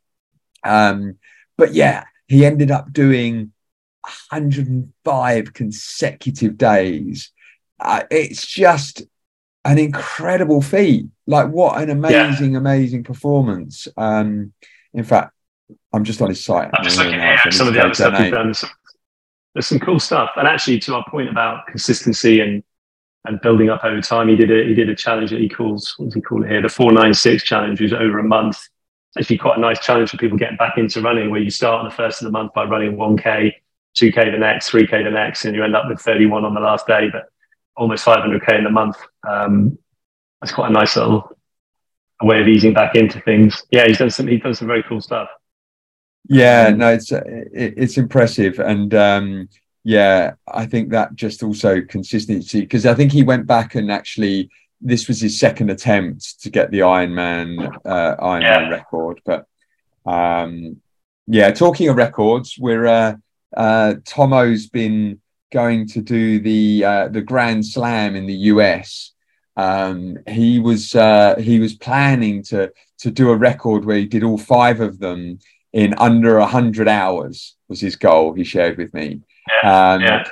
[0.65, 1.19] Um,
[1.59, 3.53] but yeah, he ended up doing
[4.03, 7.33] 105 consecutive days.
[7.81, 9.03] Uh, it's just
[9.65, 11.07] an incredible feat.
[11.27, 12.59] Like what an amazing, yeah.
[12.59, 13.89] amazing performance.
[13.97, 14.53] Um,
[14.95, 15.33] in fact,
[15.93, 16.71] I'm just on his site.
[16.75, 18.55] I'm just looking at some of the other stuff he's done.
[19.55, 20.31] There's some cool stuff.
[20.37, 22.63] And actually, to our point about consistency and
[23.25, 25.95] and building up over time, he did a he did a challenge that he calls
[25.97, 26.63] what does he call it here?
[26.63, 28.57] The four nine six challenge, which was over a month.
[28.57, 31.81] It's actually quite a nice challenge for people getting back into running, where you start
[31.81, 33.55] on the first of the month by running one k,
[33.95, 36.45] two k the next, three k the next, and you end up with thirty one
[36.45, 37.27] on the last day, but
[37.77, 38.97] almost five hundred k in the month.
[39.29, 39.79] Um,
[40.41, 41.37] that's quite a nice little
[42.23, 43.65] way of easing back into things.
[43.71, 45.29] Yeah, he's done some he's done some very cool stuff.
[46.29, 49.49] Yeah, no, it's it, it's impressive, and um,
[49.85, 54.51] yeah, I think that just also consistency because I think he went back and actually
[54.81, 58.69] this was his second attempt to get the Ironman uh, Ironman yeah.
[58.69, 59.47] record, but
[60.07, 60.81] um,
[61.27, 63.15] yeah, talking of records, we're uh,
[63.57, 65.21] uh, Tomo's been
[65.53, 69.13] going to do the uh, the Grand Slam in the US.
[69.57, 74.23] Um, he was uh, he was planning to to do a record where he did
[74.23, 75.39] all five of them
[75.73, 79.21] in under 100 hours was his goal he shared with me.
[79.63, 80.25] Yeah, um, yeah.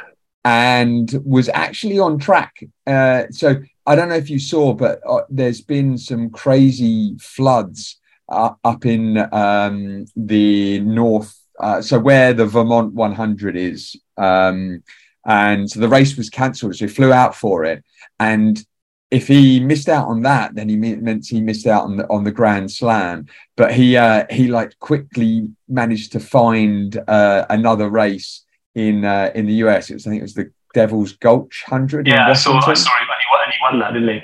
[0.44, 2.54] and was actually on track.
[2.86, 3.56] Uh, so
[3.86, 7.98] i don't know if you saw but uh, there's been some crazy floods
[8.28, 13.94] uh, up in um, the north uh, so where the vermont 100 is.
[14.16, 14.82] Um,
[15.26, 17.84] and so the race was cancelled so he flew out for it.
[18.18, 18.64] And
[19.10, 22.24] if he missed out on that, then he meant he missed out on the on
[22.24, 23.26] the Grand Slam.
[23.56, 29.46] But he uh, he like quickly managed to find uh, another race in uh, in
[29.46, 29.90] the US.
[29.90, 32.06] It was I think it was the Devil's Gulch Hundred.
[32.06, 32.58] Yeah, I saw.
[32.58, 34.22] I saw him, and he, won, and he won that, didn't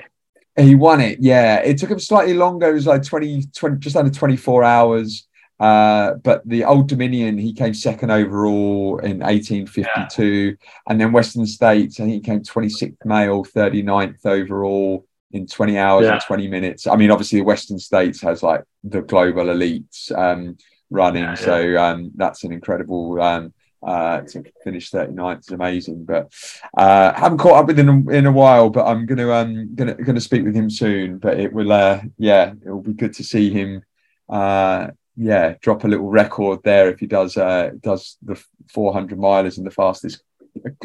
[0.56, 0.62] he?
[0.62, 1.18] He won it.
[1.20, 2.70] Yeah, it took him slightly longer.
[2.70, 5.26] It was like 20, 20 just under twenty four hours.
[5.58, 10.24] Uh, but the Old Dominion, he came second overall in 1852.
[10.24, 10.52] Yeah.
[10.88, 16.04] And then Western States, I think he came 26th male, 39th overall in 20 hours
[16.04, 16.12] yeah.
[16.12, 16.86] and 20 minutes.
[16.86, 20.56] I mean, obviously, the Western States has like the global elites um,
[20.90, 21.22] running.
[21.22, 26.04] Yeah, so um, that's an incredible um, uh, to finish 39th is amazing.
[26.04, 26.32] But
[26.76, 28.68] uh, haven't caught up with him in a while.
[28.68, 31.18] But I'm going to um going to speak with him soon.
[31.18, 33.82] But it will uh, yeah it will be good to see him
[34.28, 38.40] uh yeah drop a little record there if he does uh does the
[38.72, 40.22] 400 milers in the fastest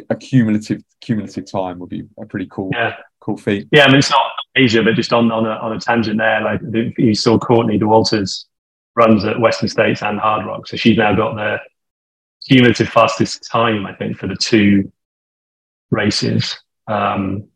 [0.10, 2.95] a, cumulative cumulative time would be a pretty cool yeah.
[3.20, 3.68] cool feat.
[3.72, 6.41] Yeah, I mean it's not Asia, but just on on a, on a tangent there,
[6.41, 6.62] like
[6.98, 8.45] you saw Courtney Dauwalters
[8.95, 11.58] runs at Western States and Hard Rock, so she's now got the
[12.48, 14.91] cumulative fastest time, I think, for the two
[15.90, 16.60] races.
[16.88, 17.48] Um,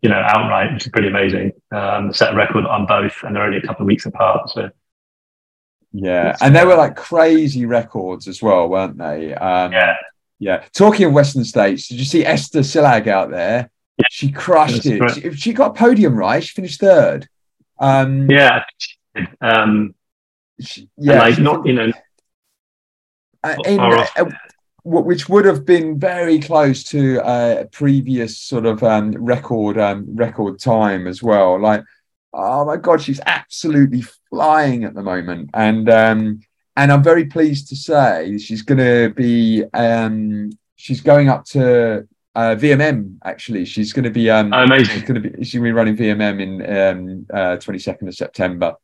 [0.00, 1.52] you know, outright, which is pretty amazing.
[1.72, 4.48] Um, set a record on both, and they're only a couple of weeks apart.
[4.48, 4.70] So,
[5.92, 9.34] yeah, and they were like crazy records as well, weren't they?
[9.34, 9.96] Um, yeah,
[10.38, 10.64] yeah.
[10.72, 13.70] Talking of Western States, did you see Eszter Csillag out there?
[13.98, 14.06] Yeah.
[14.10, 15.10] She crushed it.
[15.10, 16.42] She, she, got a podium, right?
[16.42, 17.28] She finished third.
[17.78, 18.64] Um, yeah.
[19.40, 19.94] Um,
[20.60, 21.18] she, yeah.
[21.18, 21.92] Like, not, you know,
[23.42, 24.06] uh, in, uh,
[24.84, 30.06] which would have been very close to uh, a previous sort of um, record um,
[30.14, 31.60] record time as well.
[31.60, 31.82] Like,
[32.32, 36.40] oh my god, she's absolutely flying at the moment, and um,
[36.76, 42.08] and I'm very pleased to say she's going to be um, she's going up to
[42.34, 43.64] uh, VMM actually.
[43.64, 44.94] She's going to be um, oh, amazing.
[44.94, 48.14] She's going to be she's going to be running VMM in um, uh, 22nd of
[48.14, 48.76] September.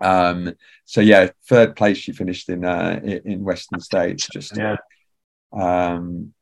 [0.00, 4.26] Um, so yeah, third place she finished in uh, in Western States.
[4.32, 4.76] Just yeah,
[5.52, 6.32] um,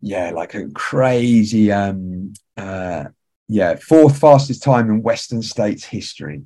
[0.00, 3.04] yeah, like a crazy um, uh,
[3.48, 6.42] yeah, fourth fastest time in Western States history.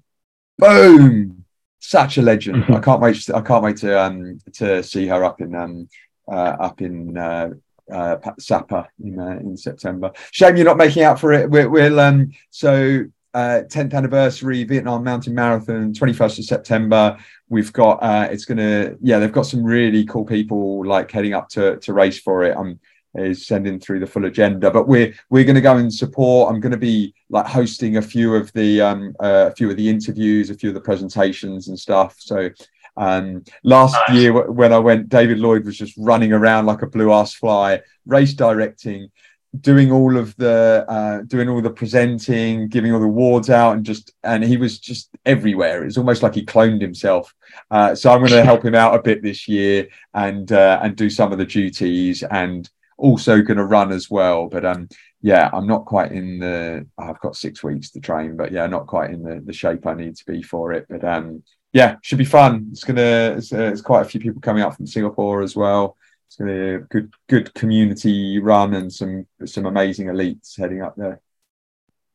[0.58, 1.44] Boom!
[1.78, 2.64] Such a legend.
[2.64, 2.74] Mm-hmm.
[2.74, 3.16] I can't wait.
[3.22, 5.88] To, I can't wait to um to see her up in um
[6.30, 7.50] uh, up in uh,
[7.92, 10.12] uh, Sapa in uh, in September.
[10.30, 11.48] Shame you're not making out for it.
[11.50, 17.16] We'll, we'll um so uh, 10th anniversary Vietnam Mountain Marathon, 21st of September.
[17.48, 21.48] We've got uh, it's gonna yeah they've got some really cool people like heading up
[21.50, 22.56] to to race for it.
[22.56, 22.78] I'm
[23.14, 26.52] is sending through the full agenda, but we're we're going to go and support.
[26.52, 29.76] I'm going to be like hosting a few of the um uh, a few of
[29.76, 32.16] the interviews, a few of the presentations and stuff.
[32.18, 32.50] So
[32.96, 34.16] um, last nice.
[34.16, 37.80] year when I went, David Lloyd was just running around like a blue ass fly,
[38.06, 39.10] race directing
[39.58, 43.84] doing all of the uh, doing all the presenting, giving all the awards out, and
[43.84, 45.84] just and he was just everywhere.
[45.84, 47.34] It's almost like he cloned himself.
[47.70, 50.96] Uh, so I'm going to help him out a bit this year and uh, and
[50.96, 52.68] do some of the duties, and
[53.00, 54.48] also going to run as well.
[54.48, 54.88] But um,
[55.22, 56.86] yeah, I'm not quite in the.
[56.98, 59.94] I've got six weeks to train, but yeah, not quite in the the shape I
[59.94, 60.86] need to be for it.
[60.88, 62.68] But um, yeah, should be fun.
[62.72, 63.34] It's gonna.
[63.36, 65.96] It's, uh, it's quite a few people coming up from Singapore as well
[66.30, 70.94] it's to be a good good community run and some some amazing elites heading up
[70.96, 71.20] there.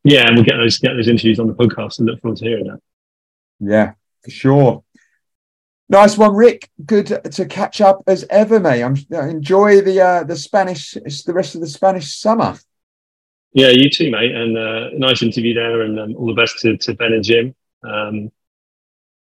[0.05, 2.45] Yeah, and we'll get those get those interviews on the podcast and look forward to
[2.45, 2.79] hearing that.
[3.59, 3.93] Yeah,
[4.23, 4.83] for sure.
[5.87, 6.69] Nice one, Ric.
[6.85, 8.83] Good to catch up as ever, mate.
[8.83, 12.57] I'm enjoy the uh, the Spanish the rest of the Spanish summer.
[13.53, 14.33] Yeah, you too, mate.
[14.33, 17.55] And uh, nice interview there, and um, all the best to, to Ben and Jim.
[17.83, 18.31] Um,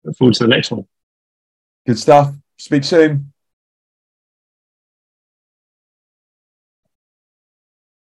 [0.04, 0.88] look forward to the next one.
[1.86, 2.34] Good stuff.
[2.58, 3.34] Speak soon.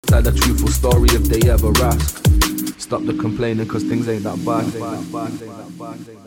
[0.03, 2.23] Tell the truthful story if they ever ask.
[2.79, 6.24] Stop the complaining cause things ain't that bad.